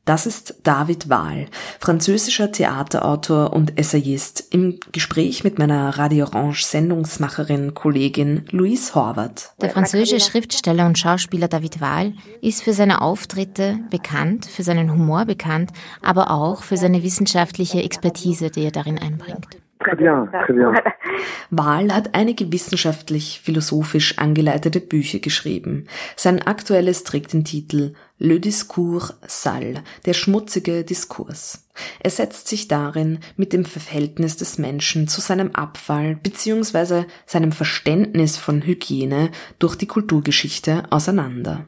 Das 0.06 0.28
ist 0.28 0.62
David 0.68 1.10
Wahl, 1.10 1.48
französischer 1.80 2.52
Theaterautor 2.52 3.54
und 3.54 3.80
Essayist, 3.80 4.54
im 4.54 4.80
Gespräch 4.92 5.44
mit 5.44 5.58
meiner 5.58 5.98
Radio 5.98 6.26
Orange 6.26 6.64
Sendungsmacherin 6.64 7.74
Kollegin 7.74 8.46
Louise 8.52 8.94
Horvath. 8.94 9.56
Der 9.62 9.72
französische 9.72 10.20
Schriftsteller 10.20 10.86
und 10.86 11.00
Schauspieler 11.00 11.48
David 11.48 11.82
Wahl 11.82 12.14
ist 12.42 12.64
für 12.64 12.74
seine 12.74 13.02
Auftritte 13.02 13.80
bekannt, 13.90 14.46
für 14.46 14.62
seinen 14.62 14.92
Humor 14.92 15.26
bekannt, 15.26 15.72
aber 16.04 16.30
auch 16.30 16.62
für 16.62 16.78
seine 16.78 17.02
wissenschaftliche 17.02 17.82
Expertise, 17.82 18.52
die 18.52 18.64
er 18.66 18.72
darin 18.72 19.00
einbringt. 19.00 19.48
Très 19.80 19.96
bien, 19.96 20.28
très 20.32 20.54
bien. 20.54 20.74
Wahl 21.50 21.94
hat 21.94 22.16
einige 22.16 22.52
wissenschaftlich-philosophisch 22.52 24.18
angeleitete 24.18 24.80
Bücher 24.80 25.20
geschrieben. 25.20 25.88
Sein 26.16 26.42
aktuelles 26.42 27.04
trägt 27.04 27.34
den 27.34 27.44
Titel 27.44 27.94
Le 28.18 28.40
Discours 28.40 29.14
sale, 29.28 29.84
der 30.06 30.14
schmutzige 30.14 30.86
Diskurs. 30.86 31.68
Er 32.00 32.10
setzt 32.10 32.48
sich 32.48 32.70
darin 32.70 33.20
mit 33.36 33.52
dem 33.52 33.66
Verhältnis 33.66 34.38
des 34.38 34.58
Menschen 34.58 35.10
zu 35.10 35.20
seinem 35.20 35.52
Abfall 35.52 36.16
bzw. 36.16 37.04
seinem 37.26 37.52
Verständnis 37.52 38.38
von 38.38 38.66
Hygiene 38.66 39.30
durch 39.60 39.76
die 39.76 39.88
Kulturgeschichte 39.88 40.84
auseinander. 40.90 41.68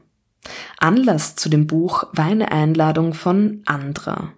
Anlass 0.78 1.34
zu 1.34 1.48
dem 1.48 1.66
Buch 1.66 2.04
war 2.12 2.26
eine 2.26 2.52
Einladung 2.52 3.12
von 3.12 3.62
ANDRA, 3.66 4.32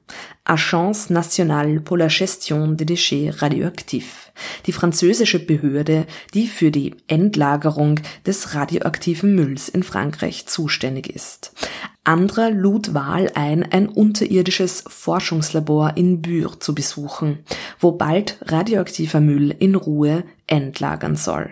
Agence 0.45 1.11
nationale 1.11 1.81
pour 1.81 1.99
la 1.99 2.09
gestion 2.09 2.77
des 2.77 2.87
déchets 2.87 3.43
radioactifs, 3.43 4.33
die 4.67 4.73
französische 4.73 5.45
Behörde, 5.45 6.07
die 6.35 6.47
für 6.47 6.71
die 6.71 6.97
Endlagerung 7.09 8.01
des 8.27 8.55
radioaktiven 8.55 9.35
Mülls 9.35 9.69
in 9.69 9.83
Frankreich 9.83 10.47
zuständig 10.47 11.15
ist. 11.15 11.55
ANDRA 12.05 12.49
lud 12.49 12.95
Wahl 12.95 13.31
ein, 13.35 13.63
ein 13.71 13.87
unterirdisches 13.87 14.85
Forschungslabor 14.89 15.93
in 15.97 16.23
Bure 16.23 16.59
zu 16.59 16.75
besuchen, 16.75 17.45
wo 17.79 17.93
bald 17.93 18.39
radioaktiver 18.47 19.21
Müll 19.21 19.55
in 19.59 19.75
Ruhe 19.75 20.25
entlagern 20.47 21.17
soll. 21.17 21.51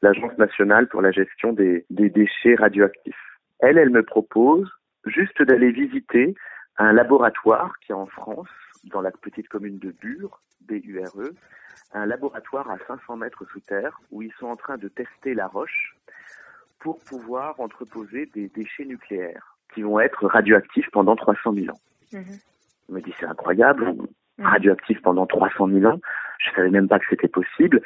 L'Agence 0.00 0.36
nationale 0.38 0.86
pour 0.86 1.02
la 1.02 1.12
gestion 1.12 1.52
des, 1.52 1.84
des 1.88 2.10
déchets 2.10 2.56
radioactifs. 2.56 3.31
Elle, 3.62 3.78
elle 3.78 3.90
me 3.90 4.02
propose 4.02 4.68
juste 5.06 5.40
d'aller 5.40 5.70
visiter 5.70 6.34
un 6.78 6.92
laboratoire 6.92 7.78
qui 7.80 7.92
est 7.92 7.94
en 7.94 8.06
France, 8.06 8.48
dans 8.84 9.00
la 9.00 9.12
petite 9.12 9.48
commune 9.48 9.78
de 9.78 9.92
Bure, 9.92 10.40
B-U-R-E, 10.62 11.34
un 11.94 12.06
laboratoire 12.06 12.68
à 12.70 12.78
500 12.88 13.16
mètres 13.16 13.44
sous 13.52 13.60
terre 13.60 14.00
où 14.10 14.20
ils 14.20 14.32
sont 14.38 14.46
en 14.46 14.56
train 14.56 14.78
de 14.78 14.88
tester 14.88 15.34
la 15.34 15.46
roche 15.46 15.96
pour 16.80 16.98
pouvoir 17.04 17.60
entreposer 17.60 18.26
des 18.34 18.48
déchets 18.48 18.84
nucléaires 18.84 19.56
qui 19.72 19.82
vont 19.82 20.00
être 20.00 20.26
radioactifs 20.26 20.90
pendant 20.90 21.14
300 21.14 21.54
000 21.54 21.68
ans. 21.68 21.80
Mhm. 22.12 22.24
Je 22.88 22.94
me 22.94 23.00
dis 23.00 23.14
c'est 23.20 23.26
incroyable, 23.26 23.94
radioactif 24.40 25.00
pendant 25.02 25.26
300 25.26 25.68
000 25.68 25.86
ans. 25.86 26.00
Je 26.38 26.50
savais 26.56 26.70
même 26.70 26.88
pas 26.88 26.98
que 26.98 27.06
c'était 27.08 27.28
possible. 27.28 27.80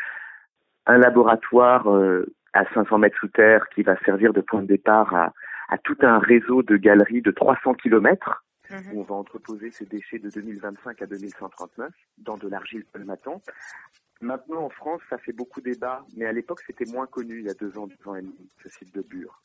Un 0.86 0.96
laboratoire 0.96 1.92
euh, 1.92 2.32
à 2.54 2.64
500 2.72 2.98
mètres 2.98 3.18
sous 3.18 3.28
terre 3.28 3.68
qui 3.74 3.82
va 3.82 3.98
servir 4.04 4.32
de 4.32 4.40
point 4.40 4.62
de 4.62 4.66
départ 4.66 5.14
à, 5.14 5.32
à 5.68 5.78
tout 5.78 5.96
un 6.02 6.18
réseau 6.18 6.62
de 6.62 6.76
galeries 6.76 7.22
de 7.22 7.30
300 7.30 7.74
kilomètres 7.74 8.44
où 8.92 9.00
on 9.00 9.02
va 9.02 9.14
entreposer 9.14 9.70
ces 9.70 9.86
déchets 9.86 10.18
de 10.18 10.30
2025 10.30 11.02
à 11.02 11.06
2139 11.06 11.92
dans 12.18 12.36
de 12.36 12.48
l'argile 12.48 12.84
palmatant. 12.92 13.40
Maintenant, 14.20 14.64
en 14.64 14.70
France, 14.70 15.00
ça 15.10 15.18
fait 15.18 15.32
beaucoup 15.32 15.60
débat, 15.60 16.04
mais 16.16 16.26
à 16.26 16.32
l'époque, 16.32 16.60
c'était 16.66 16.90
moins 16.90 17.06
connu, 17.06 17.40
il 17.40 17.46
y 17.46 17.50
a 17.50 17.54
deux 17.54 17.76
ans, 17.78 17.86
deux 17.86 18.08
ans 18.10 18.16
et 18.16 18.22
demi, 18.22 18.50
ce 18.62 18.68
site 18.68 18.94
de 18.94 19.02
Bure. 19.02 19.42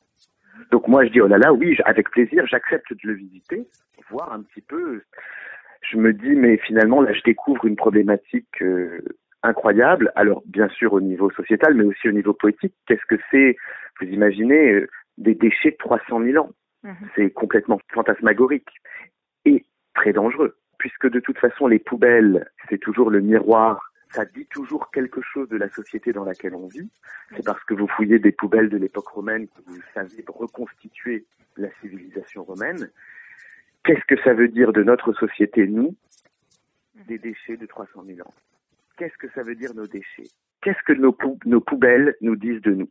Donc 0.71 0.87
moi, 0.87 1.05
je 1.05 1.11
dis, 1.11 1.21
oh 1.21 1.27
là 1.27 1.37
là, 1.37 1.53
oui, 1.53 1.77
avec 1.85 2.09
plaisir, 2.09 2.45
j'accepte 2.47 2.91
de 2.91 2.99
le 3.03 3.13
visiter, 3.13 3.67
voir 4.09 4.31
un 4.31 4.41
petit 4.41 4.61
peu. 4.61 5.01
Je 5.81 5.97
me 5.97 6.13
dis, 6.13 6.35
mais 6.35 6.57
finalement, 6.57 7.01
là, 7.01 7.13
je 7.13 7.21
découvre 7.23 7.65
une 7.65 7.75
problématique 7.75 8.61
euh, 8.61 9.01
incroyable. 9.43 10.11
Alors, 10.15 10.43
bien 10.45 10.69
sûr, 10.69 10.93
au 10.93 11.01
niveau 11.01 11.31
sociétal, 11.31 11.73
mais 11.73 11.83
aussi 11.83 12.07
au 12.07 12.11
niveau 12.11 12.33
poétique. 12.33 12.73
Qu'est-ce 12.85 13.05
que 13.07 13.21
c'est, 13.29 13.57
vous 13.99 14.07
imaginez, 14.07 14.73
euh, 14.73 14.87
des 15.21 15.35
déchets 15.35 15.71
de 15.71 15.77
300 15.77 16.23
000 16.23 16.43
ans 16.45 16.51
C'est 17.15 17.29
complètement 17.31 17.79
fantasmagorique 17.93 18.67
et 19.45 19.65
très 19.93 20.13
dangereux, 20.13 20.57
puisque 20.79 21.07
de 21.09 21.19
toute 21.19 21.37
façon, 21.37 21.67
les 21.67 21.79
poubelles, 21.79 22.49
c'est 22.69 22.79
toujours 22.79 23.09
le 23.11 23.21
miroir. 23.21 23.91
Ça 24.09 24.25
dit 24.25 24.45
toujours 24.47 24.91
quelque 24.91 25.21
chose 25.21 25.47
de 25.49 25.57
la 25.57 25.69
société 25.69 26.11
dans 26.11 26.25
laquelle 26.25 26.53
on 26.55 26.67
vit. 26.67 26.89
C'est 27.35 27.45
parce 27.45 27.63
que 27.63 27.73
vous 27.73 27.87
fouillez 27.87 28.19
des 28.19 28.31
poubelles 28.33 28.67
de 28.69 28.77
l'époque 28.77 29.07
romaine 29.07 29.47
que 29.47 29.61
vous 29.67 29.79
savez 29.93 30.23
reconstituer 30.27 31.25
la 31.55 31.69
civilisation 31.81 32.43
romaine. 32.43 32.89
Qu'est-ce 33.83 34.03
que 34.07 34.21
ça 34.23 34.33
veut 34.33 34.49
dire 34.49 34.73
de 34.73 34.83
notre 34.83 35.13
société, 35.13 35.65
nous, 35.67 35.95
des 37.07 37.17
déchets 37.19 37.57
de 37.57 37.65
300 37.65 38.03
000 38.03 38.27
ans? 38.27 38.33
Qu'est-ce 38.97 39.17
que 39.17 39.29
ça 39.33 39.43
veut 39.43 39.55
dire 39.55 39.73
nos 39.75 39.87
déchets? 39.87 40.27
Qu'est-ce 40.61 40.81
que 40.85 40.93
nos, 40.93 41.13
pou- 41.13 41.39
nos 41.45 41.61
poubelles 41.61 42.15
nous 42.21 42.35
disent 42.35 42.61
de 42.61 42.73
nous? 42.73 42.89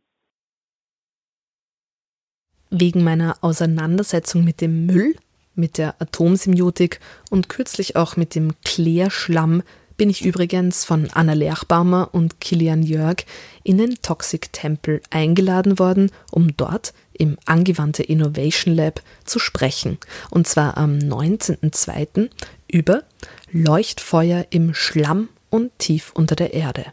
Wegen 2.71 3.03
meiner 3.03 3.37
Auseinandersetzung 3.41 4.43
mit 4.43 4.61
dem 4.61 4.85
Müll, 4.85 5.15
mit 5.55 5.77
der 5.77 6.01
Atomsemiotik 6.01 6.99
und 7.29 7.49
kürzlich 7.49 7.95
auch 7.95 8.15
mit 8.15 8.33
dem 8.33 8.53
Klärschlamm 8.63 9.61
bin 9.97 10.09
ich 10.09 10.25
übrigens 10.25 10.83
von 10.83 11.09
Anna 11.13 11.33
Lerchbaumer 11.33 12.09
und 12.11 12.39
Kilian 12.39 12.81
Jörg 12.81 13.17
in 13.61 13.77
den 13.77 14.01
Toxic 14.01 14.51
Temple 14.51 14.99
eingeladen 15.11 15.77
worden, 15.77 16.09
um 16.31 16.57
dort 16.57 16.93
im 17.13 17.37
Angewandte 17.45 18.01
Innovation 18.01 18.73
Lab 18.73 19.03
zu 19.25 19.37
sprechen. 19.37 19.99
Und 20.31 20.47
zwar 20.47 20.77
am 20.77 20.97
19.02. 20.97 22.31
über 22.67 23.03
Leuchtfeuer 23.51 24.47
im 24.49 24.73
Schlamm 24.73 25.29
und 25.51 25.77
tief 25.77 26.11
unter 26.15 26.35
der 26.35 26.55
Erde. 26.55 26.85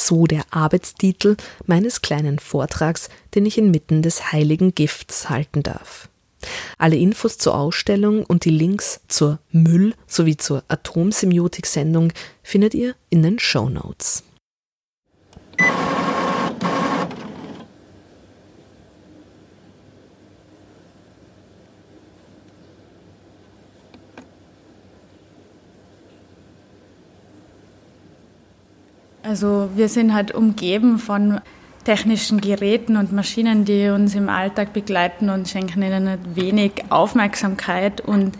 So 0.00 0.26
der 0.26 0.44
Arbeitstitel 0.50 1.36
meines 1.66 2.00
kleinen 2.00 2.38
Vortrags, 2.38 3.10
den 3.34 3.44
ich 3.44 3.58
inmitten 3.58 4.00
des 4.00 4.32
heiligen 4.32 4.74
Gifts 4.74 5.28
halten 5.28 5.62
darf. 5.62 6.08
Alle 6.78 6.96
Infos 6.96 7.36
zur 7.36 7.54
Ausstellung 7.54 8.24
und 8.24 8.46
die 8.46 8.50
Links 8.50 9.02
zur 9.08 9.40
Müll- 9.52 9.94
sowie 10.06 10.38
zur 10.38 10.64
Atomsemiotik-Sendung 10.68 12.14
findet 12.42 12.72
ihr 12.72 12.94
in 13.10 13.22
den 13.22 13.38
Show 13.38 13.68
Notes. 13.68 14.24
Also 29.22 29.68
wir 29.74 29.88
sind 29.88 30.14
halt 30.14 30.34
umgeben 30.34 30.98
von 30.98 31.40
technischen 31.84 32.40
Geräten 32.40 32.96
und 32.96 33.12
Maschinen, 33.12 33.64
die 33.64 33.88
uns 33.88 34.14
im 34.14 34.28
Alltag 34.28 34.72
begleiten 34.72 35.28
und 35.28 35.48
schenken 35.48 35.82
ihnen 35.82 36.04
nicht 36.04 36.36
wenig 36.36 36.72
Aufmerksamkeit. 36.88 38.00
Und 38.00 38.32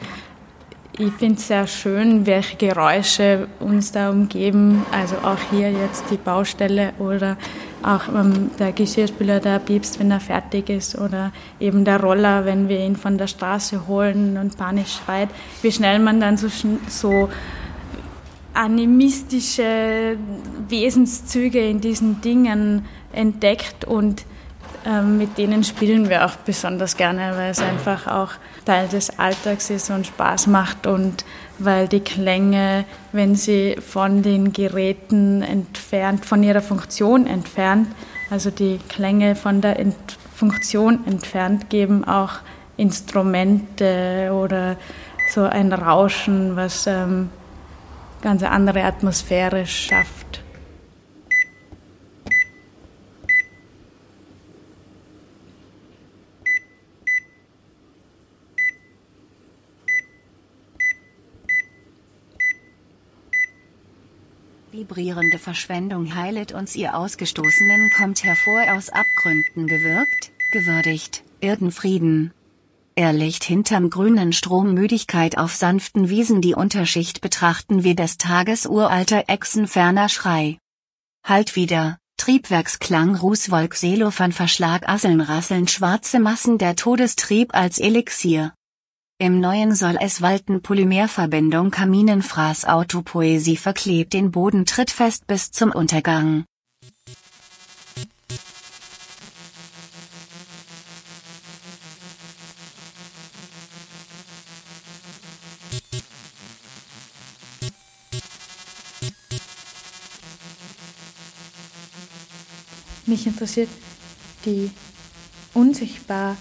ich 0.98 1.12
finde 1.12 1.36
es 1.36 1.48
sehr 1.48 1.66
schön, 1.66 2.26
welche 2.26 2.56
Geräusche 2.56 3.46
uns 3.60 3.92
da 3.92 4.10
umgeben. 4.10 4.84
Also 4.92 5.16
auch 5.16 5.38
hier 5.50 5.70
jetzt 5.70 6.04
die 6.10 6.16
Baustelle 6.16 6.92
oder 6.98 7.36
auch 7.82 8.08
ähm, 8.08 8.50
der 8.58 8.72
Geschirrspüler, 8.72 9.40
der 9.40 9.58
piepst, 9.58 9.98
wenn 10.00 10.10
er 10.10 10.20
fertig 10.20 10.68
ist 10.68 10.98
oder 10.98 11.32
eben 11.58 11.84
der 11.84 12.00
Roller, 12.00 12.44
wenn 12.44 12.68
wir 12.68 12.78
ihn 12.78 12.96
von 12.96 13.16
der 13.16 13.26
Straße 13.26 13.86
holen 13.86 14.36
und 14.36 14.56
panisch 14.56 15.00
schreit. 15.02 15.28
Wie 15.62 15.72
schnell 15.72 15.98
man 15.98 16.20
dann 16.20 16.36
so, 16.36 16.48
so 16.88 17.28
animistische 18.60 20.18
Wesenszüge 20.68 21.66
in 21.66 21.80
diesen 21.80 22.20
Dingen 22.20 22.84
entdeckt 23.10 23.86
und 23.86 24.26
ähm, 24.84 25.16
mit 25.16 25.38
denen 25.38 25.64
spielen 25.64 26.10
wir 26.10 26.26
auch 26.26 26.36
besonders 26.36 26.98
gerne, 26.98 27.32
weil 27.36 27.52
es 27.52 27.60
einfach 27.60 28.06
auch 28.06 28.32
Teil 28.66 28.86
des 28.88 29.18
Alltags 29.18 29.70
ist 29.70 29.88
und 29.88 30.06
Spaß 30.06 30.46
macht 30.48 30.86
und 30.86 31.24
weil 31.58 31.88
die 31.88 32.00
Klänge, 32.00 32.84
wenn 33.12 33.34
sie 33.34 33.76
von 33.80 34.22
den 34.22 34.52
Geräten 34.52 35.40
entfernt, 35.40 36.26
von 36.26 36.42
ihrer 36.42 36.62
Funktion 36.62 37.26
entfernt, 37.26 37.88
also 38.28 38.50
die 38.50 38.78
Klänge 38.90 39.36
von 39.36 39.62
der 39.62 39.78
Ent 39.78 39.96
Funktion 40.34 41.06
entfernt, 41.06 41.70
geben 41.70 42.04
auch 42.04 42.32
Instrumente 42.76 44.30
oder 44.32 44.76
so 45.30 45.44
ein 45.44 45.72
Rauschen, 45.72 46.56
was 46.56 46.86
ähm, 46.86 47.30
ganz 48.22 48.42
andere 48.42 48.84
Atmosphäre 48.84 49.66
schafft. 49.66 50.42
Vibrierende 64.72 65.38
Verschwendung 65.38 66.14
heilet 66.14 66.52
uns 66.52 66.74
ihr 66.74 66.96
Ausgestoßenen 66.96 67.90
kommt 67.90 68.24
hervor 68.24 68.62
aus 68.72 68.88
Abgründen 68.88 69.66
gewirkt, 69.66 70.32
gewürdigt, 70.52 71.22
Erdenfrieden. 71.40 72.32
Erlicht 73.00 73.44
hinterm 73.44 73.88
grünen 73.88 74.34
Strom 74.34 74.74
Müdigkeit 74.74 75.38
auf 75.38 75.54
sanften 75.54 76.10
Wiesen 76.10 76.42
die 76.42 76.54
Unterschicht 76.54 77.22
betrachten 77.22 77.82
wir 77.82 77.96
des 77.96 78.18
Tages 78.18 78.66
uralter 78.66 79.24
Echsen 79.26 79.66
ferner 79.66 80.10
Schrei. 80.10 80.58
Halt 81.24 81.56
wieder, 81.56 81.96
Triebwerksklang 82.18 83.16
Rußwolk 83.16 83.74
Selofan 83.74 84.32
Verschlag 84.32 84.86
Asseln 84.86 85.22
rasseln 85.22 85.66
schwarze 85.66 86.20
Massen 86.20 86.58
der 86.58 86.76
Todestrieb 86.76 87.54
als 87.54 87.78
Elixier. 87.78 88.52
Im 89.18 89.40
Neuen 89.40 89.74
soll 89.74 89.96
es 89.98 90.20
walten 90.20 90.60
Polymerverbindung 90.60 91.70
Kaminenfraß 91.70 92.66
Autopoesie 92.66 93.56
verklebt 93.56 94.12
den 94.12 94.30
Boden 94.30 94.66
trittfest 94.66 95.26
bis 95.26 95.50
zum 95.50 95.72
Untergang. 95.72 96.44
Mich 113.10 113.26
interessiert 113.26 113.68
die 114.46 114.70
unsichtbare 115.52 116.36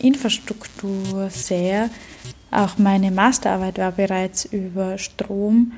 Infrastruktur 0.00 1.30
sehr. 1.30 1.90
Auch 2.50 2.78
meine 2.78 3.10
Masterarbeit 3.10 3.78
war 3.78 3.92
bereits 3.92 4.44
über 4.46 4.98
Strom, 4.98 5.72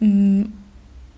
mm, 0.00 0.44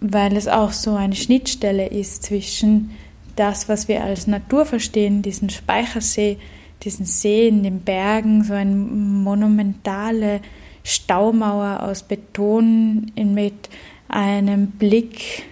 weil 0.00 0.36
es 0.36 0.48
auch 0.48 0.72
so 0.72 0.94
eine 0.94 1.14
Schnittstelle 1.14 1.86
ist 1.86 2.24
zwischen 2.24 2.90
das, 3.36 3.68
was 3.68 3.88
wir 3.88 4.04
als 4.04 4.26
Natur 4.26 4.64
verstehen, 4.64 5.22
diesen 5.22 5.50
Speichersee, 5.50 6.38
diesen 6.82 7.04
See 7.04 7.48
in 7.48 7.62
den 7.62 7.80
Bergen, 7.80 8.44
so 8.44 8.54
eine 8.54 8.74
monumentale 8.74 10.40
Staumauer 10.84 11.82
aus 11.82 12.02
Beton 12.02 13.10
mit 13.16 13.70
einem 14.08 14.68
Blick, 14.68 15.44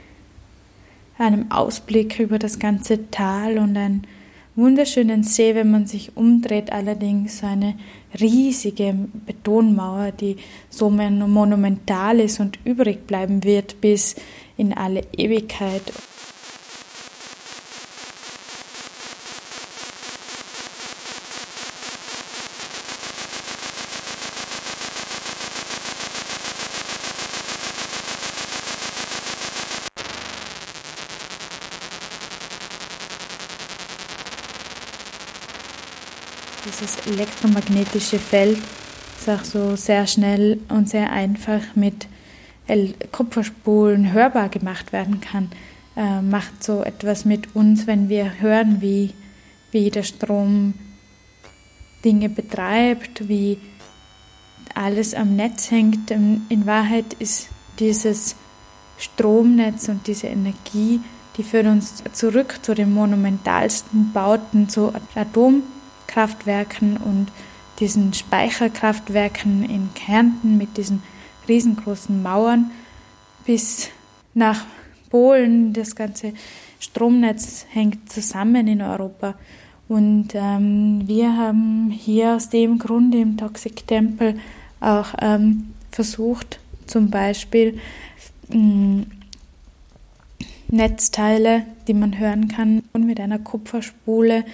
einem 1.23 1.51
Ausblick 1.51 2.19
über 2.19 2.39
das 2.39 2.59
ganze 2.59 3.11
Tal 3.11 3.59
und 3.59 3.77
einen 3.77 4.07
wunderschönen 4.55 5.23
See, 5.23 5.55
wenn 5.55 5.71
man 5.71 5.87
sich 5.87 6.17
umdreht, 6.17 6.73
allerdings 6.73 7.43
eine 7.43 7.75
riesige 8.21 8.95
Betonmauer, 9.25 10.13
die 10.13 10.37
so 10.69 10.91
monumental 10.91 12.21
ist 12.21 12.41
und 12.41 12.59
übrig 12.65 13.07
bleiben 13.07 13.45
wird 13.45 13.81
bis 13.81 14.17
in 14.57 14.75
alle 14.75 15.05
Ewigkeit. 15.17 15.83
dieses 36.83 37.07
elektromagnetische 37.23 38.19
Feld, 38.19 38.59
das 39.25 39.41
auch 39.41 39.45
so 39.45 39.77
sehr 39.77 40.07
schnell 40.07 40.59
und 40.69 40.89
sehr 40.89 41.13
einfach 41.13 41.61
mit 41.75 42.09
Kupferspulen 43.13 44.13
hörbar 44.13 44.49
gemacht 44.49 44.93
werden 44.93 45.21
kann, 45.21 45.51
äh, 45.97 46.21
macht 46.21 46.65
so 46.65 46.83
etwas 46.83 47.25
mit 47.25 47.55
uns, 47.55 47.87
wenn 47.87 48.09
wir 48.09 48.41
hören, 48.41 48.81
wie, 48.81 49.11
wie 49.71 49.91
der 49.91 50.03
Strom 50.03 50.75
Dinge 52.05 52.29
betreibt, 52.29 53.29
wie 53.29 53.59
alles 54.75 55.15
am 55.15 55.37
Netz 55.37 55.71
hängt. 55.71 56.11
In 56.11 56.67
Wahrheit 56.67 57.15
ist 57.19 57.49
dieses 57.79 58.35
Stromnetz 58.99 59.89
und 59.89 60.07
diese 60.07 60.29
Energie, 60.29 61.01
die 61.37 61.43
führt 61.43 61.67
uns 61.67 62.03
zurück 62.13 62.59
zu 62.63 62.75
den 62.75 62.93
monumentalsten 62.93 64.13
Bauten, 64.13 64.69
zu 64.69 64.93
Atom 65.15 65.63
Kraftwerken 66.13 66.97
und 66.97 67.29
diesen 67.81 68.13
Speicherkraftwerken 68.13 69.69
in 69.69 69.89
Kärnten 69.95 70.59
mit 70.59 70.77
diesen 70.77 71.03
riesengroßen 71.49 72.23
Mauern 72.23 72.71
bis 73.45 73.89
nach 74.35 74.65
Polen. 75.11 75.73
Das 75.73 75.97
ganze 75.97 76.33
Stromnetz 76.79 77.67
hängt 77.71 78.13
zusammen 78.13 78.69
in 78.69 78.83
Europa. 78.83 79.35
Und 79.89 80.29
ähm, 80.35 81.03
wir 81.07 81.37
haben 81.37 81.91
hier 81.91 82.37
aus 82.37 82.49
dem 82.49 82.79
Grund 82.79 83.15
im 83.15 83.37
Toxic 83.37 83.87
Temple 83.87 84.37
auch 84.81 85.15
ähm, 85.21 85.75
versucht, 85.91 86.61
zum 86.87 87.11
Beispiel 87.11 87.79
ähm, 88.51 89.07
Netzteile, 90.69 91.67
die 91.87 91.95
man 91.95 92.19
hören 92.19 92.49
kann, 92.49 92.83
und 92.93 93.05
mit 93.05 93.21
einer 93.21 93.39
Kupferspule 93.39 94.45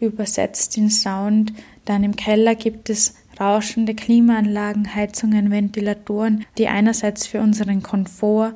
übersetzt 0.00 0.76
den 0.76 0.90
Sound. 0.90 1.52
Dann 1.84 2.04
im 2.04 2.16
Keller 2.16 2.54
gibt 2.54 2.90
es 2.90 3.14
rauschende 3.40 3.94
Klimaanlagen, 3.94 4.94
Heizungen, 4.94 5.50
Ventilatoren, 5.50 6.44
die 6.56 6.68
einerseits 6.68 7.26
für 7.26 7.40
unseren 7.40 7.82
Komfort 7.82 8.54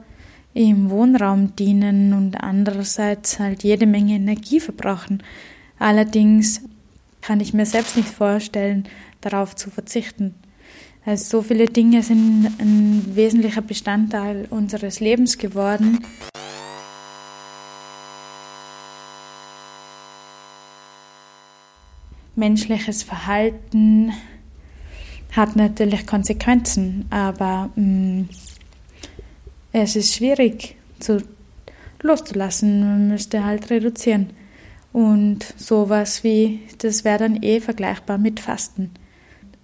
im 0.55 0.91
Wohnraum 0.91 1.57
dienen 1.57 2.13
und 2.13 2.37
andererseits 2.37 3.39
halt 3.39 3.63
jede 3.63 3.87
Menge 3.87 4.15
Energie 4.15 4.61
verbrauchen. 4.61 5.23
Allerdings 5.79 6.63
kann 7.21 7.41
ich 7.41 7.55
mir 7.55 7.67
selbst 7.67 7.97
nicht 7.97 8.09
vorstellen, 8.09 8.85
darauf 9.21 9.57
zu 9.57 9.71
verzichten. 9.71 10.35
Also 11.05 11.39
so 11.39 11.43
viele 11.43 11.67
Dinge 11.67 12.03
sind 12.03 12.51
ein 12.59 13.03
wesentlicher 13.15 13.63
Bestandteil 13.63 14.47
unseres 14.51 15.01
Lebens 15.01 15.39
geworden. 15.39 16.05
Menschliches 22.35 23.03
Verhalten 23.03 24.13
hat 25.33 25.57
natürlich 25.57 26.07
Konsequenzen, 26.07 27.07
aber 27.11 27.71
mh, 27.77 27.83
mm, 27.85 28.29
es 29.73 29.97
ist 29.97 30.15
schwierig 30.15 30.77
zu, 30.99 31.23
loszulassen. 32.03 32.81
Man 32.81 33.09
müsste 33.09 33.45
halt 33.45 33.71
reduzieren. 33.71 34.31
Und 34.93 35.55
sowas 35.57 36.23
wie, 36.23 36.61
das 36.79 37.05
wäre 37.05 37.21
dann 37.21 37.43
eh 37.43 37.61
vergleichbar 37.61 38.19
mit 38.19 38.41
Fasten. 38.41 38.91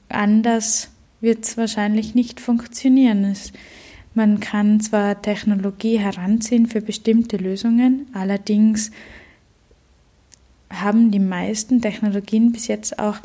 Anders 0.09 0.91
wird 1.21 1.45
es 1.45 1.59
wahrscheinlich 1.59 2.15
nicht 2.15 2.41
funktionieren. 2.41 3.25
Es, 3.25 3.53
man 4.15 4.41
kann 4.41 4.81
zwar 4.81 5.21
Technologie 5.21 5.99
heranziehen 5.99 6.67
für 6.67 6.81
bestimmte 6.81 7.37
Lösungen, 7.37 8.07
allerdings 8.15 8.91
haben 10.71 11.11
die 11.11 11.19
meisten 11.19 11.81
Technologien 11.81 12.53
bis 12.53 12.67
jetzt 12.67 12.99
auch 12.99 13.17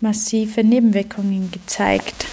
massive 0.00 0.64
Nebenwirkungen 0.64 1.50
gezeigt. 1.50 2.26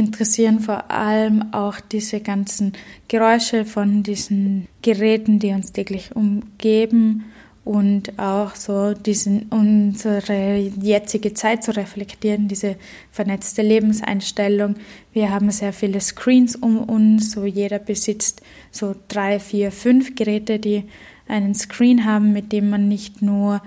Interessieren 0.00 0.58
vor 0.58 0.90
allem 0.90 1.52
auch 1.52 1.78
diese 1.78 2.20
ganzen 2.20 2.72
Geräusche 3.06 3.64
von 3.64 4.02
diesen 4.02 4.66
Geräten, 4.82 5.38
die 5.38 5.50
uns 5.52 5.72
täglich 5.72 6.16
umgeben 6.16 7.26
und 7.64 8.18
auch 8.18 8.56
so 8.56 8.94
diesen, 8.94 9.46
unsere 9.50 10.56
jetzige 10.56 11.34
Zeit 11.34 11.62
zu 11.62 11.76
reflektieren, 11.76 12.48
diese 12.48 12.76
vernetzte 13.12 13.62
Lebenseinstellung. 13.62 14.76
Wir 15.12 15.30
haben 15.30 15.50
sehr 15.50 15.72
viele 15.72 16.00
Screens 16.00 16.56
um 16.56 16.78
uns, 16.78 17.32
so 17.32 17.44
jeder 17.44 17.78
besitzt 17.78 18.42
so 18.70 18.96
drei, 19.08 19.38
vier, 19.38 19.70
fünf 19.70 20.16
Geräte, 20.16 20.58
die 20.58 20.84
einen 21.28 21.54
Screen 21.54 22.06
haben, 22.06 22.32
mit 22.32 22.50
dem 22.52 22.70
man 22.70 22.88
nicht 22.88 23.22
nur 23.22 23.62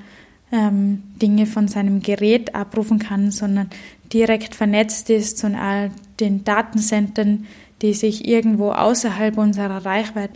ähm, 0.54 1.01
Dinge 1.22 1.47
von 1.47 1.68
seinem 1.68 2.01
Gerät 2.01 2.56
abrufen 2.56 2.99
kann, 2.99 3.32
sondern 3.32 3.70
direkt 4.14 4.54
vernetzt 4.56 5.10
ist 5.10 5.39
zu 5.39 5.47
all 5.47 5.89
den 6.20 6.43
Datencentern, 6.43 7.47
die 7.82 7.93
sich 7.93 8.28
irgendwo 8.28 8.72
außerhalb 8.72 9.38
unserer 9.38 9.84
Reichweite, 9.84 10.34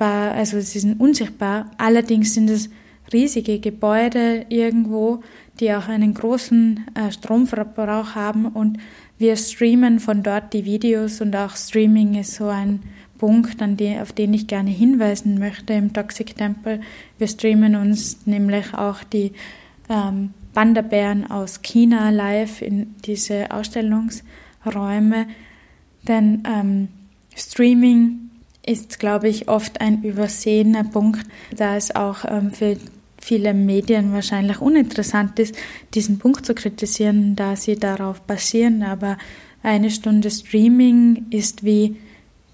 also 0.00 0.58
sie 0.60 0.80
sind 0.80 0.98
unsichtbar, 0.98 1.70
allerdings 1.76 2.34
sind 2.34 2.50
es 2.50 2.70
riesige 3.12 3.60
Gebäude 3.60 4.46
irgendwo, 4.48 5.22
die 5.60 5.72
auch 5.72 5.88
einen 5.88 6.14
großen 6.14 6.86
äh, 6.94 7.12
Stromverbrauch 7.12 8.14
haben 8.14 8.46
und 8.46 8.78
wir 9.18 9.36
streamen 9.36 10.00
von 10.00 10.22
dort 10.22 10.52
die 10.52 10.64
Videos 10.64 11.20
und 11.20 11.36
auch 11.36 11.54
Streaming 11.54 12.14
ist 12.14 12.34
so 12.34 12.46
ein 12.48 12.80
Punkt, 13.18 13.60
an 13.60 13.76
die, 13.76 13.98
auf 13.98 14.12
den 14.12 14.32
ich 14.32 14.46
gerne 14.46 14.70
hinweisen 14.70 15.38
möchte 15.38 15.74
im 15.74 15.92
Toxic 15.92 16.36
Temple. 16.36 16.80
Wir 17.18 17.28
streamen 17.28 17.76
uns 17.76 18.26
nämlich 18.26 18.74
auch 18.74 19.04
die 19.04 19.32
ähm, 19.90 20.30
Wanderbären 20.54 21.30
aus 21.30 21.62
China 21.62 22.10
live 22.10 22.62
in 22.62 22.94
diese 23.04 23.50
Ausstellungsräume. 23.50 25.26
Denn 26.06 26.42
ähm, 26.46 26.88
Streaming 27.36 28.30
ist, 28.66 28.98
glaube 28.98 29.28
ich, 29.28 29.48
oft 29.48 29.80
ein 29.80 30.02
übersehener 30.02 30.84
Punkt, 30.84 31.26
da 31.56 31.76
es 31.76 31.94
auch 31.94 32.24
ähm, 32.26 32.50
für 32.50 32.76
viele 33.20 33.54
Medien 33.54 34.12
wahrscheinlich 34.12 34.60
uninteressant 34.60 35.38
ist, 35.38 35.56
diesen 35.94 36.18
Punkt 36.18 36.46
zu 36.46 36.54
kritisieren, 36.54 37.36
da 37.36 37.56
sie 37.56 37.76
darauf 37.76 38.20
basieren. 38.22 38.82
Aber 38.82 39.18
eine 39.62 39.90
Stunde 39.90 40.30
Streaming 40.30 41.26
ist 41.30 41.64
wie 41.64 41.96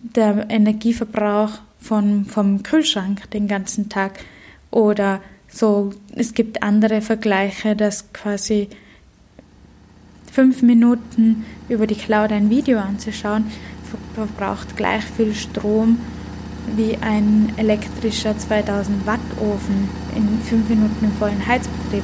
der 0.04 0.50
Energieverbrauch 0.50 1.58
von, 1.80 2.26
vom 2.26 2.62
Kühlschrank 2.62 3.30
den 3.30 3.48
ganzen 3.48 3.88
Tag 3.88 4.20
oder 4.70 5.20
So, 5.48 5.92
es 6.14 6.34
gibt 6.34 6.62
andere 6.62 7.00
Vergleiche, 7.00 7.76
dass 7.76 8.12
quasi 8.12 8.68
fünf 10.32 10.62
Minuten 10.62 11.44
über 11.68 11.86
die 11.86 11.94
Cloud 11.94 12.32
ein 12.32 12.50
Video 12.50 12.80
anzuschauen, 12.80 13.46
verbraucht 14.14 14.76
gleich 14.76 15.04
viel 15.04 15.34
Strom 15.34 15.98
wie 16.74 16.96
ein 17.00 17.52
elektrischer 17.56 18.36
2000 18.36 19.06
Watt 19.06 19.20
Ofen 19.40 19.88
in 20.16 20.40
fünf 20.40 20.68
Minuten 20.68 21.04
im 21.04 21.12
vollen 21.12 21.46
Heizbetrieb. 21.46 22.02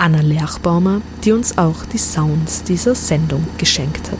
Anna 0.00 0.22
Lerchbaumer, 0.22 1.02
die 1.24 1.32
uns 1.32 1.58
auch 1.58 1.84
die 1.84 1.98
Sounds 1.98 2.64
dieser 2.64 2.94
Sendung 2.94 3.46
geschenkt 3.58 4.10
hat. 4.10 4.18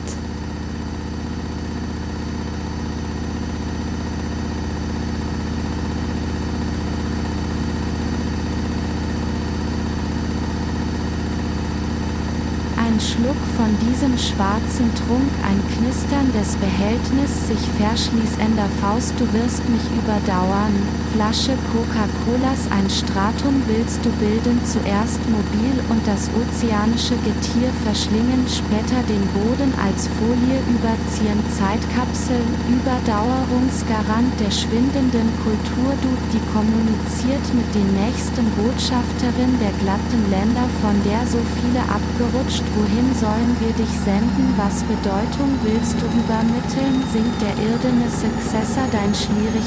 Schluck 13.01 13.37
von 13.61 13.77
diesem 13.91 14.17
schwarzen 14.17 14.89
Trunk 14.95 15.29
ein 15.45 15.61
knisterndes 15.77 16.57
Behältnis 16.57 17.49
sich 17.49 17.61
verschließender 17.77 18.67
Faust 18.81 19.13
du 19.19 19.31
wirst 19.35 19.69
mich 19.69 19.85
überdauern, 20.01 20.73
Flasche 21.13 21.59
Coca-Colas 21.75 22.71
ein 22.71 22.87
Stratum 22.87 23.67
willst 23.67 23.99
du 24.07 24.11
bilden. 24.23 24.63
Zuerst 24.63 25.19
mobil 25.27 25.75
und 25.91 26.07
das 26.07 26.31
ozeanische 26.31 27.19
Getier 27.27 27.67
verschlingen 27.83 28.47
später 28.47 29.03
den 29.11 29.27
Boden 29.35 29.75
als 29.83 30.07
Folie 30.07 30.63
überziehen. 30.71 31.43
Zeitkapsel, 31.51 32.39
Überdauerungsgarant 32.71 34.39
der 34.39 34.55
schwindenden 34.55 35.35
Kultur 35.43 35.91
du 35.99 36.15
die 36.31 36.45
kommuniziert 36.55 37.43
mit 37.59 37.67
den 37.75 37.91
nächsten 38.07 38.47
Botschafterin 38.55 39.59
der 39.59 39.75
glatten 39.83 40.23
Länder 40.31 40.71
von 40.79 40.95
der 41.03 41.27
so 41.27 41.43
viele 41.59 41.83
abgerutscht. 41.91 42.63
Wohin 42.79 43.11
Wohin 43.19 43.50
sollen 43.51 43.61
wir 43.61 43.85
dich 43.85 43.91
senden? 44.05 44.55
Was 44.57 44.83
Bedeutung 44.85 45.59
willst 45.63 45.95
du 46.01 46.07
übermitteln? 46.07 47.03
Singt 47.13 47.41
der 47.41 47.55
irdene 47.59 48.09
Successor 48.11 48.87
dein 48.93 49.15
schwierig? 49.15 49.67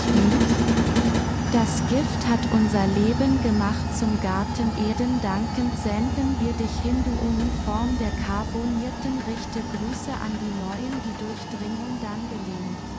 Das 1.52 1.84
Gift 1.90 2.22
hat 2.28 2.40
unser 2.52 2.86
Leben 2.96 3.42
gemacht 3.44 3.86
zum 3.98 4.10
Garten 4.22 4.72
Eden. 4.80 5.20
Dankend 5.22 5.74
senden 5.84 6.36
wir 6.40 6.54
dich 6.54 6.76
hin, 6.82 6.98
du 7.04 7.12
Uniform 7.28 7.90
der 8.00 8.14
Carbonierten. 8.26 9.20
Richte 9.28 9.60
Grüße 9.60 10.12
an 10.12 10.32
die 10.32 10.54
Neuen, 10.64 10.94
die 11.04 11.16
Durchdringung 11.20 12.00
dann 12.02 12.22
gelingt. 12.30 12.94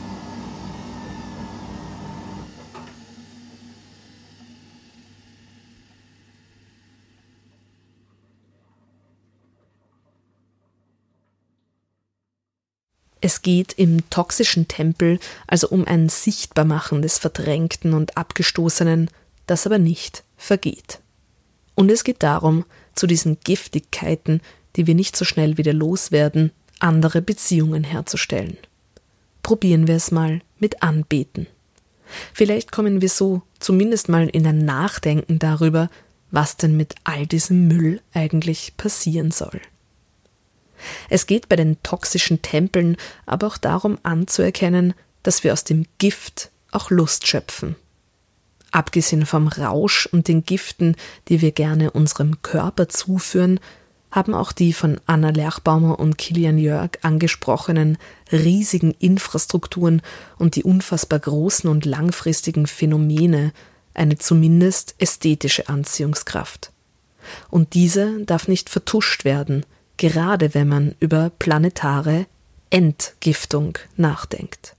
Es 13.24 13.40
geht 13.40 13.72
im 13.78 14.10
toxischen 14.10 14.68
Tempel 14.68 15.18
also 15.46 15.70
um 15.70 15.86
ein 15.86 16.10
Sichtbarmachen 16.10 17.00
des 17.00 17.16
Verdrängten 17.16 17.94
und 17.94 18.18
Abgestoßenen, 18.18 19.08
das 19.46 19.64
aber 19.64 19.78
nicht 19.78 20.24
vergeht. 20.36 21.00
Und 21.74 21.90
es 21.90 22.04
geht 22.04 22.22
darum, 22.22 22.66
zu 22.94 23.06
diesen 23.06 23.38
Giftigkeiten, 23.42 24.42
die 24.76 24.86
wir 24.86 24.94
nicht 24.94 25.16
so 25.16 25.24
schnell 25.24 25.56
wieder 25.56 25.72
loswerden, 25.72 26.52
andere 26.80 27.22
Beziehungen 27.22 27.82
herzustellen. 27.82 28.58
Probieren 29.42 29.88
wir 29.88 29.96
es 29.96 30.10
mal 30.10 30.42
mit 30.58 30.82
Anbeten. 30.82 31.46
Vielleicht 32.34 32.72
kommen 32.72 33.00
wir 33.00 33.08
so 33.08 33.40
zumindest 33.58 34.10
mal 34.10 34.28
in 34.28 34.46
ein 34.46 34.66
Nachdenken 34.66 35.38
darüber, 35.38 35.88
was 36.30 36.58
denn 36.58 36.76
mit 36.76 36.94
all 37.04 37.26
diesem 37.26 37.68
Müll 37.68 38.02
eigentlich 38.12 38.76
passieren 38.76 39.30
soll. 39.30 39.62
Es 41.08 41.26
geht 41.26 41.48
bei 41.48 41.56
den 41.56 41.82
toxischen 41.82 42.42
Tempeln 42.42 42.96
aber 43.26 43.46
auch 43.46 43.56
darum 43.56 43.98
anzuerkennen, 44.02 44.94
dass 45.22 45.44
wir 45.44 45.52
aus 45.52 45.64
dem 45.64 45.86
Gift 45.98 46.50
auch 46.70 46.90
Lust 46.90 47.26
schöpfen. 47.26 47.76
Abgesehen 48.70 49.24
vom 49.24 49.48
Rausch 49.48 50.06
und 50.06 50.26
den 50.26 50.44
Giften, 50.44 50.96
die 51.28 51.40
wir 51.40 51.52
gerne 51.52 51.92
unserem 51.92 52.42
Körper 52.42 52.88
zuführen, 52.88 53.60
haben 54.10 54.34
auch 54.34 54.52
die 54.52 54.72
von 54.72 55.00
Anna 55.06 55.30
Lerchbaumer 55.30 55.98
und 55.98 56.18
Kilian 56.18 56.58
Jörg 56.58 56.90
angesprochenen 57.02 57.98
riesigen 58.30 58.92
Infrastrukturen 58.92 60.02
und 60.38 60.54
die 60.54 60.62
unfassbar 60.62 61.18
großen 61.18 61.68
und 61.68 61.84
langfristigen 61.84 62.66
Phänomene 62.66 63.52
eine 63.92 64.16
zumindest 64.18 64.94
ästhetische 64.98 65.68
Anziehungskraft. 65.68 66.70
Und 67.50 67.74
diese 67.74 68.24
darf 68.24 68.48
nicht 68.48 68.70
vertuscht 68.70 69.24
werden, 69.24 69.64
gerade 69.96 70.54
wenn 70.54 70.68
man 70.68 70.94
über 71.00 71.30
planetare 71.38 72.26
Entgiftung 72.70 73.78
nachdenkt. 73.96 74.74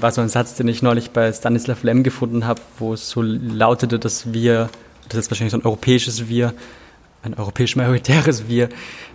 War 0.00 0.10
so 0.10 0.20
ein 0.20 0.28
Satz, 0.28 0.54
den 0.54 0.68
ich 0.68 0.82
neulich 0.82 1.10
bei 1.10 1.32
Stanislav 1.32 1.82
Lem 1.82 2.02
gefunden 2.02 2.46
habe, 2.46 2.60
wo 2.78 2.94
es 2.94 3.10
so 3.10 3.20
lautete, 3.22 3.98
dass 3.98 4.32
wir, 4.32 4.70
das 5.08 5.18
ist 5.18 5.30
wahrscheinlich 5.30 5.52
so 5.52 5.58
ein 5.58 5.64
europäisches 5.64 6.28
Wir, 6.28 6.54
ein 7.22 7.34
europäisch 7.34 7.76
majoritäres 7.76 8.48
Wir, 8.48 8.68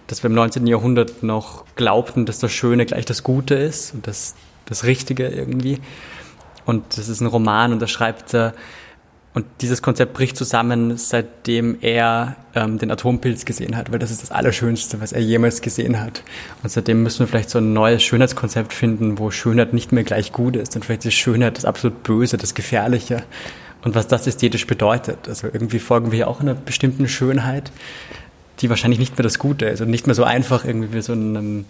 dass 0.06 0.24
wir 0.24 0.30
im 0.30 0.36
19. 0.36 0.68
Jahrhundert 0.68 1.24
noch 1.24 1.66
glaubten, 1.76 2.26
dass 2.26 2.40
das 2.40 2.52
Schöne 2.52 2.86
gleich 2.86 3.06
das 3.06 3.24
Gute 3.24 3.56
ist 3.56 3.94
und 3.94 4.08
das, 4.08 4.36
das 4.66 4.84
Richtige 4.84 5.28
irgendwie. 5.28 5.80
Und 6.66 6.98
das 6.98 7.10
ist 7.10 7.22
ein 7.22 7.28
Roman 7.28 7.74
und 7.74 7.82
da 7.82 7.88
schreibt 7.88 8.34
er, 8.34 8.54
und 9.38 9.46
dieses 9.62 9.84
Konzept 9.84 10.14
bricht 10.14 10.36
zusammen, 10.36 10.98
seitdem 10.98 11.78
er 11.82 12.38
ähm, 12.56 12.80
den 12.80 12.90
Atompilz 12.90 13.46
gesehen 13.46 13.78
hat, 13.78 13.92
weil 13.92 14.00
das 14.00 14.10
ist 14.10 14.24
das 14.24 14.32
Allerschönste, 14.32 15.00
was 15.00 15.12
er 15.12 15.22
jemals 15.22 15.62
gesehen 15.62 16.02
hat. 16.02 16.24
Und 16.64 16.72
seitdem 16.72 17.04
müssen 17.04 17.20
wir 17.20 17.28
vielleicht 17.28 17.52
so 17.52 17.60
ein 17.60 17.72
neues 17.72 18.02
Schönheitskonzept 18.02 18.74
finden, 18.74 19.20
wo 19.20 19.30
Schönheit 19.30 19.74
nicht 19.74 19.92
mehr 19.92 20.04
gleich 20.04 20.32
gut 20.32 20.56
ist 20.56 20.76
und 20.76 20.86
vielleicht 20.86 21.06
ist 21.06 21.14
Schönheit 21.14 21.56
das 21.56 21.66
absolut 21.66 22.02
Böse, 22.02 22.38
das 22.38 22.56
Gefährliche 22.56 23.22
und 23.84 23.94
was 23.94 24.08
das 24.08 24.26
ästhetisch 24.26 24.66
bedeutet. 24.66 25.30
Also 25.30 25.46
irgendwie 25.54 25.78
folgen 25.78 26.12
wir 26.12 26.16
hier 26.16 26.30
auch 26.30 26.42
einer 26.42 26.56
bestimmten 26.56 27.08
Schönheit, 27.08 27.72
die 28.62 28.72
wahrscheinlich 28.72 29.00
nicht 29.00 29.20
mehr 29.20 29.24
das 29.24 29.38
Gute 29.38 29.66
ist 29.66 29.82
und 29.82 29.92
nicht 29.92 30.08
mehr 30.08 30.16
so 30.16 30.24
einfach 30.24 30.66
irgendwie 30.66 30.94
wie 30.94 31.02
so 31.04 31.14
einem 31.14 31.66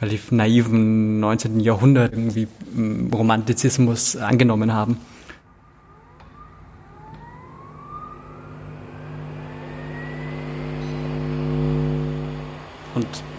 relativ 0.00 0.32
naiven 0.32 1.20
19. 1.20 1.60
Jahrhundert 1.60 2.14
irgendwie 2.14 2.48
ähm, 2.76 3.10
Romantizismus 3.14 4.16
angenommen 4.16 4.72
haben. 4.72 4.96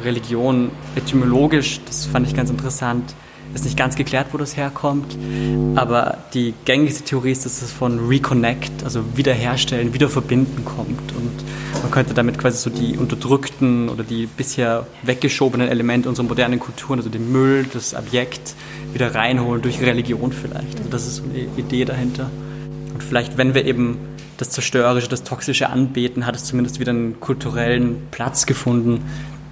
Religion 0.04 0.72
etymologisch, 0.96 1.82
das 1.86 2.06
fand 2.06 2.28
ich 2.28 2.36
ganz 2.36 2.50
interessant, 2.50 3.16
ist 3.54 3.66
nicht 3.66 3.78
ganz 3.78 3.96
geklärt, 3.96 4.28
wo 4.32 4.38
das 4.38 4.58
herkommt. 4.58 5.16
Aber 5.76 6.18
die 6.34 6.54
gängigste 6.66 7.04
Theorie 7.04 7.32
ist, 7.32 7.46
dass 7.46 7.62
es 7.62 7.72
von 7.72 8.08
Reconnect, 8.08 8.84
also 8.84 9.04
wiederherstellen, 9.16 9.94
wiederverbinden 9.94 10.66
kommt. 10.66 11.12
Und 11.16 11.44
man 11.82 11.92
könnte 11.92 12.14
damit 12.14 12.38
quasi 12.38 12.58
so 12.58 12.70
die 12.70 12.98
unterdrückten 12.98 13.90
oder 13.90 14.04
die 14.04 14.26
bisher 14.26 14.88
weggeschobenen 15.04 15.68
Elemente 15.68 16.10
unserer 16.10 16.28
modernen 16.28 16.60
Kulturen, 16.60 17.00
also 17.00 17.10
den 17.10 17.32
Müll, 17.32 17.66
das 17.72 17.94
Objekt, 17.94 18.56
wieder 18.92 19.14
reinholen 19.14 19.62
durch 19.62 19.82
Religion 19.82 20.32
vielleicht. 20.32 20.78
Also 20.78 20.90
das 20.90 21.08
ist 21.08 21.16
so 21.18 21.24
eine 21.24 21.48
Idee 21.58 21.86
dahinter. 21.86 22.30
Und 22.94 23.04
vielleicht, 23.04 23.38
wenn 23.38 23.54
wir 23.54 23.66
eben 23.66 23.98
das 24.38 24.50
Zerstörerische, 24.50 25.08
das 25.08 25.24
Toxische 25.24 25.70
anbeten, 25.70 26.26
hat 26.26 26.36
es 26.36 26.46
zumindest 26.46 26.80
wieder 26.80 26.92
einen 26.92 27.20
kulturellen 27.20 28.08
Platz 28.12 28.46
gefunden, 28.46 29.04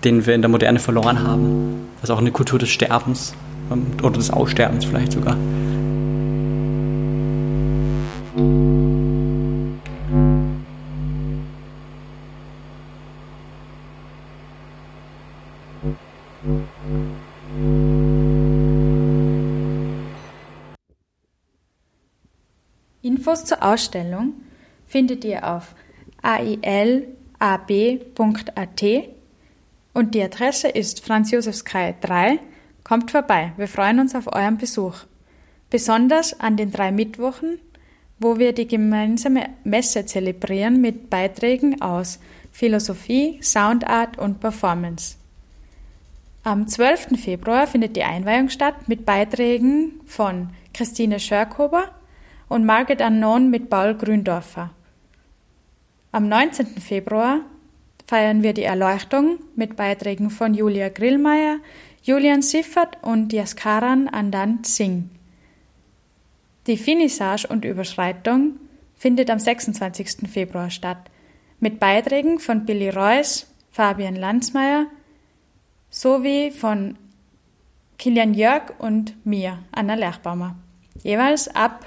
den 0.04 0.26
wir 0.26 0.36
in 0.36 0.42
der 0.42 0.50
Moderne 0.50 0.80
verloren 0.80 1.24
haben. 1.24 1.88
Also 2.02 2.14
auch 2.14 2.20
eine 2.20 2.32
Kultur 2.32 2.60
des 2.60 2.70
Sterbens 2.70 3.34
oder 4.02 4.18
des 4.18 4.32
Aussterbens 4.32 4.86
vielleicht 4.86 5.12
sogar. 5.14 5.38
Infos 23.04 23.46
zur 23.46 23.64
Ausstellung 23.64 24.34
findet 24.88 25.24
ihr 25.24 25.48
auf 25.48 25.76
ailab.at 26.22 27.12
und 29.94 30.16
die 30.16 30.24
Adresse 30.24 30.68
ist 30.68 31.04
Franz 31.06 31.32
Josefskai 31.32 31.96
3. 32.02 32.40
Kommt 32.84 33.12
vorbei, 33.12 33.54
wir 33.58 33.68
freuen 33.68 34.00
uns 34.00 34.16
auf 34.16 34.28
euren 34.28 34.58
Besuch. 34.58 34.96
Besonders 35.70 36.40
an 36.40 36.58
den 36.58 36.72
drei 36.72 36.92
Mittwochen, 36.92 37.60
wo 38.20 38.38
wir 38.38 38.54
die 38.54 38.68
gemeinsame 38.68 39.50
Messe 39.64 40.06
zelebrieren 40.06 40.82
mit 40.82 41.10
Beiträgen 41.10 41.82
aus 41.82 42.20
Philosophie, 42.52 43.40
Soundart 43.42 44.18
und 44.18 44.40
Performance. 44.40 45.18
Am 46.44 46.68
12. 46.68 47.20
Februar 47.22 47.68
findet 47.68 47.96
die 47.96 48.04
Einweihung 48.04 48.50
statt 48.50 48.88
mit 48.88 49.06
Beiträgen 49.06 50.02
von 50.06 50.50
Christine 50.74 51.20
Schörkober 51.20 51.92
und 52.50 52.66
Margit 52.66 53.02
Annon 53.02 53.50
mit 53.50 53.70
Paul 53.70 53.96
Gründorfer. 53.96 54.72
Am 56.12 56.28
19. 56.28 56.66
Februar 56.82 57.42
feiern 58.12 58.44
wir 58.44 58.52
die 58.52 58.64
Erleuchtung 58.64 59.40
mit 59.56 59.78
Beiträgen 59.78 60.32
von 60.32 60.54
Julia 60.54 60.90
Grillmeier, 60.90 61.60
Julian 62.04 62.42
Siffert 62.42 62.98
und 63.04 63.32
Yaskaran 63.32 64.10
Anand 64.10 64.68
Singh. 64.68 65.06
Die 66.68 66.76
Finissage 66.76 67.48
und 67.48 67.64
Überschreitung 67.64 68.58
findet 68.98 69.30
am 69.30 69.40
26. 69.40 70.30
Februar 70.30 70.70
statt, 70.70 71.10
mit 71.62 71.80
Beiträgen 71.80 72.40
von 72.40 72.66
Billy 72.66 72.90
Reuss, 72.90 73.48
Fabian 73.72 74.18
Landsmeier 74.18 74.88
sowie 75.90 76.52
von 76.52 76.98
Kilian 77.98 78.34
Jörg 78.34 78.74
und 78.78 79.26
mir, 79.26 79.60
Anna 79.72 79.94
Lerchbaumer. 79.94 80.58
Jeweils 81.02 81.48
ab 81.56 81.86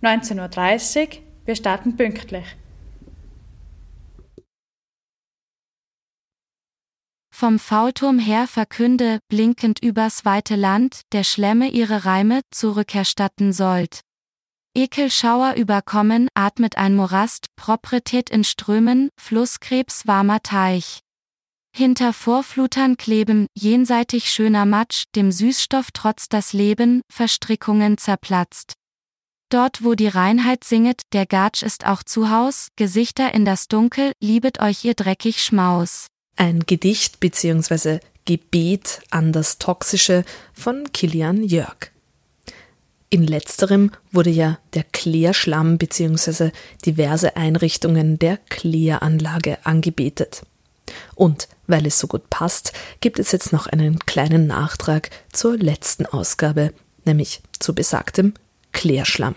19.30 0.00 1.02
Uhr. 1.02 1.08
Wir 1.44 1.56
starten 1.56 1.98
pünktlich. 1.98 2.56
Vom 7.40 7.60
Faulturm 7.60 8.18
her 8.18 8.48
verkünde, 8.48 9.20
blinkend 9.28 9.78
übers 9.80 10.24
weite 10.24 10.56
Land, 10.56 11.02
der 11.12 11.22
Schlemme 11.22 11.68
ihre 11.68 12.04
Reime 12.04 12.40
zurückerstatten 12.50 13.52
sollt. 13.52 14.00
Ekelschauer 14.74 15.54
überkommen, 15.54 16.26
atmet 16.34 16.76
ein 16.76 16.96
Morast, 16.96 17.46
Propretät 17.54 18.28
in 18.28 18.42
Strömen, 18.42 19.10
Flusskrebs 19.16 20.08
warmer 20.08 20.42
Teich. 20.42 20.98
Hinter 21.72 22.12
Vorflutern 22.12 22.96
kleben, 22.96 23.46
jenseitig 23.56 24.32
schöner 24.32 24.66
Matsch, 24.66 25.04
dem 25.14 25.30
Süßstoff 25.30 25.90
trotz 25.92 26.28
das 26.28 26.52
Leben, 26.52 27.02
Verstrickungen 27.08 27.98
zerplatzt. 27.98 28.72
Dort 29.48 29.84
wo 29.84 29.94
die 29.94 30.08
Reinheit 30.08 30.64
singet, 30.64 31.02
der 31.12 31.24
Gatsch 31.24 31.62
ist 31.62 31.86
auch 31.86 32.02
zu 32.02 32.30
Haus, 32.30 32.66
Gesichter 32.74 33.32
in 33.32 33.44
das 33.44 33.68
Dunkel, 33.68 34.10
liebet 34.20 34.58
euch 34.58 34.84
ihr 34.84 34.94
dreckig 34.94 35.40
Schmaus. 35.40 36.08
Ein 36.40 36.60
Gedicht 36.66 37.18
bzw. 37.18 37.98
Gebet 38.24 39.00
an 39.10 39.32
das 39.32 39.58
Toxische 39.58 40.24
von 40.52 40.84
Kilian 40.92 41.42
Jörg. 41.42 41.90
In 43.10 43.26
letzterem 43.26 43.90
wurde 44.12 44.30
ja 44.30 44.60
der 44.72 44.84
Klärschlamm 44.84 45.78
bzw. 45.78 46.52
diverse 46.86 47.36
Einrichtungen 47.36 48.20
der 48.20 48.36
Kläranlage 48.50 49.58
angebetet. 49.66 50.46
Und 51.16 51.48
weil 51.66 51.86
es 51.86 51.98
so 51.98 52.06
gut 52.06 52.30
passt, 52.30 52.72
gibt 53.00 53.18
es 53.18 53.32
jetzt 53.32 53.52
noch 53.52 53.66
einen 53.66 53.98
kleinen 53.98 54.46
Nachtrag 54.46 55.10
zur 55.32 55.56
letzten 55.58 56.06
Ausgabe, 56.06 56.72
nämlich 57.04 57.42
zu 57.58 57.74
besagtem 57.74 58.34
Klärschlamm. 58.70 59.34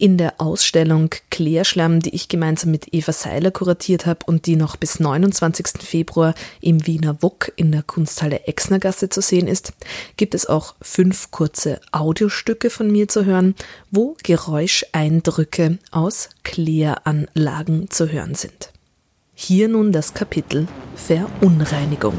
In 0.00 0.16
der 0.16 0.40
Ausstellung 0.40 1.10
Klärschlamm, 1.28 2.00
die 2.00 2.14
ich 2.14 2.30
gemeinsam 2.30 2.70
mit 2.70 2.94
Eva 2.94 3.12
Seiler 3.12 3.50
kuratiert 3.50 4.06
habe 4.06 4.20
und 4.24 4.46
die 4.46 4.56
noch 4.56 4.76
bis 4.76 4.98
29. 4.98 5.82
Februar 5.82 6.32
im 6.62 6.86
Wiener 6.86 7.18
WUK 7.20 7.52
in 7.56 7.70
der 7.70 7.82
Kunsthalle 7.82 8.46
Exnergasse 8.46 9.10
zu 9.10 9.20
sehen 9.20 9.46
ist, 9.46 9.74
gibt 10.16 10.34
es 10.34 10.46
auch 10.46 10.74
fünf 10.80 11.30
kurze 11.30 11.82
Audiostücke 11.92 12.70
von 12.70 12.90
mir 12.90 13.08
zu 13.08 13.26
hören, 13.26 13.54
wo 13.90 14.16
Geräuscheindrücke 14.22 15.76
aus 15.90 16.30
Kläranlagen 16.44 17.90
zu 17.90 18.10
hören 18.10 18.34
sind. 18.34 18.72
Hier 19.34 19.68
nun 19.68 19.92
das 19.92 20.14
Kapitel 20.14 20.66
Verunreinigung. 20.94 22.18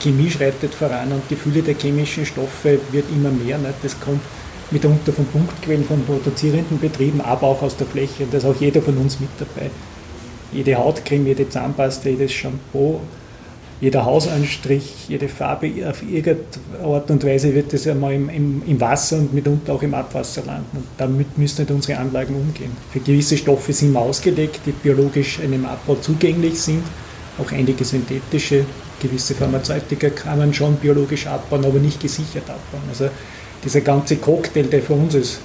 Chemie 0.00 0.30
schreitet 0.30 0.74
voran 0.74 1.12
und 1.12 1.22
die 1.30 1.36
Fülle 1.36 1.62
der 1.62 1.74
chemischen 1.74 2.26
Stoffe 2.26 2.80
wird 2.90 3.04
immer 3.10 3.30
mehr. 3.30 3.58
Nicht? 3.58 3.74
Das 3.82 3.98
kommt 4.00 4.20
mitunter 4.70 5.12
von 5.12 5.26
Punktquellen 5.26 5.84
von 5.84 6.04
produzierenden 6.04 6.78
Betrieben, 6.78 7.20
aber 7.20 7.46
auch 7.46 7.62
aus 7.62 7.76
der 7.76 7.86
Fläche. 7.86 8.26
Da 8.30 8.38
ist 8.38 8.44
auch 8.44 8.60
jeder 8.60 8.82
von 8.82 8.96
uns 8.98 9.20
mit 9.20 9.30
dabei. 9.38 9.70
Jede 10.52 10.76
Hautcreme, 10.76 11.28
jede 11.28 11.48
Zahnpasta, 11.48 12.08
jedes 12.08 12.32
Shampoo, 12.32 13.00
jeder 13.80 14.04
Hausanstrich, 14.04 15.08
jede 15.08 15.28
Farbe 15.28 15.70
auf 15.88 16.02
irgendeine 16.02 16.84
Art 16.84 17.10
und 17.10 17.24
Weise 17.24 17.54
wird 17.54 17.72
das 17.72 17.86
einmal 17.86 18.12
im, 18.12 18.28
im, 18.28 18.62
im, 18.66 18.80
Wasser 18.80 19.16
und 19.16 19.32
mitunter 19.32 19.72
auch 19.72 19.82
im 19.82 19.94
Abwasser 19.94 20.42
landen. 20.44 20.76
Und 20.76 20.86
damit 20.98 21.38
müssen 21.38 21.62
nicht 21.62 21.70
unsere 21.70 21.98
Anlagen 21.98 22.34
umgehen. 22.34 22.72
Für 22.92 23.00
gewisse 23.00 23.38
Stoffe 23.38 23.72
sind 23.72 23.92
wir 23.92 24.00
ausgelegt, 24.00 24.60
die 24.66 24.72
biologisch 24.72 25.40
einem 25.40 25.64
Abbau 25.64 25.94
zugänglich 25.94 26.60
sind, 26.60 26.82
auch 27.38 27.50
einige 27.52 27.84
synthetische 27.84 28.66
gewisse 29.00 29.34
Pharmazeutika 29.34 30.10
kann 30.10 30.38
man 30.38 30.54
schon 30.54 30.76
biologisch 30.76 31.26
abbauen, 31.26 31.64
aber 31.64 31.78
nicht 31.78 32.00
gesichert 32.00 32.48
abbauen. 32.48 32.82
Also 32.88 33.08
dieser 33.64 33.80
ganze 33.80 34.16
Cocktail, 34.16 34.64
der 34.64 34.82
für 34.82 34.94
uns 34.94 35.14
als, 35.14 35.40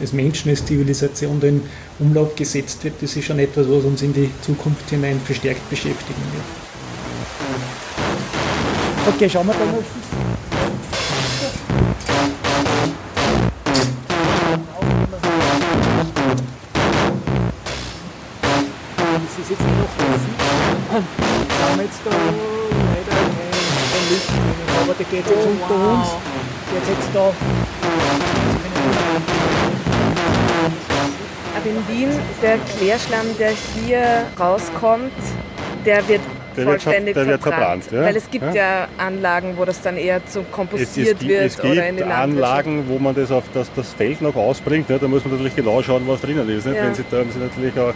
als, 0.00 0.12
Menschen, 0.12 0.50
als 0.50 0.64
Zivilisation 0.64 1.40
in 1.42 1.62
Umlauf 1.98 2.34
gesetzt 2.34 2.82
wird, 2.84 2.94
das 3.00 3.14
ist 3.14 3.24
schon 3.24 3.38
etwas, 3.38 3.68
was 3.68 3.84
uns 3.84 4.02
in 4.02 4.12
die 4.12 4.30
Zukunft 4.42 4.90
hinein 4.90 5.20
verstärkt 5.24 5.68
beschäftigen 5.70 6.22
wird. 6.32 6.44
Okay, 9.14 9.28
schauen 9.28 9.46
wir 9.46 9.54
mal. 9.54 9.84
Aber 25.04 25.16
da 25.16 25.16
geht 25.16 25.26
jetzt 25.26 25.46
unter 25.46 25.68
wow. 25.68 25.98
uns. 25.98 26.08
Geht 26.72 26.96
jetzt 26.96 27.08
da. 27.14 27.32
Aber 31.56 31.66
in 31.66 31.88
Wien, 31.88 32.10
der 32.42 32.58
Klärschlamm, 32.76 33.26
der 33.38 33.50
hier 33.50 34.26
rauskommt, 34.38 35.12
der 35.84 36.08
wird 36.08 36.20
der 36.56 36.64
vollständig 36.64 37.16
wird, 37.16 37.28
der 37.28 37.38
verbrannt. 37.38 37.90
Wird 37.90 37.90
verbrannt 37.90 37.92
ja? 37.92 38.02
Weil 38.02 38.16
es 38.16 38.30
gibt 38.30 38.54
ja? 38.54 38.80
ja? 38.82 38.88
Anlagen, 38.98 39.54
wo 39.56 39.64
das 39.64 39.82
dann 39.82 39.96
eher 39.96 40.24
zu 40.26 40.42
kompostiert 40.44 41.16
es, 41.16 41.22
es, 41.22 41.28
wird 41.28 41.42
es 41.42 41.58
gibt 41.58 41.72
oder 41.72 41.88
in 41.88 41.96
den 41.96 42.10
Anlagen, 42.10 42.84
wo 42.88 42.98
man 42.98 43.14
das 43.14 43.30
auf 43.30 43.44
das, 43.52 43.70
das 43.74 43.92
Feld 43.92 44.22
noch 44.22 44.36
ausbringt. 44.36 44.88
Ne? 44.88 44.98
Da 44.98 45.08
muss 45.08 45.24
man 45.24 45.34
natürlich 45.34 45.56
genau 45.56 45.82
schauen, 45.82 46.02
was 46.06 46.20
drinnen 46.20 46.48
ist. 46.48 46.66
Ja. 46.66 46.74
Wenn 46.74 46.94
Sie 46.94 47.04
da 47.10 47.18
haben 47.18 47.30
Sie 47.32 47.38
natürlich 47.38 47.78
auch 47.78 47.94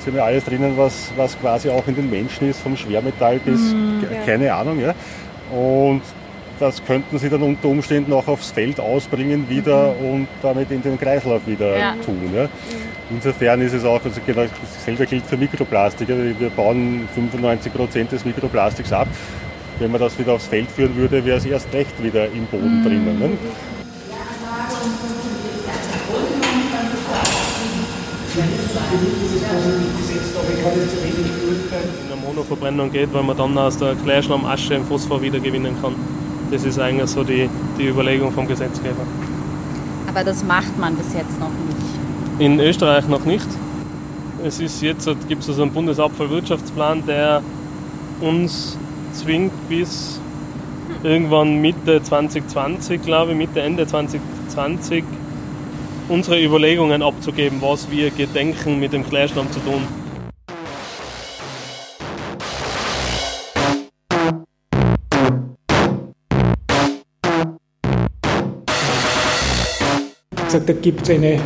Sie 0.00 0.10
haben 0.10 0.16
ja 0.16 0.24
alles 0.24 0.44
drinnen, 0.44 0.74
was, 0.76 1.10
was 1.16 1.38
quasi 1.38 1.68
auch 1.68 1.86
in 1.86 1.96
den 1.96 2.08
Menschen 2.08 2.48
ist, 2.48 2.60
vom 2.60 2.76
Schwermetall 2.76 3.40
bis 3.40 3.60
mm, 3.60 4.04
keine. 4.24 4.54
Ahnung. 4.54 4.80
Ja? 4.80 4.94
Und 5.50 6.02
das 6.58 6.84
könnten 6.84 7.18
sie 7.18 7.28
dann 7.28 7.42
unter 7.42 7.68
Umständen 7.68 8.12
auch 8.12 8.26
aufs 8.26 8.50
Feld 8.50 8.80
ausbringen 8.80 9.48
wieder 9.48 9.94
mhm. 9.94 10.10
und 10.10 10.28
damit 10.42 10.70
in 10.70 10.82
den 10.82 10.98
Kreislauf 10.98 11.46
wieder 11.46 11.78
ja. 11.78 11.94
tun. 12.04 12.30
Ja. 12.34 12.44
Mhm. 12.44 12.48
Insofern 13.10 13.60
ist 13.62 13.72
es 13.72 13.84
auch, 13.84 14.04
also 14.04 14.20
genau 14.26 14.44
dasselbe 14.74 15.06
gilt 15.06 15.24
für 15.24 15.36
Mikroplastik. 15.36 16.08
Wir 16.08 16.50
bauen 16.50 17.08
95 17.14 17.72
Prozent 17.72 18.12
des 18.12 18.24
Mikroplastiks 18.24 18.92
ab. 18.92 19.08
Wenn 19.78 19.90
man 19.90 20.00
das 20.00 20.18
wieder 20.18 20.32
aufs 20.32 20.46
Feld 20.46 20.70
führen 20.70 20.94
würde, 20.96 21.24
wäre 21.24 21.38
es 21.38 21.46
erst 21.46 21.72
recht 21.72 22.02
wieder 22.02 22.26
im 22.26 22.46
Boden 22.46 22.80
mhm. 22.80 22.84
drinnen. 22.84 23.18
Ne? 23.18 23.30
In 32.02 32.08
der 32.08 32.16
Monoverbrennung 32.16 32.92
geht, 32.92 33.12
weil 33.12 33.22
man 33.22 33.36
dann 33.36 33.56
aus 33.56 33.78
der 33.78 33.94
Klärschlammasche 33.94 34.74
im 34.74 34.84
Phosphor 34.84 35.22
wieder 35.22 35.40
gewinnen 35.40 35.76
kann. 35.80 35.94
Das 36.50 36.64
ist 36.64 36.78
eigentlich 36.78 37.10
so 37.10 37.24
die, 37.24 37.48
die 37.78 37.88
Überlegung 37.88 38.32
vom 38.32 38.46
Gesetzgeber. 38.46 39.02
Aber 40.08 40.24
das 40.24 40.42
macht 40.42 40.78
man 40.78 40.96
bis 40.96 41.12
jetzt 41.14 41.38
noch 41.38 41.50
nicht? 41.50 42.40
In 42.40 42.58
Österreich 42.60 43.06
noch 43.08 43.24
nicht. 43.24 43.46
Es 44.44 44.60
ist 44.60 44.80
jetzt, 44.80 45.06
gibt 45.28 45.42
es 45.42 45.48
also 45.48 45.62
einen 45.62 45.72
Bundesabfallwirtschaftsplan, 45.72 47.04
der 47.06 47.42
uns 48.20 48.78
zwingt 49.12 49.52
bis 49.68 50.20
irgendwann 51.02 51.60
Mitte 51.60 52.02
2020, 52.02 53.02
glaube 53.02 53.32
ich, 53.32 53.38
Mitte, 53.38 53.60
Ende 53.60 53.86
2020, 53.86 55.04
unsere 56.08 56.42
Überlegungen 56.42 57.02
abzugeben, 57.02 57.58
was 57.60 57.90
wir 57.90 58.10
gedenken 58.10 58.80
mit 58.80 58.92
dem 58.92 59.06
Klärschlamm 59.06 59.50
zu 59.52 59.60
tun. 59.60 59.82
Gesagt, 70.48 70.68
da 70.68 70.72
gibt 70.72 71.02
es 71.02 71.10
eine 71.10 71.38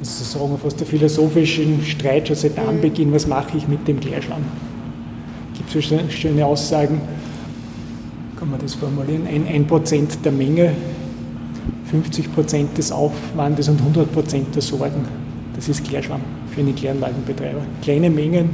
sozusagen 0.00 0.58
fast 0.58 0.80
der 0.80 0.86
philosophischen 0.86 1.82
Streit 1.84 2.26
schon 2.28 2.36
seit 2.36 2.58
Anbeginn, 2.58 3.12
was 3.12 3.26
mache 3.26 3.58
ich 3.58 3.68
mit 3.68 3.86
dem 3.86 4.00
Klärschlamm? 4.00 4.42
Gibt 5.56 5.74
es 5.74 5.88
so 5.88 5.98
schöne 6.08 6.46
Aussagen, 6.46 7.00
kann 8.38 8.50
man 8.50 8.60
das 8.60 8.74
formulieren, 8.74 9.26
ein, 9.26 9.46
ein 9.46 9.66
Prozent 9.66 10.24
der 10.24 10.32
Menge, 10.32 10.72
50 11.90 12.32
Prozent 12.32 12.78
des 12.78 12.90
Aufwandes 12.92 13.68
und 13.68 13.78
100 13.78 14.10
Prozent 14.10 14.54
der 14.54 14.62
Sorgen. 14.62 15.04
Das 15.54 15.68
ist 15.68 15.84
Klärschlamm 15.84 16.22
für 16.54 16.60
einen 16.60 16.74
Kläranlagenbetreiber. 16.74 17.60
Kleine 17.82 18.08
Mengen, 18.08 18.50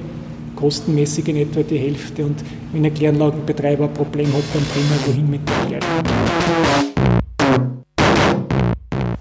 kostenmäßig 0.57 1.29
in 1.29 1.37
etwa 1.37 1.63
die 1.63 1.79
Hälfte 1.79 2.25
und 2.25 2.43
wenn 2.73 2.85
ein 2.85 2.93
Kläranlagenbetreiber 2.93 3.85
ein 3.85 3.95
Problem 3.95 4.27
hat, 4.29 4.43
dann 4.53 4.65
bringen 4.65 4.91
wir 4.91 5.13
wohin 5.13 5.31
mit 5.31 5.41
dem 5.49 5.69
Klärschlamm. 5.69 6.46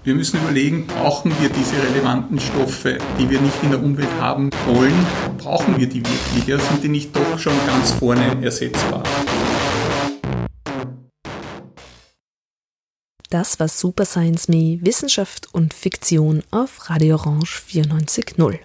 Wir 0.06 0.14
müssen 0.14 0.40
überlegen, 0.40 0.86
brauchen 0.86 1.32
wir 1.40 1.48
diese 1.48 1.82
relevanten 1.82 2.38
Stoffe, 2.38 2.98
die 3.18 3.28
wir 3.28 3.40
nicht 3.40 3.60
in 3.64 3.70
der 3.70 3.82
Umwelt 3.82 4.08
haben 4.20 4.50
wollen, 4.64 4.94
brauchen 5.36 5.76
wir 5.80 5.88
die 5.88 6.00
wirklich? 6.00 6.46
Ja, 6.46 6.60
sind 6.60 6.84
die 6.84 6.88
nicht 6.88 7.16
doch 7.16 7.36
schon 7.40 7.52
ganz 7.66 7.90
vorne 7.90 8.40
ersetzbar? 8.40 9.02
Das 13.30 13.58
war 13.58 13.66
Super 13.66 14.04
Science 14.04 14.46
Me, 14.46 14.78
Wissenschaft 14.80 15.52
und 15.52 15.74
Fiktion 15.74 16.44
auf 16.52 16.88
Radio 16.88 17.16
Orange 17.16 17.60
94.0. 17.68 18.60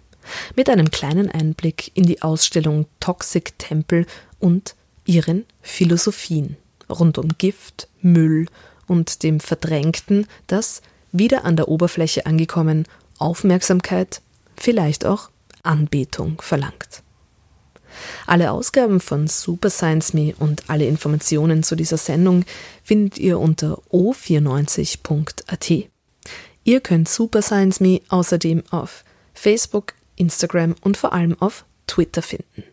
Mit 0.55 0.69
einem 0.69 0.91
kleinen 0.91 1.31
Einblick 1.31 1.89
in 1.95 2.03
die 2.03 2.21
Ausstellung 2.21 2.85
Toxic 2.99 3.57
Temple 3.57 4.05
und 4.37 4.75
ihren 5.05 5.47
Philosophien 5.63 6.57
rund 6.87 7.17
um 7.17 7.29
Gift, 7.39 7.87
Müll 8.03 8.45
und 8.85 9.23
dem 9.23 9.39
Verdrängten, 9.39 10.27
das 10.45 10.83
wieder 11.11 11.45
an 11.45 11.55
der 11.55 11.67
Oberfläche 11.67 12.25
angekommen, 12.25 12.85
Aufmerksamkeit, 13.17 14.21
vielleicht 14.55 15.05
auch 15.05 15.29
Anbetung 15.63 16.41
verlangt. 16.41 17.03
Alle 18.25 18.51
Ausgaben 18.51 18.99
von 18.99 19.27
Super 19.27 19.69
Science 19.69 20.13
Me 20.13 20.33
und 20.39 20.69
alle 20.69 20.85
Informationen 20.85 21.63
zu 21.63 21.75
dieser 21.75 21.97
Sendung 21.97 22.45
findet 22.83 23.17
ihr 23.17 23.39
unter 23.39 23.81
o94.at. 23.91 25.89
Ihr 26.63 26.79
könnt 26.81 27.09
Super 27.09 27.41
Science 27.41 27.79
Me 27.79 28.01
außerdem 28.09 28.63
auf 28.69 29.03
Facebook, 29.33 29.93
Instagram 30.15 30.75
und 30.81 30.97
vor 30.97 31.13
allem 31.13 31.39
auf 31.41 31.65
Twitter 31.87 32.21
finden. 32.21 32.63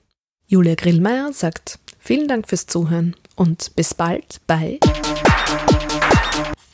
Julia 0.46 0.74
Grillmeier 0.74 1.32
sagt 1.32 1.78
vielen 1.98 2.28
Dank 2.28 2.48
fürs 2.48 2.66
Zuhören 2.66 3.16
und 3.36 3.74
bis 3.76 3.94
bald 3.94 4.40
bei 4.46 4.78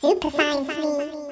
Super 0.01 0.31
Science 0.31 0.67
Me. 0.67 1.24